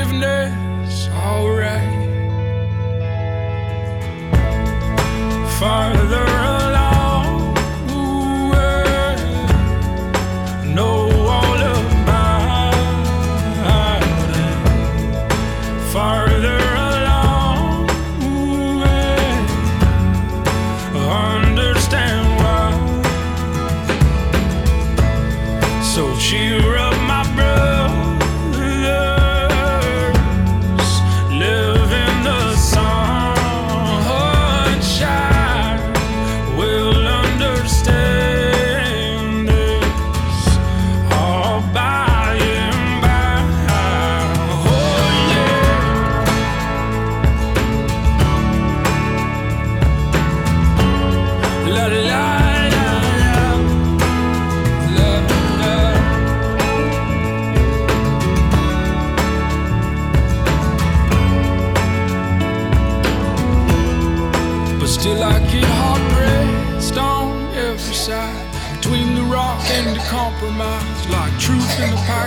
[0.06, 2.06] forgiveness, alright.
[5.60, 6.35] Father.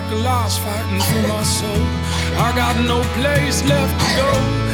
[0.08, 1.84] like a lost fighting through my soul.
[2.40, 4.30] I got no place left to go.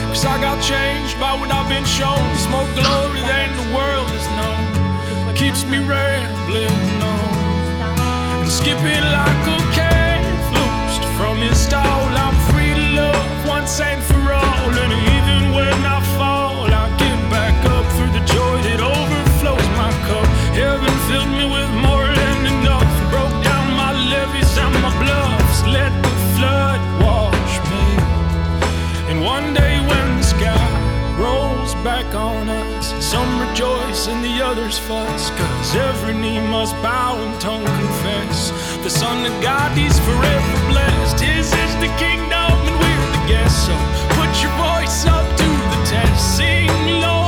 [0.08, 2.22] Cause I got changed by what I've been shown.
[2.34, 5.34] It's glory than the world is known.
[5.34, 8.42] Keeps me rambling on.
[8.42, 10.22] And skipping like a cat.
[10.54, 12.02] Loosed from his stall.
[12.24, 14.70] I'm free to love once and for all.
[14.82, 14.92] And
[32.14, 33.04] on us.
[33.04, 38.50] Some rejoice and the others fuss, cause every knee must bow and tongue confess.
[38.82, 41.20] The Son of God, he's forever blessed.
[41.20, 43.66] His is the kingdom and we're the guests.
[43.66, 43.74] So
[44.18, 46.36] put your voice up to the test.
[46.36, 46.70] Sing,
[47.00, 47.23] Lord.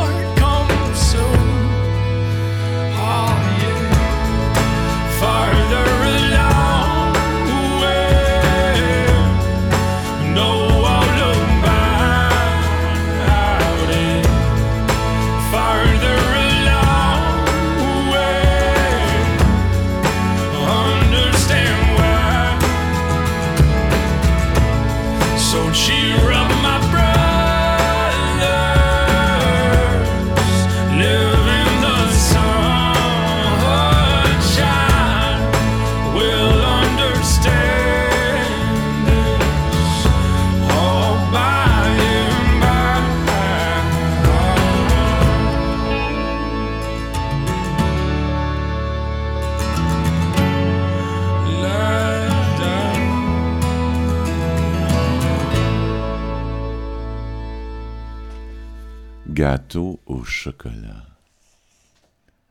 [59.51, 61.06] Gâteau au chocolat.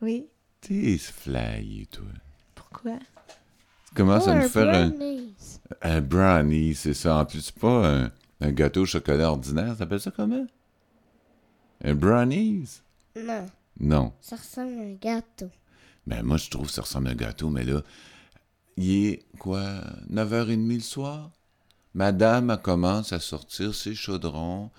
[0.00, 0.26] Oui.
[0.62, 2.06] T'es flyé, toi.
[2.54, 2.98] Pourquoi?
[3.88, 5.34] Tu commences Oh, à nous un faire un, brownies.
[5.82, 7.18] un brownie, c'est ça.
[7.18, 8.10] En plus, c'est pas un,
[8.40, 9.76] un gâteau au chocolat ordinaire.
[9.76, 10.46] T'appelles ça comment?
[11.84, 12.80] Un brownies?
[13.14, 13.46] Non,
[13.78, 14.12] Non.
[14.22, 15.50] ça ressemble à un gâteau.
[16.06, 17.82] Ben, moi, je trouve que ça ressemble à un gâteau, mais là,
[18.78, 19.66] il est, quoi,
[20.10, 21.30] 9h30 le soir?
[21.92, 24.70] Madame, elle commence à sortir ses chaudrons,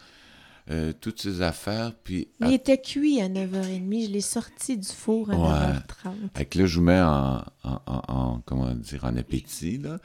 [0.70, 2.30] euh, toutes ses affaires, puis...
[2.42, 4.06] Il était cuit à 9h30.
[4.08, 5.80] Je l'ai sorti du four à Ouais.
[6.10, 6.14] 9h30.
[6.36, 10.00] Fait que là, je vous mets en, en, en- en- comment dire, en appétit, là.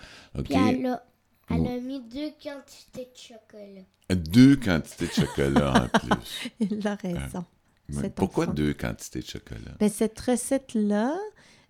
[0.44, 1.04] Puis elle a,
[1.50, 3.82] elle a mis deux quantités de chocolat.
[4.10, 6.50] Deux quantités de chocolat en plus.
[6.60, 7.44] Il a raison.
[7.90, 8.54] Cet Pourquoi enfant.
[8.54, 9.72] deux quantités de chocolat?
[9.80, 11.18] Ben, cette recette-là,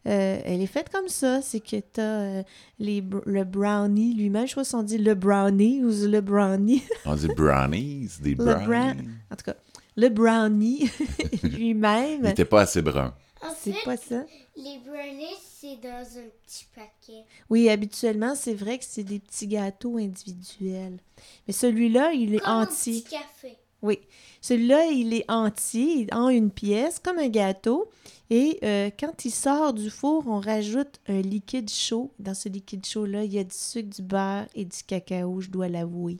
[0.06, 1.40] euh, elle est faite comme ça.
[1.42, 2.44] C'est que tu as
[2.80, 4.44] le brownie lui-même.
[4.46, 6.82] Je sais pas si on dit le brownie ou le brownie.
[7.06, 8.66] On dit brownies, des Le brownies.
[8.66, 9.54] brown- En tout cas,
[9.96, 10.90] le brownie
[11.42, 13.14] Il lui-même, n'était pas assez brun.
[13.58, 14.24] C'est pas ça.
[14.56, 15.88] les brownies, c'est dans
[16.18, 17.24] un petit paquet.
[17.50, 20.98] Oui, habituellement, c'est vrai que c'est des petits gâteaux individuels.
[21.46, 23.00] Mais celui-là, il est Comme un entier.
[23.02, 23.56] petit café.
[23.82, 23.98] Oui.
[24.42, 27.88] Celui-là, il est entier, en une pièce, comme un gâteau.
[28.28, 32.12] Et euh, quand il sort du four, on rajoute un liquide chaud.
[32.18, 35.48] Dans ce liquide chaud-là, il y a du sucre, du beurre et du cacao, je
[35.48, 36.18] dois l'avouer.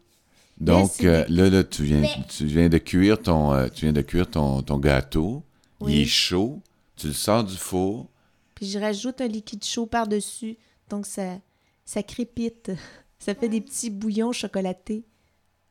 [0.61, 3.93] Donc, euh, là, là, tu viens, Mais- tu viens de cuire ton, euh, tu viens
[3.93, 5.43] de cuire ton, ton gâteau.
[5.85, 6.61] Il est chaud.
[6.95, 8.09] Tu le sors du four.
[8.55, 10.57] Puis je rajoute un liquide chaud par-dessus.
[10.89, 11.39] Donc, ça,
[11.85, 12.71] ça crépite.
[13.19, 15.05] Ça fait des petits bouillons chocolatés.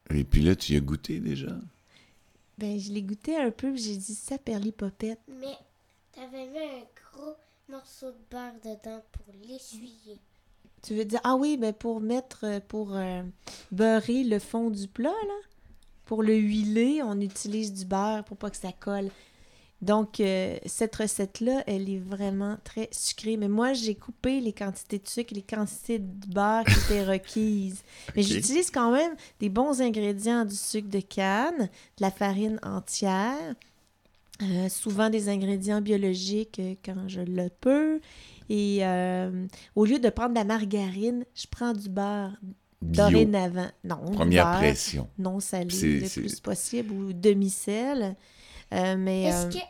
[0.09, 1.53] Et puis là, tu y as goûté déjà?
[2.61, 5.19] Ben, je l'ai goûté un peu, j'ai dit ça, perlipopette.
[5.27, 5.57] Mais
[6.11, 7.33] t'avais mis un gros
[7.67, 10.19] morceau de beurre dedans pour l'essuyer.
[10.83, 13.23] Tu veux dire, ah oui, ben pour mettre, euh, pour euh,
[13.71, 15.33] beurrer le fond du plat, là,
[16.05, 19.09] pour le huiler, on utilise du beurre pour pas que ça colle.
[19.81, 23.35] Donc, euh, cette recette-là, elle est vraiment très sucrée.
[23.35, 27.03] Mais moi, j'ai coupé les quantités de sucre et les quantités de beurre qui étaient
[27.03, 27.83] requises.
[28.15, 33.55] Mais j'utilise quand même des bons ingrédients, du sucre de canne, de la farine entière,
[34.43, 37.99] euh, souvent des ingrédients biologiques euh, quand je le peux.
[38.49, 38.81] Et
[39.75, 42.33] au lieu de prendre de la margarine, je prends du beurre
[42.81, 43.03] Bio.
[43.03, 43.69] dorénavant.
[43.85, 45.07] Non, Première beurre pression.
[45.17, 45.65] non salé
[46.01, 48.17] le plus possible ou demi-sel.
[48.73, 49.65] Euh, mais Est-ce euh, que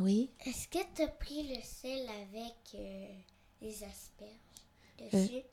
[0.00, 3.06] oui, est-ce que t'as pris le sel avec euh,
[3.60, 5.44] les asperges dessus?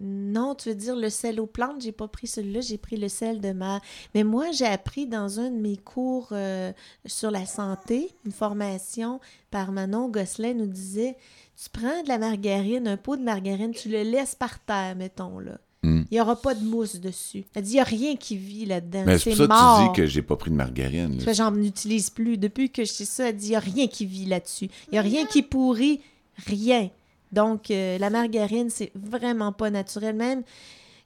[0.00, 3.08] non, tu veux dire le sel aux plantes, j'ai pas pris celui-là, j'ai pris le
[3.08, 3.80] sel de mer.
[4.14, 6.72] Mais moi, j'ai appris dans un de mes cours euh,
[7.06, 9.20] sur la santé, une formation
[9.50, 11.16] par Manon Gosselin nous disait
[11.56, 15.38] tu prends de la margarine, un pot de margarine, tu le laisses par terre, mettons
[15.38, 15.58] là.
[15.84, 16.04] Hmm.
[16.10, 17.44] Il n'y aura pas de mousse dessus.
[17.54, 19.02] Elle dit il n'y a rien qui vit là-dedans.
[19.04, 19.78] Mais c'est pour ça mort.
[19.78, 21.22] que tu dis que j'ai pas pris de margarine.
[21.22, 21.32] là.
[21.34, 22.38] J'en utilise plus.
[22.38, 24.70] Depuis que je sais ça, elle dit il n'y a rien qui vit là-dessus.
[24.88, 26.00] Il n'y a rien qui pourrit,
[26.46, 26.88] rien.
[27.32, 30.16] Donc, euh, la margarine, c'est vraiment pas naturel.
[30.16, 30.42] Même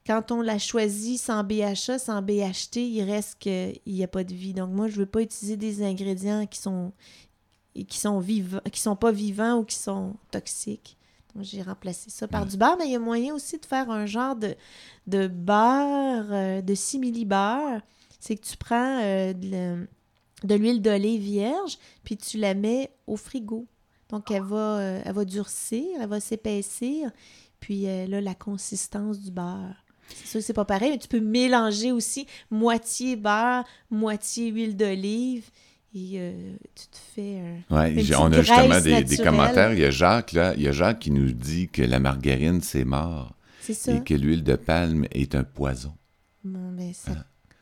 [0.07, 4.33] quand on la choisit sans BHA, sans BHT, il reste qu'il n'y a pas de
[4.33, 4.55] vie.
[4.55, 6.93] Donc, moi, je veux pas utiliser des ingrédients qui sont
[7.75, 10.98] qui sont vivants, qui sont pas vivants ou qui sont toxiques.
[11.43, 14.07] J'ai remplacé ça par du beurre, mais il y a moyen aussi de faire un
[14.07, 14.55] genre de,
[15.07, 17.81] de beurre, euh, de simili-beurre.
[18.21, 23.67] C'est que tu prends euh, de l'huile d'olive vierge, puis tu la mets au frigo.
[24.11, 27.11] Donc, elle va, euh, elle va durcir, elle va s'épaissir,
[27.61, 29.85] puis elle a la consistance du beurre.
[30.09, 34.77] C'est sûr que c'est pas pareil, mais tu peux mélanger aussi moitié beurre, moitié huile
[34.77, 35.51] d'olive,
[35.95, 37.41] et euh, tu te fais
[37.71, 37.75] un...
[37.77, 39.73] Ouais, Une on a justement des, commentaires.
[39.73, 40.55] Il y a Jacques, là.
[40.57, 43.35] Il y a Jacques qui nous dit que la margarine, c'est mort.
[43.63, 43.95] C'est ça.
[43.95, 45.93] Et que l'huile de palme est un poison.
[46.45, 47.13] Bon, ben, ça,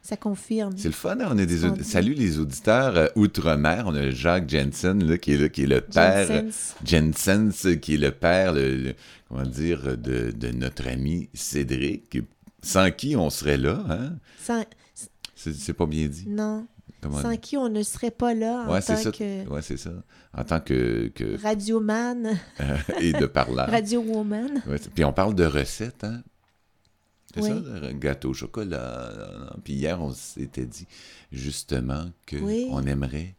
[0.03, 0.73] ça confirme.
[0.77, 1.29] C'est le fun, hein?
[1.31, 1.77] On a des On.
[1.83, 3.85] Salut les auditeurs euh, outre-mer.
[3.87, 6.27] On a Jacques Jensen, là, qui est là, qui est le père.
[6.27, 6.75] Jensens.
[6.85, 8.95] Jensens, qui est le père, le, le-
[9.29, 12.19] comment dire, de, de notre ami Cédric,
[12.63, 14.13] sans qui on serait là, hein?
[14.43, 14.65] Sans,
[15.35, 16.25] c'est pas bien dit.
[16.29, 16.67] non,
[17.03, 19.93] Comment sans qui on ne serait pas là en Ouais, tant que Ouais, c'est ça.
[20.37, 23.69] En tant que, que radioman, euh, et de parleur.
[23.71, 24.63] radio woman.
[24.67, 26.23] Ouais, puis on parle de recettes, hein?
[27.35, 27.49] C'est Oui.
[27.51, 29.13] ça, le gâteau au chocolat.
[29.19, 29.61] nan.
[29.63, 30.87] Puis hier, on s'était dit
[31.31, 32.69] justement qu'on Oui.
[32.89, 33.35] aimerait,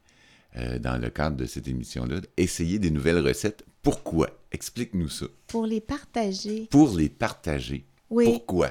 [0.58, 3.66] euh, dans le cadre de cette émission-là, essayer des nouvelles recettes.
[3.82, 4.30] Pourquoi?
[4.52, 5.26] Explique-nous ça.
[5.48, 6.68] Pour les partager.
[6.70, 7.86] Pour les partager.
[8.10, 8.26] Oui.
[8.26, 8.70] Pourquoi?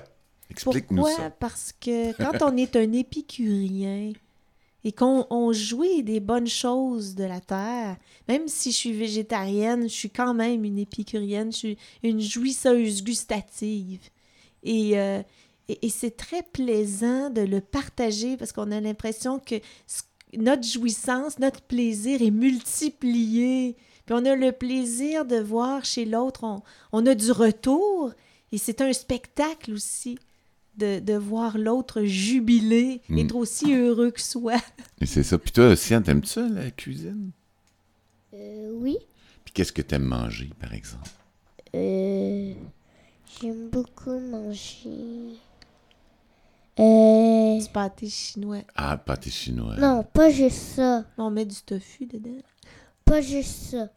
[0.48, 1.16] Explique-nous Pourquoi?
[1.24, 1.30] ça.
[1.30, 4.12] Parce que quand on est un épicurien
[4.86, 7.96] et qu'on on jouit des bonnes choses de la terre,
[8.28, 13.02] même si je suis végétarienne, je suis quand même une épicurienne, je suis une jouisseuse
[13.02, 13.98] gustative.
[14.62, 15.24] Et, euh,
[15.66, 19.56] et, et c'est très plaisant de le partager parce qu'on a l'impression que
[20.36, 23.74] notre jouissance, notre plaisir est multiplié.
[24.04, 28.12] Puis on a le plaisir de voir chez l'autre, on, on a du retour.
[28.52, 30.16] Et c'est un spectacle aussi
[30.76, 33.18] de, de voir l'autre jubiler, Mm.
[33.18, 34.56] être aussi heureux que soi.
[35.00, 35.38] Et c'est ça.
[35.38, 37.30] Puis toi, Sian, t'aimes ça, la cuisine?
[38.34, 38.96] Euh, oui.
[39.44, 41.08] Puis qu'est-ce que t'aimes manger, par exemple?
[41.74, 42.52] Euh,
[43.40, 45.38] J'aime beaucoup manger.
[46.78, 48.60] Euh, Du pâté chinois.
[48.74, 49.76] Ah, pâté chinois.
[49.76, 51.04] non, pas juste ça.
[51.16, 52.42] On met du tofu dedans.
[53.04, 53.88] Pas juste ça.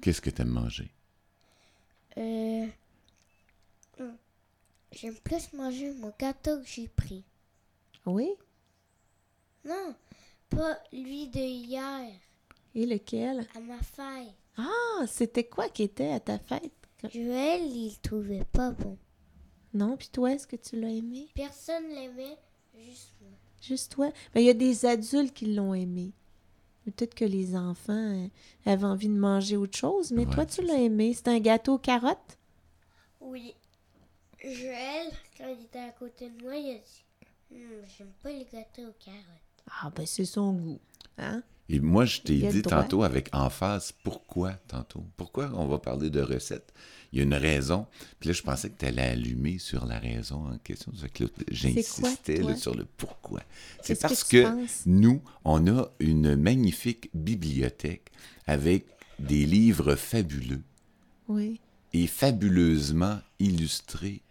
[0.00, 0.90] Qu'est-ce que t'aimes manger?
[2.16, 2.66] Euh,
[5.00, 7.24] J'aime plus manger mon gâteau que j'ai pris.
[8.06, 8.30] Oui?
[9.64, 9.94] Non,
[10.48, 12.10] pas lui de hier,
[12.74, 13.46] Et lequel?
[13.54, 14.34] à ma fête.
[14.56, 16.72] Ah, c'était quoi qui était à ta fête?
[17.12, 18.98] Joël, il le trouvait pas bon.
[19.72, 21.28] Non, puis toi, est-ce que tu l'as aimé?
[21.34, 22.36] Personne l'aimait,
[22.84, 23.30] juste moi.
[23.60, 24.10] Juste toi?
[24.34, 26.12] Ben, il y a des adultes qui l'ont aimé.
[26.84, 28.28] Peut-être que les enfants euh,
[28.64, 31.12] avaient envie de manger autre chose, mais Ouais, toi, tu l'as aimé.
[31.14, 32.38] C'est un gâteau aux carottes?
[33.20, 33.54] Oui.
[34.42, 37.04] Joël, quand il était à côté de moi, il a dit
[37.52, 37.58] Hum,
[37.96, 39.22] J'aime pas les gâteaux aux carottes.
[39.82, 40.80] Ah, ben, c'est son goût.
[41.18, 41.42] Hein?
[41.70, 45.04] Et moi, je t'ai dit tantôt avec emphase pourquoi tantôt?
[45.18, 46.72] Pourquoi on va parler de recettes?
[47.12, 47.86] Il y a une raison.
[48.20, 50.92] Puis là, je pensais que tu allais allumer sur la raison en question.
[51.12, 53.42] Que j'insistais sur le pourquoi.
[53.82, 54.82] C'est que parce que, penses?
[54.86, 58.12] nous, on a une magnifique bibliothèque
[58.46, 58.86] avec
[59.18, 60.62] des livres fabuleux
[61.28, 61.60] Oui.
[61.92, 64.22] et fabuleusement illustrés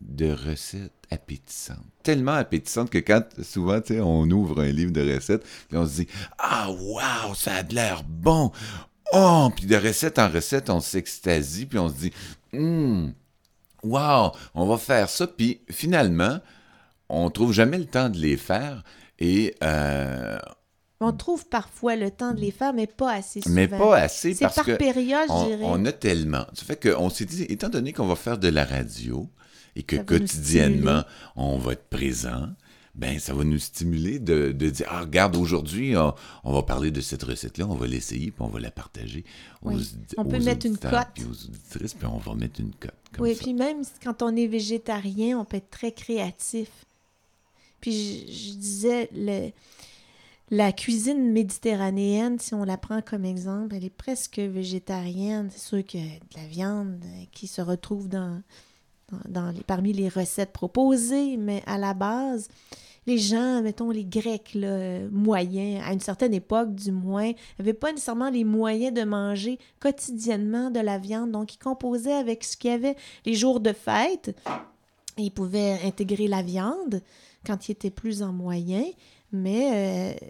[0.00, 1.84] de recettes appétissantes.
[2.02, 5.86] Tellement appétissantes que quand, souvent, tu sais, on ouvre un livre de recettes, puis on
[5.86, 6.06] se dit
[6.38, 8.52] «Ah, wow, ça a de l'air bon!
[9.12, 12.12] Oh!» Puis de recette en recette, on s'extasie, puis on se dit
[12.52, 13.12] «Hum!
[13.82, 14.32] Wow!
[14.54, 16.38] On va faire ça!» Puis finalement,
[17.08, 18.84] on trouve jamais le temps de les faire
[19.18, 19.54] et...
[19.62, 20.38] euh,
[21.00, 23.54] On trouve parfois le temps de les faire, mais pas assez souvent.
[23.54, 24.72] mais pas assez C'est parce par que...
[24.76, 25.64] période, je on, dirais.
[25.64, 26.44] on a tellement.
[26.52, 29.28] Ça fait qu'on s'est dit, étant donné qu'on va faire de la radio
[29.78, 31.04] et que quotidiennement,
[31.36, 32.48] on va être présent,
[32.96, 36.90] ben ça va nous stimuler de, de dire, ah, regarde, aujourd'hui, on, on va parler
[36.90, 39.24] de cette recette-là, on va l'essayer, puis on va la partager
[39.62, 39.88] aux, Oui.
[40.16, 41.06] On peut aux mettre une cote.
[41.14, 42.92] Puis aux auditrices, puis on va mettre une cote.
[43.20, 43.42] Oui, ça.
[43.44, 46.68] puis même quand on est végétarien, on peut être très créatif.
[47.80, 49.50] Puis je, je disais, le,
[50.50, 55.50] la cuisine méditerranéenne, si on la prend comme exemple, elle est presque végétarienne.
[55.52, 58.42] C'est sûr que de la viande euh, qui se retrouve dans,
[59.66, 62.48] parmi les recettes proposées, mais à la base,
[63.08, 67.90] les gens, mettons les Grecs là, moyens, à une certaine époque du moins, n'avaient pas
[67.90, 71.30] nécessairement les moyens de manger quotidiennement de la viande.
[71.30, 74.36] Donc, ils composaient avec ce qu'il y avait les jours de fête.
[75.16, 77.00] Ils pouvaient intégrer la viande
[77.46, 78.84] quand ils étaient plus en moyen.
[79.32, 80.26] Mais euh,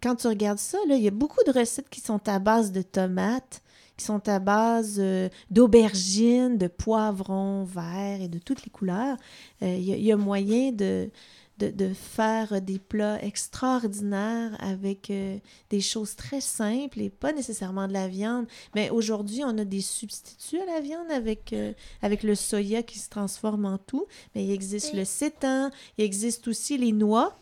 [0.00, 2.82] quand tu regardes ça, il y a beaucoup de recettes qui sont à base de
[2.82, 3.61] tomates,
[3.96, 9.16] qui sont à base euh, d'aubergines, de poivrons verts et de toutes les couleurs.
[9.62, 11.10] Euh, il, y a, il y a moyen de,
[11.58, 15.38] de, de faire des plats extraordinaires avec euh,
[15.70, 18.46] des choses très simples et pas nécessairement de la viande.
[18.74, 22.98] Mais aujourd'hui, on a des substituts à la viande avec, euh, avec le soya qui
[22.98, 24.06] se transforme en tout.
[24.34, 27.38] Mais il existe le sétan, il existe aussi les noix.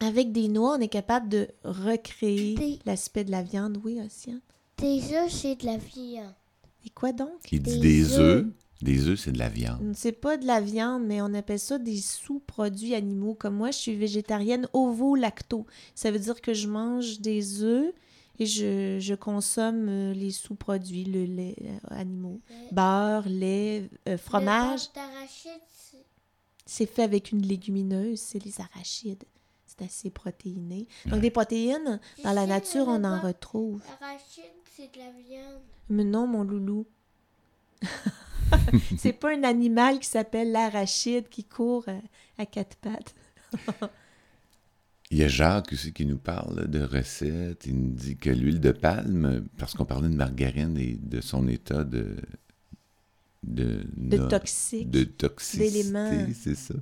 [0.00, 3.80] Avec des noix, on est capable de recréer l'aspect de la viande.
[3.82, 3.98] Oui,
[4.78, 4.98] Océane.
[5.00, 6.34] Déjà, c'est de la viande.
[6.84, 7.30] Et quoi donc?
[7.50, 8.44] Il dit des des œufs.
[8.44, 8.46] œufs.
[8.82, 9.92] Des œufs, c'est de la viande.
[9.94, 13.34] C'est pas de la viande, mais on appelle ça des sous-produits animaux.
[13.34, 15.66] Comme moi, je suis végétarienne ovo-lacto.
[15.94, 17.92] Ça veut dire que je mange des œufs
[18.38, 22.38] et je, je consomme euh, les sous-produits, le lait euh, animaux.
[22.70, 24.90] Beurre, lait, euh, fromage.
[24.94, 25.50] Le
[26.66, 29.24] c'est- fait avec une légumineuse, c'est les arachides.
[29.66, 30.86] C'est assez protéiné.
[31.06, 31.20] Donc, Ouais.
[31.20, 33.80] des protéines, dans la nature, on en retrouve.
[34.76, 35.62] C'est de la viande.
[35.88, 36.86] Mais non, mon loulou.
[38.98, 41.98] c'est pas un animal qui s'appelle l'arachide qui court euh,
[42.38, 43.14] à quatre pattes.
[45.12, 47.66] Il y a Jacques aussi qui nous parle de recettes.
[47.66, 51.46] Il nous dit que l'huile de palme, parce qu'on parlait de margarine et de son
[51.46, 52.16] état de.
[53.44, 54.90] de, De no- toxique.
[54.90, 56.74] de toxicité, d'éléments c'est ça.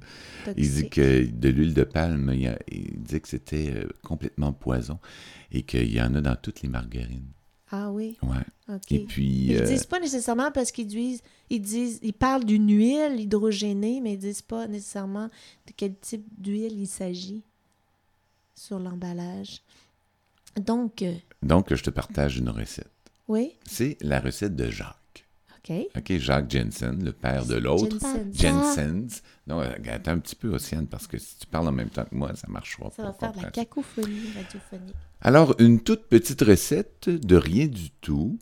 [0.56, 4.54] Il dit que de l'huile de palme, il, a- il dit que c'était euh, complètement
[4.54, 4.98] poison
[5.52, 7.28] et qu'il y en a dans toutes les margarines.
[7.70, 8.76] Ah oui, Ouais.
[8.90, 9.46] Et puis.
[9.48, 14.00] Ils euh, disent pas nécessairement parce qu'ils disent, ils disent, ils parlent d'une huile hydrogénée,
[14.00, 15.26] mais ils disent pas nécessairement
[15.66, 17.42] de quel type d'huile il s'agit
[18.54, 19.62] sur l'emballage.
[20.56, 22.90] Donc, euh, donc, je te partage une recette.
[23.28, 24.96] oui, C'est la recette de Jacques.
[25.68, 25.74] OK.
[25.96, 27.96] OK, Jacques Jensen, le père de l'autre.
[28.00, 28.32] Jensen.
[28.34, 29.22] Jensens.
[29.46, 32.14] Non, attends un petit peu, Océane, parce que si tu parles en même temps que
[32.14, 33.08] moi, ça marchera Ça pas.
[33.08, 34.94] va faire de la cacophonie radiophonique.
[35.20, 38.38] Alors, une toute petite recette de rien du tout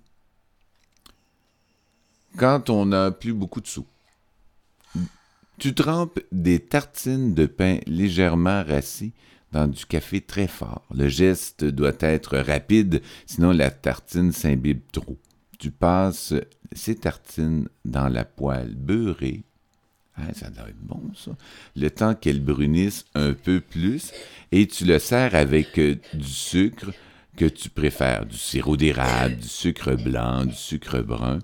[2.36, 3.86] quand on n'a plus beaucoup de sous.
[5.58, 9.12] Tu trempes des tartines de pain légèrement rassis
[9.52, 10.82] dans du café très fort.
[10.92, 15.18] Le geste doit être rapide, sinon la tartine s'imbibe trop.
[15.62, 16.34] Tu passes
[16.72, 19.44] ces tartines dans la poêle beurrée.
[20.16, 21.36] Ah, ça doit être bon, ça.
[21.76, 24.10] Le temps qu'elles brunissent un peu plus
[24.50, 26.90] et tu le sers avec euh, du sucre
[27.36, 31.38] que tu préfères, du sirop d'érable, du sucre blanc, du sucre brun.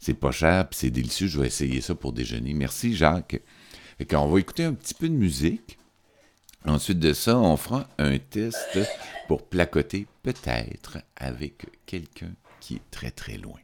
[0.00, 1.28] C'est pas cher, puis c'est délicieux.
[1.28, 2.54] Je vais essayer ça pour déjeuner.
[2.54, 3.40] Merci, Jacques.
[3.98, 5.78] Fait qu'on va écouter un petit peu de musique.
[6.64, 8.80] Ensuite de ça, on fera un test
[9.28, 13.58] pour placoter peut-être avec quelqu'un qui est très très loin.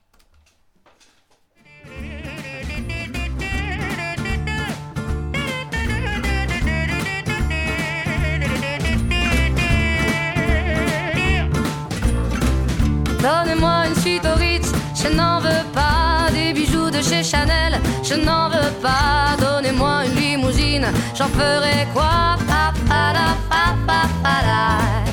[13.23, 18.15] Donnez-moi une suite au Ritz, je n'en veux pas des bijoux de chez Chanel, je
[18.15, 19.37] n'en veux pas.
[19.41, 22.37] Donnez-moi une limousine, j'en ferai quoi?
[22.47, 23.13] Pa, pa,
[23.51, 25.06] pa, pa.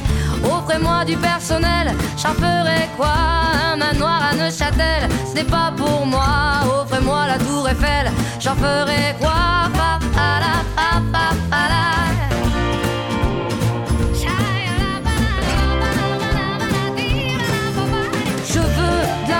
[0.43, 3.13] Offrez-moi du personnel, j'en ferai quoi?
[3.71, 6.61] Un manoir à Neuchâtel, ce n'est pas pour moi.
[6.81, 9.69] Offrez-moi la tour Eiffel, j'en ferai quoi?
[9.73, 10.55] Pa, pa, la,
[11.51, 11.83] la.
[18.45, 19.39] Je veux de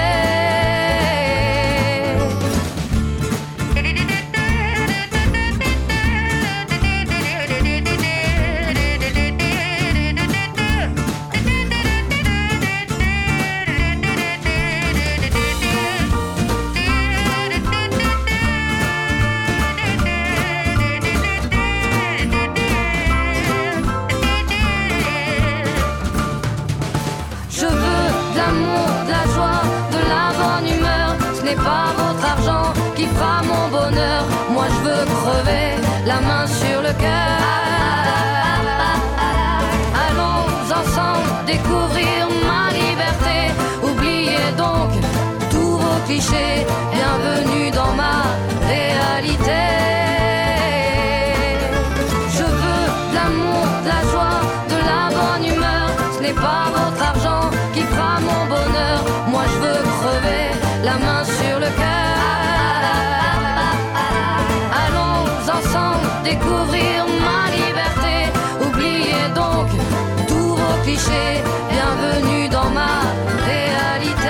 [71.07, 73.01] Bienvenue dans ma
[73.45, 74.27] réalité.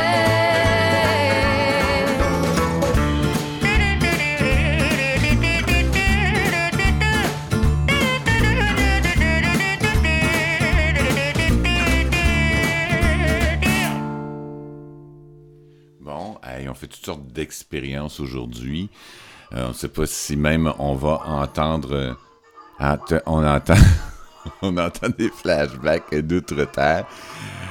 [16.00, 16.38] Bon,
[16.70, 18.90] on fait toutes sortes d'expériences aujourd'hui.
[19.54, 21.94] Euh, on ne sait pas si même on va entendre.
[21.94, 22.14] euh,
[22.80, 23.76] ah, on entend.
[24.62, 27.06] on entend des flashbacks d'outre-terre.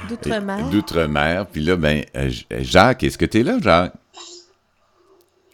[0.09, 0.59] D'outre-mer.
[0.66, 1.47] Et- D'outre-mer.
[1.47, 3.92] Puis là, ben, euh, euh, Jacques, est-ce que tu es là, Jacques?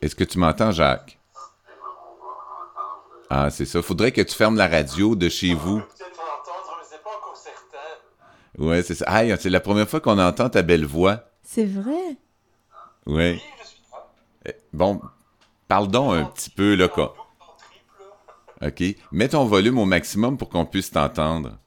[0.02, 1.18] Est-ce que tu m'entends, Jacques?
[3.28, 3.82] Ah, c'est ça.
[3.82, 5.82] Faudrait que tu fermes la radio de chez vous.
[8.58, 9.04] Ouais, c'est ça.
[9.08, 11.20] Aïe, c'est la première fois qu'on entend ta belle voix.
[11.42, 12.16] C'est vrai?
[13.04, 13.40] Ouais.
[14.46, 15.00] Eh, Bon,
[15.68, 17.14] parle donc un petit peu, là, quoi.
[18.62, 18.82] OK.
[19.12, 21.58] Mets ton volume au maximum pour qu'on puisse t'entendre.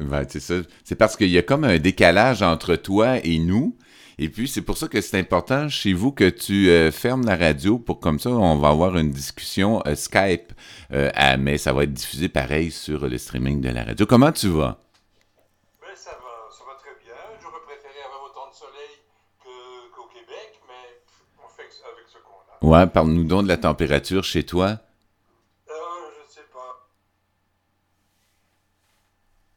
[0.00, 3.76] Ben, c'est parce qu'il y a comme un décalage entre toi et nous.
[4.20, 7.36] Et puis, c'est pour ça que c'est important chez vous que tu euh, fermes la
[7.36, 10.52] radio pour comme ça, on va avoir une discussion euh, Skype.
[10.92, 14.06] euh, à- mais ça va être diffusé pareil sur le streaming de la radio.
[14.06, 14.78] Comment tu vas?
[15.82, 17.14] Mais ça va, ça va très bien.
[17.40, 18.98] J'aurais préféré avoir autant de soleil
[19.42, 22.47] que- qu'au Québec, mais pff, on fait avec ce qu'on a.
[22.62, 24.78] Ouais, parle-nous donc de la température chez toi.
[25.68, 25.72] Euh,
[26.28, 26.88] je sais pas.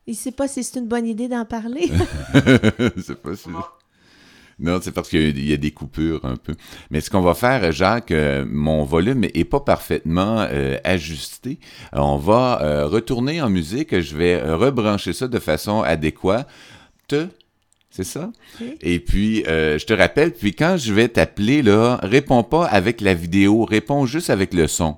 [0.07, 1.87] Il sait pas si c'est une bonne idée d'en parler.
[3.03, 3.77] c'est pas sûr.
[4.59, 6.53] Non, c'est parce qu'il y a- il y, a des coupures un peu.
[6.91, 11.57] Mais ce qu'on va faire, Jacques, euh, mon volume est pas parfaitement euh, ajusté.
[11.93, 13.99] On va euh, retourner en musique.
[13.99, 16.47] Je vais rebrancher ça de façon adéquate.
[17.91, 18.31] C'est ça?
[18.81, 23.01] Et puis, euh, je te rappelle, puis quand je vais t'appeler, là, réponds pas avec
[23.01, 24.97] la vidéo, réponds juste avec le son.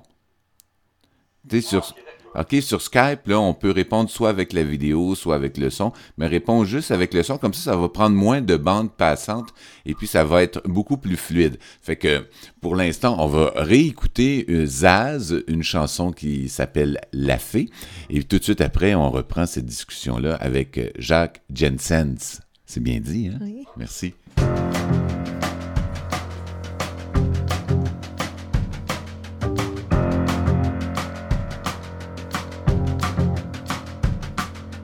[1.50, 1.92] Tu sais, sur,
[2.36, 5.92] OK, sur Skype, là, on peut répondre soit avec la vidéo, soit avec le son,
[6.18, 9.50] mais réponds juste avec le son, comme ça, ça va prendre moins de bandes passantes
[9.86, 11.58] et puis ça va être beaucoup plus fluide.
[11.82, 12.28] Fait que,
[12.60, 17.70] pour l'instant, on va réécouter euh, Zaz, une chanson qui s'appelle La Fée,
[18.08, 22.43] et tout de suite après, on reprend cette discussion-là avec euh, Jacques Jensens.
[22.74, 23.38] C'est bien dit, hein?
[23.40, 23.64] Oui.
[23.76, 24.14] Merci.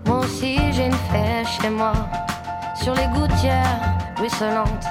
[0.06, 1.92] Moi aussi j'ai une fée chez moi
[2.80, 4.86] Sur les gouttières ruisselantes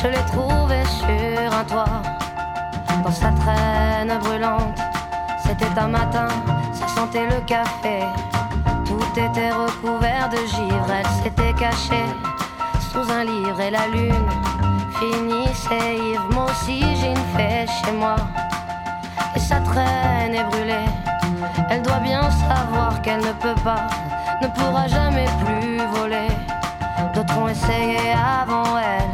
[0.00, 2.02] Je l'ai trouvée sur un toit
[3.02, 4.78] Dans sa traîne brûlante
[5.44, 6.28] C'était un matin,
[6.72, 8.04] ça sentait le café
[9.16, 12.06] Était recouvert de givre Elle s'était cachée
[12.92, 14.28] sous un livre Et la lune
[15.00, 18.16] finissait ivre Moi aussi j'ai une chez moi
[19.34, 20.86] Et sa traîne est brûlée
[21.70, 23.88] elle doit bien savoir qu'elle ne peut pas,
[24.42, 26.28] ne pourra jamais plus voler.
[27.14, 29.10] D'autres ont essayé avant elle,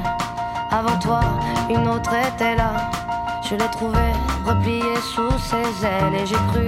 [0.70, 1.20] avant toi,
[1.68, 2.90] une autre était là.
[3.42, 4.12] Je l'ai trouvée
[4.44, 6.66] repliée sous ses ailes et j'ai cru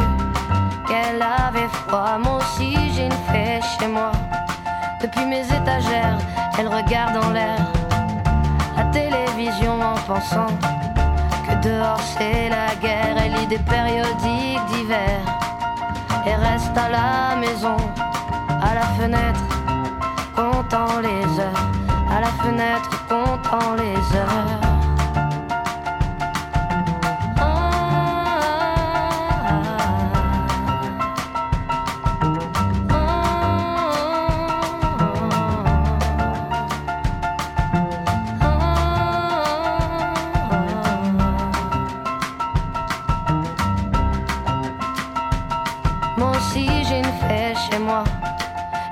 [0.96, 2.18] qu'elle avait froid.
[2.18, 4.12] Moi aussi j'ai une fée chez moi.
[5.02, 6.18] Depuis mes étagères,
[6.58, 7.60] elle regarde en l'air
[8.76, 10.52] la télévision en pensant
[11.46, 13.16] que dehors c'est la guerre.
[13.22, 15.18] Elle lit des périodiques d'hiver
[16.26, 17.76] et reste à la maison,
[18.68, 19.46] à la fenêtre,
[20.34, 21.66] comptant les heures,
[22.14, 24.65] à la fenêtre, comptant les heures.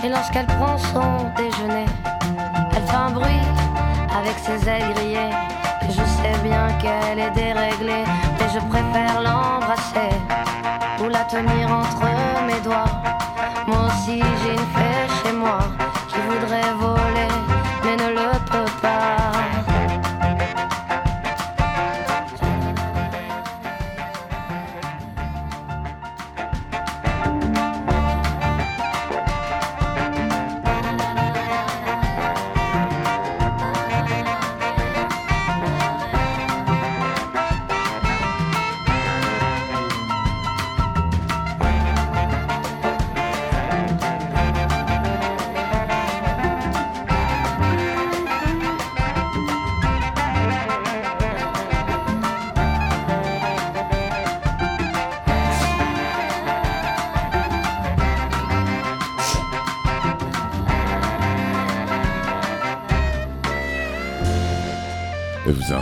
[0.05, 1.87] Et lorsqu'elle prend son déjeuner
[2.77, 3.41] Elle fait un bruit
[4.15, 5.31] avec ses ailes grillées.
[5.89, 8.05] Je sais bien qu'elle est déréglée
[8.39, 10.13] Mais je préfère l'embrasser
[11.03, 12.05] Ou la tenir entre
[12.47, 12.85] mes doigts.
[13.67, 15.59] Moi aussi j'ai une fée chez moi
[16.09, 17.44] Qui voudrait voler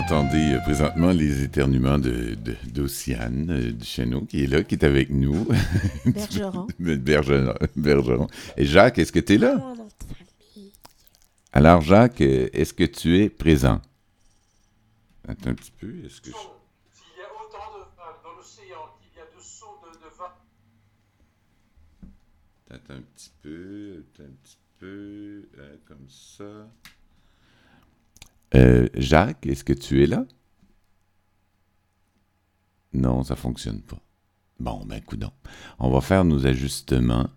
[0.05, 4.85] entendez euh, présentement les éternuements de, de- d'Océane euh, Duchesneau, qui est là, qui est
[4.85, 5.47] avec nous.
[6.07, 6.67] Bergeron.
[6.79, 7.55] Bergeron.
[7.77, 8.27] Bergeron.
[8.57, 9.75] Et Jacques, est-ce que tu es là?
[11.53, 13.81] Alors, Jacques, euh, est-ce que tu es présent?
[15.29, 16.05] Attends un petit peu.
[16.05, 19.41] Est-ce que je- S'il y a autant de vagues dans l'océan qu'il y a de
[19.43, 20.41] sauts de, de vagues,
[22.71, 24.05] Attends un petit peu.
[24.15, 25.49] Attends un petit peu.
[25.59, 26.67] euh, comme ça.
[28.55, 30.25] Euh, Jacques, est-ce que tu es là?
[32.93, 33.99] Non, ça fonctionne pas.
[34.61, 35.33] Bon, ben, coudons.
[35.79, 37.29] On va faire nos ajustements.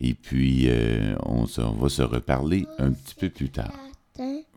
[0.00, 3.72] Et puis, euh, on, va se reparler un petit peu plus tard.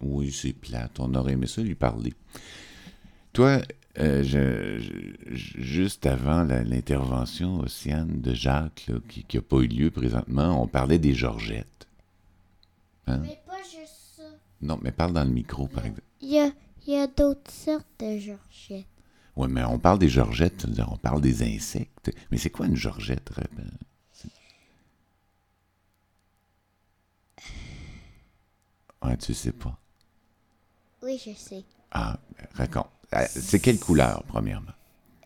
[0.01, 0.99] Oui, c'est plate.
[0.99, 2.13] On aurait aimé ça lui parler.
[3.31, 3.61] Toi,
[3.99, 4.79] euh,
[5.31, 11.13] juste avant l'intervention, Océane, de Jacques, qui n'a pas eu lieu présentement, on parlait des
[11.13, 11.87] Georgettes.
[13.07, 13.21] Hein?
[14.61, 16.07] Non, mais parle dans le micro, par exemple.
[16.21, 16.51] Il y a,
[16.87, 18.87] y a d'autres sortes de Georgettes.
[19.35, 22.11] Oui, mais on parle des Georgettes, on parle des insectes.
[22.31, 23.31] Mais c'est quoi une Georgette?
[29.03, 29.77] Ouais, tu sais pas.
[31.03, 31.63] Oui, je sais.
[31.91, 32.17] Ah,
[32.53, 32.87] raconte.
[33.11, 34.71] Ah, c'est quelle couleur, premièrement?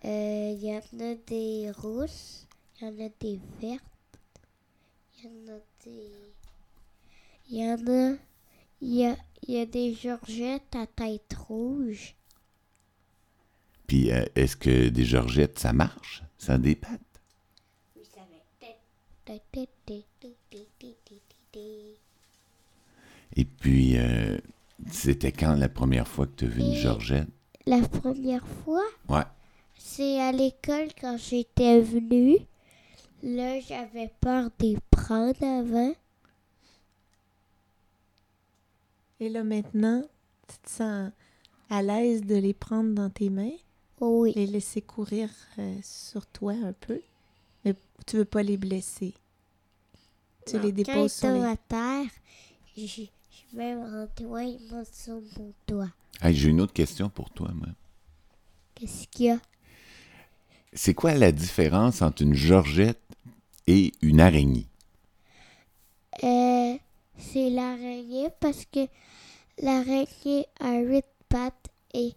[0.04, 2.46] Euh, il y en a des rouges,
[2.82, 3.84] il y en a des vertes,
[5.18, 6.12] il y en a des...
[7.50, 8.18] Il y en a...
[8.82, 12.16] Il y a, y a des georgettes à tête rouge.
[13.88, 16.24] Puis, euh, est-ce que des georgettes, ça marche?
[16.38, 17.02] Ça a des pattes?
[17.96, 19.36] Oui, ça va.
[23.36, 24.38] Et puis, euh,
[24.92, 27.28] c'était quand la première fois que tu as vu une Georgette?
[27.66, 28.84] La première fois?
[29.08, 29.24] Ouais.
[29.78, 32.38] C'est à l'école quand j'étais venue.
[33.24, 35.94] Là, j'avais peur de les prendre avant.
[39.20, 40.02] Et là, maintenant,
[40.48, 41.12] tu te sens
[41.70, 43.58] à l'aise de les prendre dans tes mains?
[44.00, 44.32] Oui.
[44.36, 47.02] Les laisser courir euh, sur toi un peu?
[47.66, 47.76] Mais
[48.08, 49.14] tu veux pas les blesser?
[50.46, 51.44] Tu les déposes sur les...
[51.44, 52.10] à terre,
[52.76, 53.08] je
[53.54, 54.60] vais en toi, il
[54.92, 55.90] sur mon doigt.
[56.24, 57.68] J'ai une autre question pour toi, moi.
[58.76, 59.40] Qu'est-ce qu'il y a?
[60.72, 63.02] C'est quoi la différence entre une georgette
[63.68, 64.68] et une araignée?
[66.24, 66.78] Euh,
[67.20, 68.88] c'est l'araignée parce que
[69.62, 72.14] l'araignée a huit pattes et,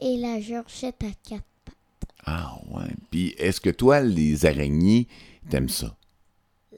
[0.00, 2.10] et la georgette a quatre pattes.
[2.26, 2.90] Ah ouais.
[3.10, 5.08] Puis est-ce que toi, les araignées,
[5.48, 5.96] t'aimes ça?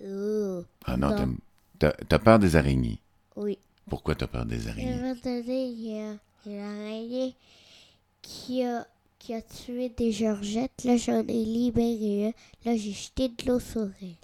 [0.05, 1.37] Oh, ah non,
[1.79, 3.01] t'as peur des araignées?
[3.37, 3.59] Oui.
[3.89, 4.93] Pourquoi tu as peur des araignées?
[4.93, 6.17] À un moment donné, il y a,
[6.47, 7.35] une araignée
[8.23, 8.87] qui a,
[9.19, 10.85] qui a tué des georgettes.
[10.85, 12.33] Là, j'en ai libéré un.
[12.71, 14.15] Là, j'ai jeté de l'eau sur elle.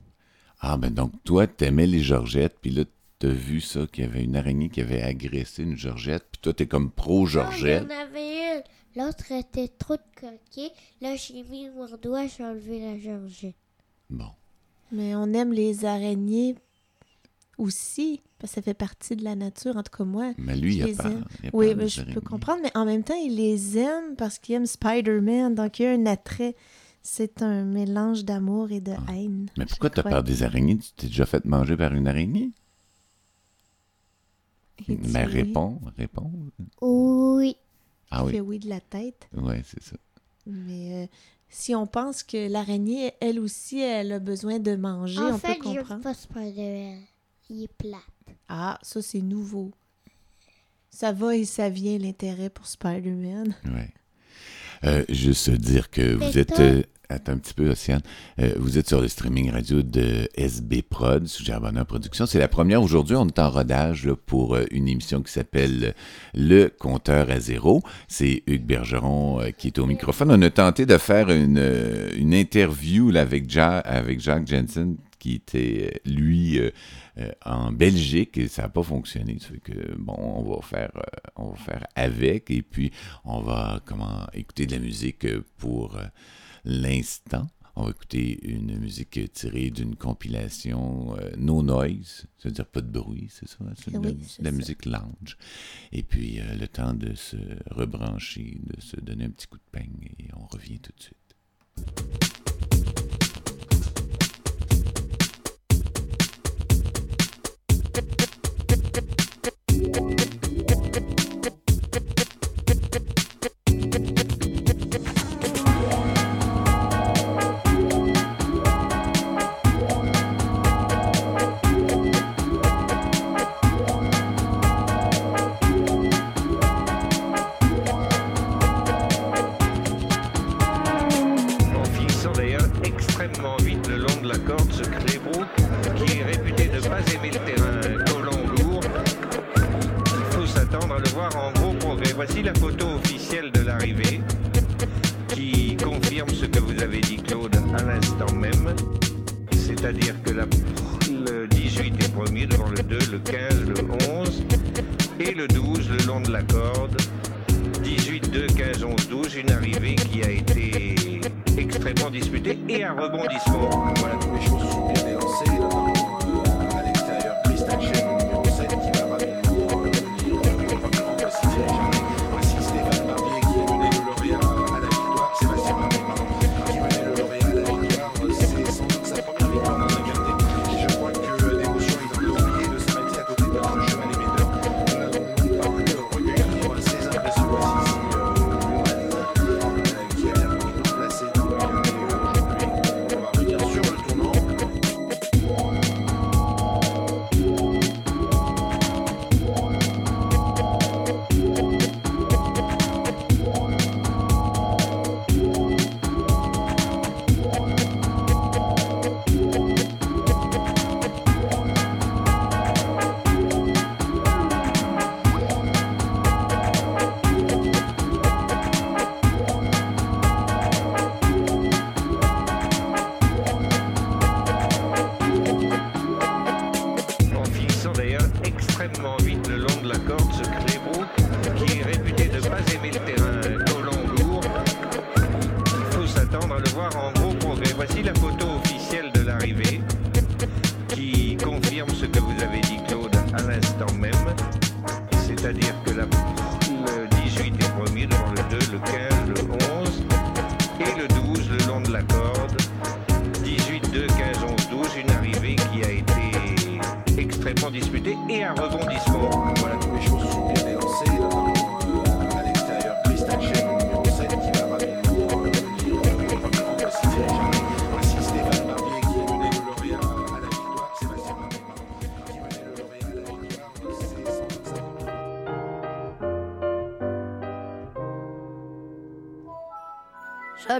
[0.60, 2.84] Ah, ben donc, toi, t'aimais les georgettes, puis là,
[3.23, 6.53] t'as vu ça, qu'il y avait une araignée qui avait agressé une georgette, puis toi,
[6.53, 7.89] t'es comme pro-georgette.
[7.89, 8.62] Non, il y en avait une.
[9.01, 10.73] L'autre était trop de coquille.
[11.01, 13.55] Là, j'ai mis mon doigt, j'ai enlevé la georgette.
[14.11, 14.31] Bon.
[14.90, 16.57] Mais on aime les araignées
[17.59, 20.32] aussi, parce que ça fait partie de la nature, en tout cas moi.
[20.36, 21.12] Mais lui, il a pas.
[21.53, 24.66] oui, mais je peux comprendre, mais en même temps, il les aime parce qu'il aime
[24.66, 26.57] Spider-Man, donc il y a un attrait.
[27.03, 29.12] C'est un mélange d'amour et de ah.
[29.12, 29.49] haine.
[29.57, 30.78] Mais pourquoi tu as peur des araignées?
[30.78, 32.51] Tu t'es déjà fait manger par une araignée?
[34.88, 36.30] Mais réponds, réponds.
[36.80, 37.56] Oui.
[38.10, 38.32] Ah oui.
[38.32, 39.28] fait oui de la tête.
[39.34, 39.96] Oui, c'est ça.
[40.46, 41.06] Mais euh,
[41.48, 45.92] si on pense que l'araignée, elle aussi, elle a besoin de manger, on peut comprendre.
[45.92, 46.98] En fait, pas Spider-Man
[47.52, 48.00] il est plate.
[48.48, 49.70] Ah, ça, c'est nouveau.
[50.90, 53.54] Ça va et ça vient, l'intérêt pour Spider-Man.
[53.66, 53.82] Oui.
[54.84, 56.88] Euh, juste dire que vous êtes.
[57.12, 58.02] Euh, attends un petit peu, Océane.
[58.39, 62.26] Euh, vous êtes sur le streaming radio de SB Prod, sous Bonheur Production.
[62.26, 63.16] C'est la première aujourd'hui.
[63.16, 65.94] On est en rodage pour une émission qui s'appelle
[66.34, 67.82] Le compteur à zéro.
[68.09, 70.30] C'est Hugues Bergeron qui est au microphone.
[70.30, 71.59] On a tenté de faire une,
[72.34, 76.59] interview avec, avec Jacques Jensen, qui était, lui,
[77.18, 79.36] euh, en Belgique et ça n'a pas fonctionné.
[79.98, 82.90] Bon, on va faire, euh, on va faire avec et puis
[83.26, 85.26] on va comment, écouter de la musique
[85.59, 86.05] pour euh,
[86.64, 87.48] l'instant.
[87.74, 93.48] On va écouter une musique tirée d'une compilation No Noise, c'est-à-dire pas de bruit, c'est
[93.48, 93.59] ça?
[93.82, 95.39] C'est de, la musique lounge.
[95.90, 97.39] Et puis, le temps de se
[97.70, 101.16] rebrancher, de se donner un petit coup de peigne et on revient tout de suite.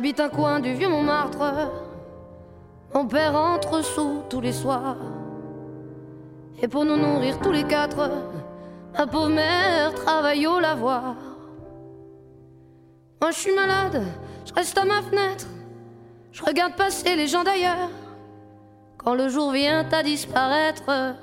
[0.03, 1.71] J'habite un coin du vieux Montmartre.
[2.93, 4.97] Mon père entre sous tous les soirs.
[6.61, 8.11] Et pour nous nourrir tous les quatre,
[8.99, 11.15] ma pauvre mère travaille au lavoir.
[13.21, 14.03] Moi je suis malade,
[14.45, 15.47] je reste à ma fenêtre.
[16.33, 17.89] Je regarde passer les gens d'ailleurs.
[18.99, 21.15] Quand le jour vient à disparaître,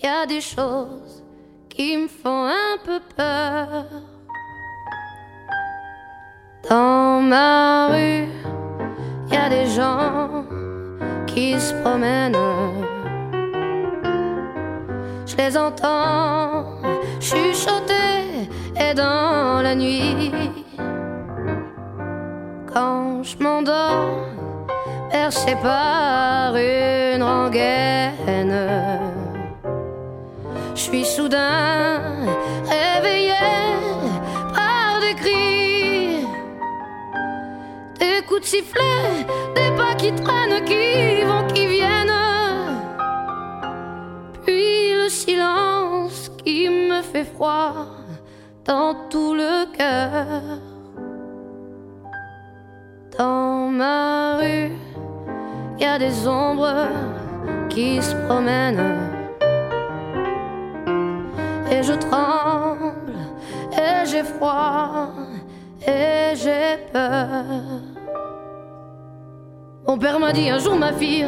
[0.00, 1.24] y a des choses
[1.68, 2.06] qui me
[15.26, 16.64] Je les entends
[17.20, 20.30] chuchoter et dans la nuit,
[22.72, 24.18] quand je m'endors,
[25.10, 28.56] percé par une rengaine,
[30.74, 32.00] je suis soudain
[32.68, 33.34] réveillé
[34.54, 36.26] par des cris
[37.98, 39.26] des coups de sifflet,
[40.02, 42.10] qui traînent, qui vont, qui viennent.
[44.44, 47.86] Puis le silence qui me fait froid
[48.64, 50.42] dans tout le cœur.
[53.16, 54.72] Dans ma rue,
[55.78, 56.88] y a des ombres
[57.68, 58.98] qui se promènent.
[61.70, 63.18] Et je tremble,
[63.72, 65.10] et j'ai froid,
[65.86, 67.91] et j'ai peur.
[69.92, 71.26] Mon père m'a dit un jour, ma fille,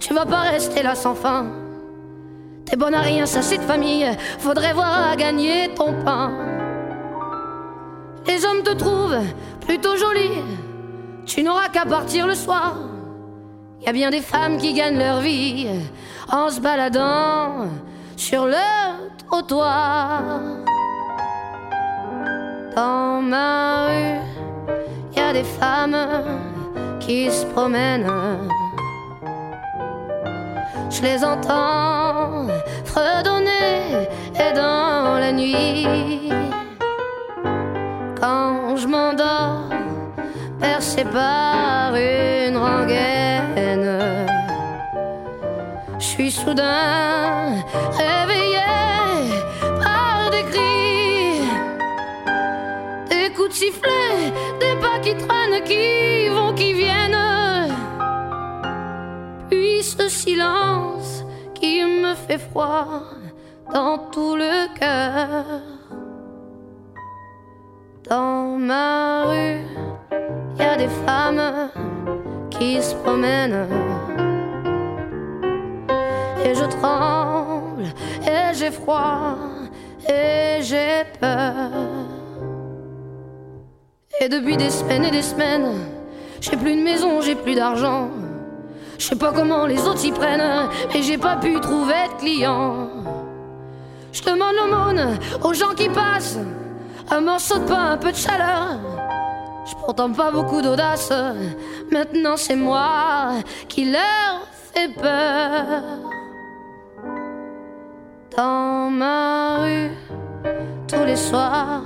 [0.00, 1.46] tu vas pas rester là sans fin.
[2.64, 4.04] T'es bonne à rien, ça c'est de famille,
[4.40, 6.32] faudrait voir à gagner ton pain.
[8.26, 9.20] Les hommes te trouvent
[9.60, 10.42] plutôt jolie,
[11.24, 12.78] tu n'auras qu'à partir le soir.
[13.86, 15.68] Y a bien des femmes qui gagnent leur vie
[16.32, 17.68] en se baladant
[18.16, 18.56] sur le
[19.28, 20.40] trottoir.
[22.74, 24.18] Dans ma rue,
[25.16, 25.96] y a des femmes
[27.06, 28.10] qui se promènent.
[30.90, 32.46] Je les entends
[32.84, 36.30] fredonner et dans la nuit,
[38.20, 39.68] quand je m'endors,
[40.60, 43.98] percé par une rengaine,
[45.98, 47.56] je suis soudain
[47.98, 48.70] réveillé
[49.82, 51.40] par des cris,
[53.10, 56.23] des coups de sifflet, des pas qui traînent, qui
[59.98, 62.86] ce silence qui me fait froid
[63.72, 65.44] dans tout le cœur.
[68.08, 69.60] Dans ma rue,
[70.58, 71.70] y a des femmes
[72.50, 73.66] qui se promènent.
[76.44, 77.84] Et je tremble,
[78.26, 79.36] et j'ai froid,
[80.08, 81.70] et j'ai peur.
[84.20, 85.72] Et depuis des semaines et des semaines,
[86.44, 88.10] J'ai plus de maison, j'ai plus d'argent.
[88.98, 92.88] Je sais pas comment les autres s'y prennent, mais j'ai pas pu trouver de clients.
[94.12, 96.38] Je demande l'aumône aux gens qui passent,
[97.10, 98.78] un morceau de pain, un peu de chaleur.
[99.66, 101.12] Je pourtant pas beaucoup d'audace,
[101.90, 103.32] maintenant c'est moi
[103.68, 105.82] qui leur fais peur.
[108.36, 109.90] Dans ma rue,
[110.86, 111.82] tous les soirs,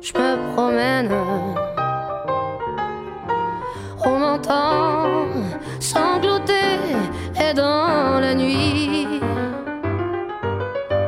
[0.00, 1.12] je me promène.
[4.04, 5.06] On m'entend
[5.80, 6.78] sangloter
[7.40, 9.20] et dans la nuit.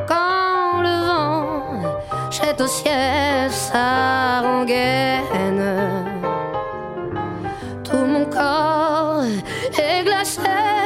[0.07, 1.81] Quand le vent
[2.29, 5.63] jette au ciel sa rengaine,
[7.83, 9.23] tout mon corps
[9.77, 10.78] est glacé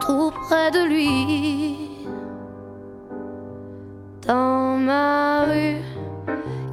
[0.00, 1.76] tout près de lui.
[4.26, 5.82] Dans ma rue,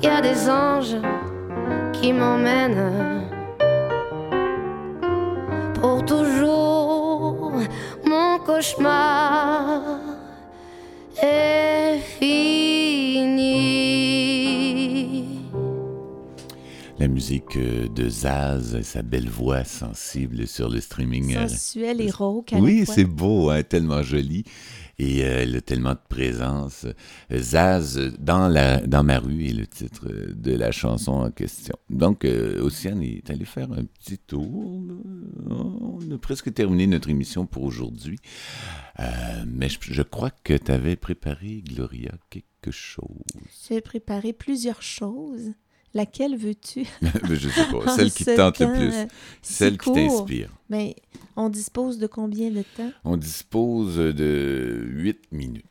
[0.02, 0.98] il y a des anges
[1.94, 3.28] qui m'emmènent
[5.76, 7.52] pour toujours.
[8.06, 9.82] Mon cauchemar
[11.22, 12.59] est fini.
[17.00, 21.34] La musique euh, de Zaz, sa belle voix sensible sur le streaming.
[21.38, 24.44] euh, Sensuel et rauque Oui, c'est beau, hein, tellement joli.
[24.98, 26.86] Et euh, elle a tellement de présence.
[27.34, 31.76] Zaz, dans, la, dans ma rue, est le titre de la chanson en question.
[31.90, 34.82] Donc, euh, Océane est allée faire un petit tour.
[35.50, 38.20] On a presque terminé notre émission pour aujourd'hui.
[39.00, 43.08] Euh, mais je, je crois que tu avais préparé, Gloria, quelque chose.
[43.70, 45.54] J'ai préparé plusieurs choses.
[45.94, 46.86] Laquelle veux-tu?
[47.30, 48.94] je sais pas, celle qui te tente le plus.
[48.94, 49.06] euh,
[49.42, 50.50] Celle qui t'inspire.
[50.70, 50.92] Ben,
[51.36, 52.92] on dispose de combien de temps?
[53.04, 55.66] On dispose de 8 minutes.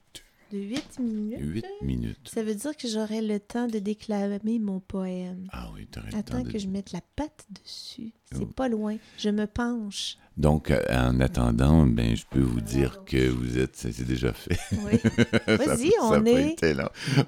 [0.52, 1.38] De 8 minutes.
[1.42, 2.18] 8 minutes.
[2.32, 5.46] Ça veut dire que j'aurai le temps de déclamer mon poème.
[5.52, 8.12] Ah oui, t'aurais le temps Attends de- que je mette la patte dessus.
[8.32, 8.46] C'est Oh.
[8.46, 8.96] pas loin.
[9.18, 10.16] Je me penche.
[10.38, 14.32] Donc, euh, en attendant, ben, je peux vous dire que vous êtes, ça c'est déjà
[14.32, 14.58] fait.
[14.72, 14.98] Oui.
[15.46, 16.56] Vas-y, on est-.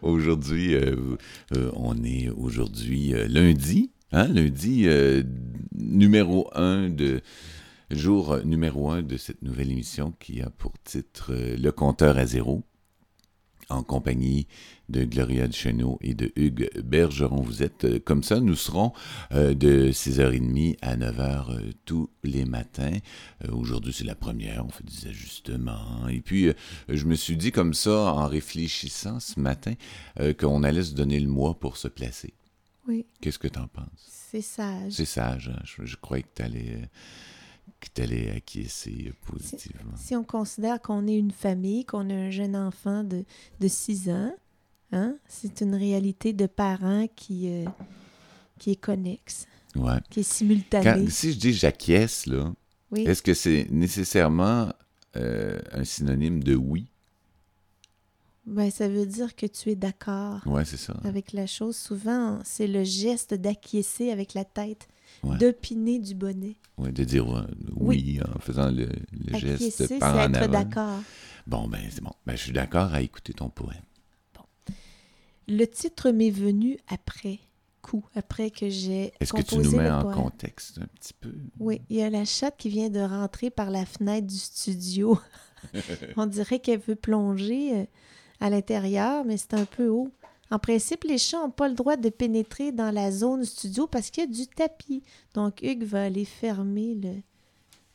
[0.01, 0.97] Aujourd'hui, euh,
[1.57, 5.23] euh, on est aujourd'hui euh, lundi, hein, lundi euh,
[5.75, 7.21] numéro un de
[7.91, 12.25] jour numéro un de cette nouvelle émission qui a pour titre euh, Le compteur à
[12.25, 12.63] zéro
[13.71, 14.47] en compagnie
[14.89, 17.41] de Gloria Duchesneau et de Hugues Bergeron.
[17.43, 18.41] Vous êtes euh, comme ça.
[18.41, 18.93] Nous serons
[19.33, 22.97] euh, de 6h30 à 9h euh, tous les matins.
[23.45, 24.67] Euh, Aujourd'hui, c'est la première.
[24.67, 26.09] On fait des ajustements.
[26.09, 26.51] Et puis,
[26.89, 29.75] je me suis dit comme ça, en réfléchissant ce matin,
[30.39, 32.35] qu'on allait se donner le mois pour se placer.
[32.89, 33.87] Oui, Qu'est-ce que tu en penses?
[34.33, 34.93] c'est sage.
[34.93, 35.49] C'est sage.
[35.55, 35.61] hein?
[35.65, 36.89] Je, je croyais que tu allais,
[38.35, 39.93] acquiescer euh, positivement.
[39.97, 43.25] Si on considère qu'on est une famille, qu'on a un jeune enfant de,
[43.61, 44.35] de 6 ans,
[44.93, 47.65] hein, c'est une réalité de parents qui, euh,
[48.59, 49.47] qui est connexe,
[49.77, 49.99] Ouais.
[50.11, 50.85] qui est simultanée.
[51.05, 52.53] Quand- si je dis j'acquiesce, là,
[52.91, 53.03] Oui.
[53.07, 54.73] est-ce que c'est nécessairement
[55.17, 56.87] euh, un synonyme de oui?
[58.47, 60.95] Ben, ça veut dire que tu es d'accord Ouais, c'est ça.
[61.05, 61.77] avec la chose.
[61.77, 64.89] Souvent, c'est le geste d'acquiescer avec la tête,
[65.23, 65.37] Ouais.
[65.37, 66.57] d'opiner du bonnet.
[66.79, 67.43] Ouais, de dire ouais,
[67.77, 71.01] oui, en faisant le, le geste par en être d'accord.
[71.47, 72.13] Bon, ben c'est bon.
[72.27, 73.83] Ben, je suis d'accord à écouter ton poème.
[75.49, 77.41] Le titre m'est venu après
[77.83, 80.15] coup, après que j'ai Est-ce que tu nous mets en poème.
[80.15, 81.33] contexte un petit peu?
[81.59, 85.19] Oui, il y a la chatte qui vient de rentrer par la fenêtre du studio.
[86.17, 87.85] On dirait qu'elle veut plonger euh,
[88.39, 90.11] à l'intérieur, mais c'est un peu haut.
[90.51, 94.11] En principe, les chats n'ont pas le droit de pénétrer dans la zone studio parce
[94.11, 95.03] qu'il y a du tapis.
[95.35, 97.15] Donc, Hugues va aller fermer le,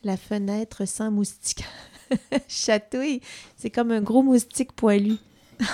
[0.03, 1.65] la fenêtre sans moustique.
[2.47, 3.21] chatouille,
[3.57, 5.17] c'est comme un gros moustique poilu.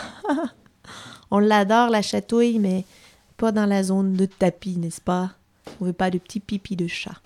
[1.31, 2.85] On l'adore, la chatouille, mais
[3.37, 5.31] pas dans la zone de tapis, n'est-ce pas?
[5.79, 7.21] On veut pas de petits pipis de chat.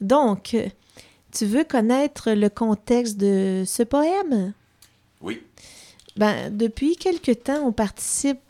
[0.00, 0.56] Donc,
[1.32, 4.52] tu veux connaître le contexte de ce poème?
[5.20, 5.42] Oui.
[6.16, 8.40] Ben, depuis quelque temps, on participe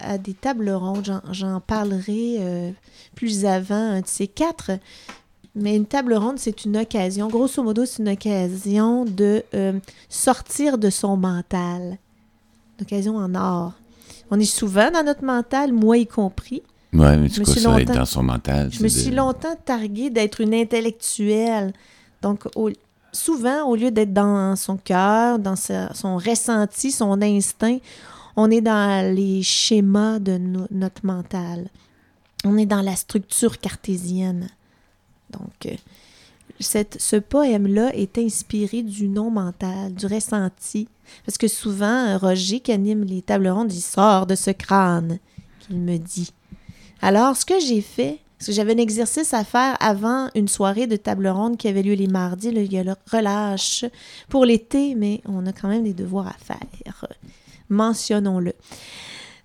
[0.00, 1.20] à des tables rondes.
[1.32, 2.70] J'en- parlerai euh,
[3.14, 4.70] plus avant, un de ces quatre.
[5.54, 7.28] Mais une table ronde, c'est une occasion.
[7.28, 9.72] Grosso modo, c'est une occasion de euh,
[10.08, 11.98] sortir de son mental.
[12.78, 13.72] Une occasion en or.
[14.30, 16.62] On est souvent dans notre mental, moi y compris.
[16.92, 18.68] Ouais, mais quoi suis ça, être longtemps- dans son mental?
[18.72, 21.72] Je me de- suis longtemps targuée d'être une intellectuelle.
[22.22, 22.70] Donc, au-
[23.12, 27.78] souvent, au lieu d'être dans son cœur, dans sa- son ressenti, son instinct,
[28.36, 31.68] on est dans les schémas de no- notre mental.
[32.44, 34.48] On est dans la structure cartésienne.
[35.30, 35.76] Donc, euh,
[36.60, 40.88] ce poème-là est inspiré du non mental, du ressenti.
[41.24, 45.18] Parce que souvent, Roger, qui anime les tables rondes, il sort de ce crâne
[45.60, 46.32] qu'il me dit.
[47.02, 50.86] Alors, ce que j'ai fait, parce que j'avais un exercice à faire avant une soirée
[50.86, 52.48] de table ronde qui avait lieu les mardis.
[52.48, 53.84] Il y a le relâche
[54.28, 57.04] pour l'été, mais on a quand même des devoirs à faire.
[57.70, 58.52] Mentionnons-le.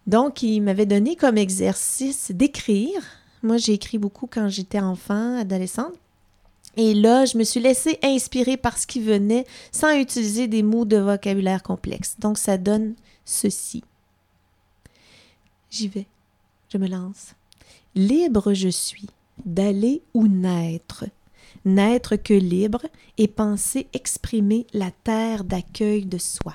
[0.08, 3.02] Donc, il m'avait donné comme exercice d'écrire.
[3.42, 5.94] Moi, j'ai écrit beaucoup quand j'étais enfant, adolescente.
[6.78, 10.86] Et là, je me suis laissée inspirer par ce qui venait sans utiliser des mots
[10.86, 12.18] de vocabulaire complexe.
[12.20, 13.84] Donc, ça donne ceci.
[15.72, 16.08] J'y vais.
[16.70, 17.34] Je me lance.
[17.96, 19.08] Libre je suis
[19.46, 21.06] d'aller ou naître.
[21.64, 22.86] N'être que libre
[23.18, 26.54] et penser exprimer la terre d'accueil de soi.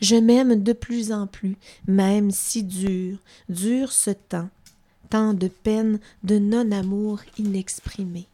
[0.00, 1.56] Je m'aime de plus en plus,
[1.86, 4.48] même si dur, dur ce temps,
[5.10, 8.26] tant de peine de non-amour inexprimé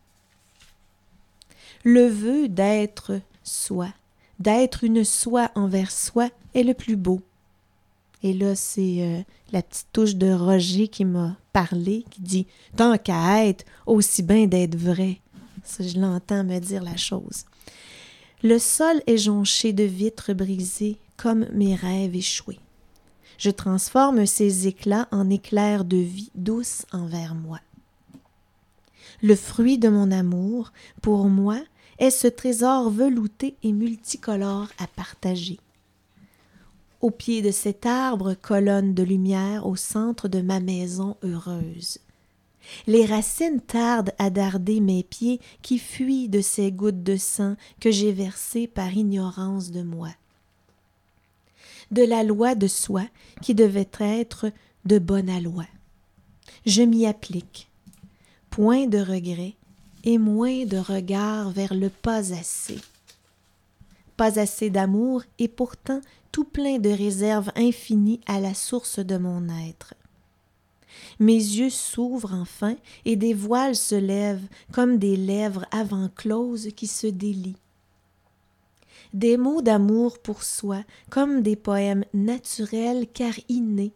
[1.85, 3.89] le vœu d'être soi,
[4.39, 7.21] d'être une soi envers soi est le plus beau.
[8.23, 9.21] Et là, c'est euh,
[9.53, 14.47] la petite touche de Roger qui m'a parlé, qui dit Tant qu'à être, aussi bien
[14.47, 15.21] d'être vrai.
[15.65, 17.45] Ça, je l'entends me dire la chose.
[18.43, 22.61] Le sol est jonché de vitres brisées, comme mes rêves échoués.
[23.37, 27.61] Je transforme ces éclats en éclairs de vie douce envers moi.
[29.23, 30.73] Le fruit de mon amour,
[31.03, 31.61] pour moi,
[31.99, 35.59] est ce trésor velouté et multicolore à partager.
[37.01, 41.99] Au pied de cet arbre, colonne de lumière au centre de ma maison heureuse.
[42.87, 47.91] Les racines tardent à darder mes pieds qui fuient de ces gouttes de sang que
[47.91, 50.11] j'ai versées par ignorance de moi.
[51.91, 53.05] De la loi de soi
[53.43, 54.51] qui devait être
[54.85, 55.67] de bonne loi.
[56.67, 57.71] Je m'y applique.
[58.51, 59.55] Point de regret,
[60.05, 62.79] et moins de regard vers le pas assez.
[64.17, 66.01] Pas assez d'amour et pourtant
[66.33, 69.95] tout plein de réserve infinie à la source de mon être.
[71.21, 76.87] Mes yeux s'ouvrent enfin et des voiles se lèvent comme des lèvres avant closes qui
[76.87, 77.57] se délient.
[79.15, 83.95] Des mots d'amour pour soi comme des poèmes naturels car innés,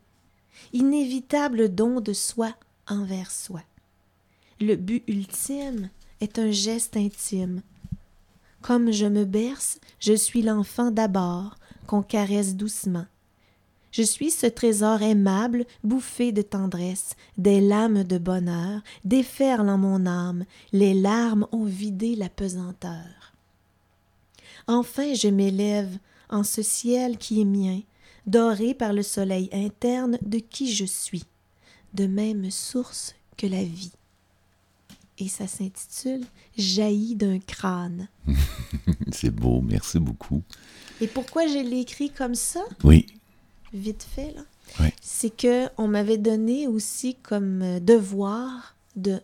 [0.72, 2.54] inévitable don de soi
[2.88, 3.60] envers soi.
[4.60, 5.90] Le but ultime
[6.20, 7.62] est un geste intime.
[8.60, 11.56] Comme je me berce, je suis l'enfant d'abord,
[11.86, 13.06] qu'on caresse doucement.
[13.90, 20.06] Je suis ce trésor aimable, bouffé de tendresse, des lames de bonheur, déferlent en mon
[20.06, 23.21] âme, les larmes ont vidé la pesanteur.
[24.66, 25.98] Enfin je m'élève
[26.28, 27.80] en ce ciel qui est mien,
[28.26, 31.24] doré par le soleil interne de qui je suis,
[31.94, 33.92] de même source que la vie
[35.22, 36.24] et ça s'intitule
[36.56, 38.08] Jaillit d'un crâne.
[39.12, 40.42] C'est beau, merci beaucoup.
[41.00, 42.62] Et pourquoi je l'ai écrit comme ça?
[42.84, 43.06] Oui.
[43.72, 44.42] Vite fait, là.
[44.80, 44.88] Oui.
[45.00, 49.20] C'est que on m'avait donné aussi comme euh, devoir de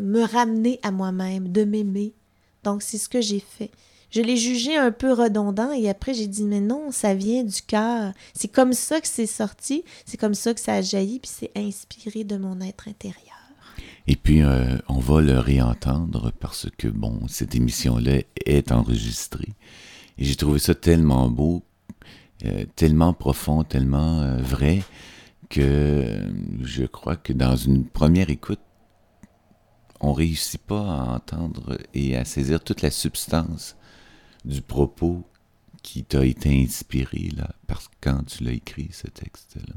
[0.00, 2.12] me ramener à moi-même, de m'aimer.
[2.62, 3.70] Donc, c'est ce que j'ai fait.
[4.16, 7.60] Je l'ai jugé un peu redondant et après j'ai dit mais non, ça vient du
[7.60, 8.14] cœur.
[8.32, 11.50] C'est comme ça que c'est sorti, c'est comme ça que ça a jailli puis c'est
[11.54, 13.36] inspiré de mon être intérieur.
[14.06, 19.52] Et puis, euh, on va le réentendre parce que, bon, cette émission-là est enregistrée.
[20.16, 21.62] Et j'ai trouvé ça tellement beau,
[22.46, 24.82] euh, tellement profond, tellement euh, vrai,
[25.50, 26.22] que
[26.62, 28.60] je crois que dans une première écoute,
[30.00, 33.76] on réussit pas à entendre et à saisir toute la substance
[34.46, 35.22] du propos
[35.82, 39.74] qui t'a été inspiré, là, parce que quand tu l'as écrit, ce texte-là.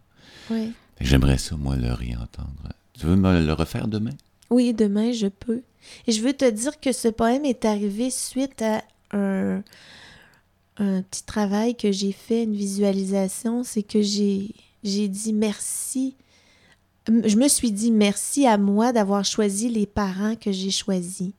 [0.49, 0.71] Oui.
[1.01, 2.73] J'aimerais ça, moi, le réentendre.
[2.93, 4.15] Tu veux me le refaire demain?
[4.49, 5.61] Oui, demain, je peux.
[6.07, 9.63] Et je veux te dire que ce poème est arrivé suite à un,
[10.77, 13.63] un petit travail que j'ai fait, une visualisation.
[13.63, 16.15] C'est que j'ai, j'ai dit merci.
[17.07, 21.31] Je me suis dit merci à moi d'avoir choisi les parents que j'ai choisis.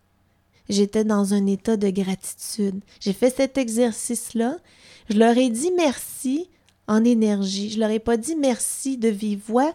[0.71, 2.81] J'étais dans un état de gratitude.
[3.01, 4.57] J'ai fait cet exercice-là.
[5.11, 6.49] Je leur ai dit merci
[6.87, 7.71] en énergie.
[7.71, 9.75] Je leur ai pas dit merci de vive voix,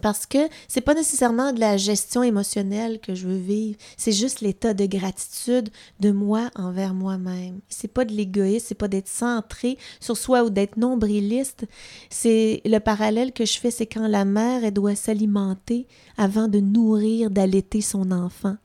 [0.00, 0.38] parce que
[0.68, 4.86] c'est pas nécessairement de la gestion émotionnelle que je veux vivre, c'est juste l'état de
[4.86, 5.68] gratitude
[6.00, 7.60] de moi envers moi-même.
[7.68, 11.66] C'est pas de l'égoïsme, c'est pas d'être centré sur soi ou d'être nombriliste.
[12.10, 16.60] C'est le parallèle que je fais, c'est quand la mère elle doit s'alimenter avant de
[16.60, 18.56] nourrir, d'allaiter son enfant.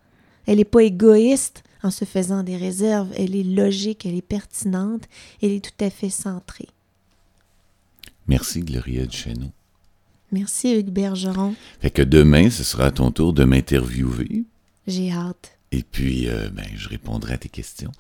[0.48, 5.04] Elle n'est pas égoïste en se faisant des réserves, elle est logique, elle est pertinente,
[5.44, 6.68] elle est tout à fait centrée.
[8.28, 9.52] Merci Gloria Duchesneau.
[10.32, 11.56] Merci Hugues Bergeron.
[11.80, 14.44] Fait que demain, ce sera à ton tour de m'interviewer.
[14.86, 15.58] J'ai hâte.
[15.72, 17.92] Et puis, euh, ben, je répondrai à tes questions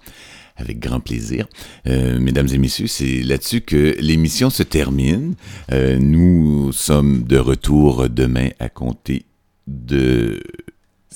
[0.56, 1.48] avec grand plaisir.
[1.86, 5.36] Euh, mesdames et messieurs, c'est là-dessus que l'émission se termine.
[5.72, 9.26] Euh, nous sommes de retour demain à compter
[9.68, 10.41] de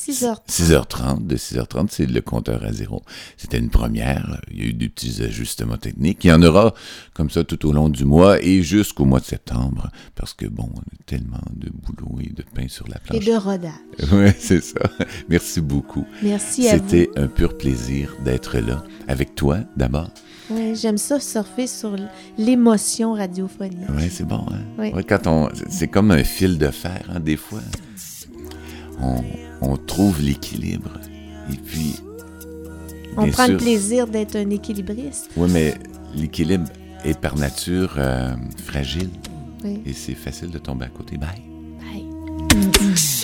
[0.01, 0.37] 6h30.
[0.49, 3.03] 6h30, de 6h30, c'est le compteur à zéro.
[3.37, 4.41] C'était une première.
[4.51, 6.23] Il y a eu des petits ajustements techniques.
[6.23, 6.73] Il y en aura
[7.13, 9.91] comme ça tout au long du mois et jusqu'au mois de septembre.
[10.15, 13.21] Parce que bon, on a tellement de boulot et de pain sur la planche.
[13.21, 13.71] Et de rodage.
[14.11, 14.89] Oui, c'est ça.
[15.29, 16.05] Merci beaucoup.
[16.23, 16.83] Merci à vous.
[16.89, 18.83] C'était un pur plaisir d'être là.
[19.07, 20.09] Avec toi, d'abord.
[20.49, 21.95] Oui, j'aime ça surfer sur
[22.37, 23.87] l'émotion radiophonique.
[23.95, 24.45] Oui, c'est bon.
[24.51, 24.61] Hein?
[24.77, 24.91] Oui.
[24.93, 27.61] Ouais, quand on, c'est comme un fil de fer, hein, des fois.
[28.99, 29.23] On,
[29.61, 30.91] on trouve l'équilibre.
[31.51, 31.95] Et puis.
[33.17, 35.29] On prend le plaisir d'être un équilibriste.
[35.35, 35.75] Oui, mais
[36.15, 36.67] l'équilibre
[37.03, 38.33] est par nature euh,
[38.65, 39.09] fragile.
[39.63, 39.81] Oui.
[39.85, 41.17] Et c'est facile de tomber à côté.
[41.17, 41.41] Bye.
[41.79, 43.17] Bye.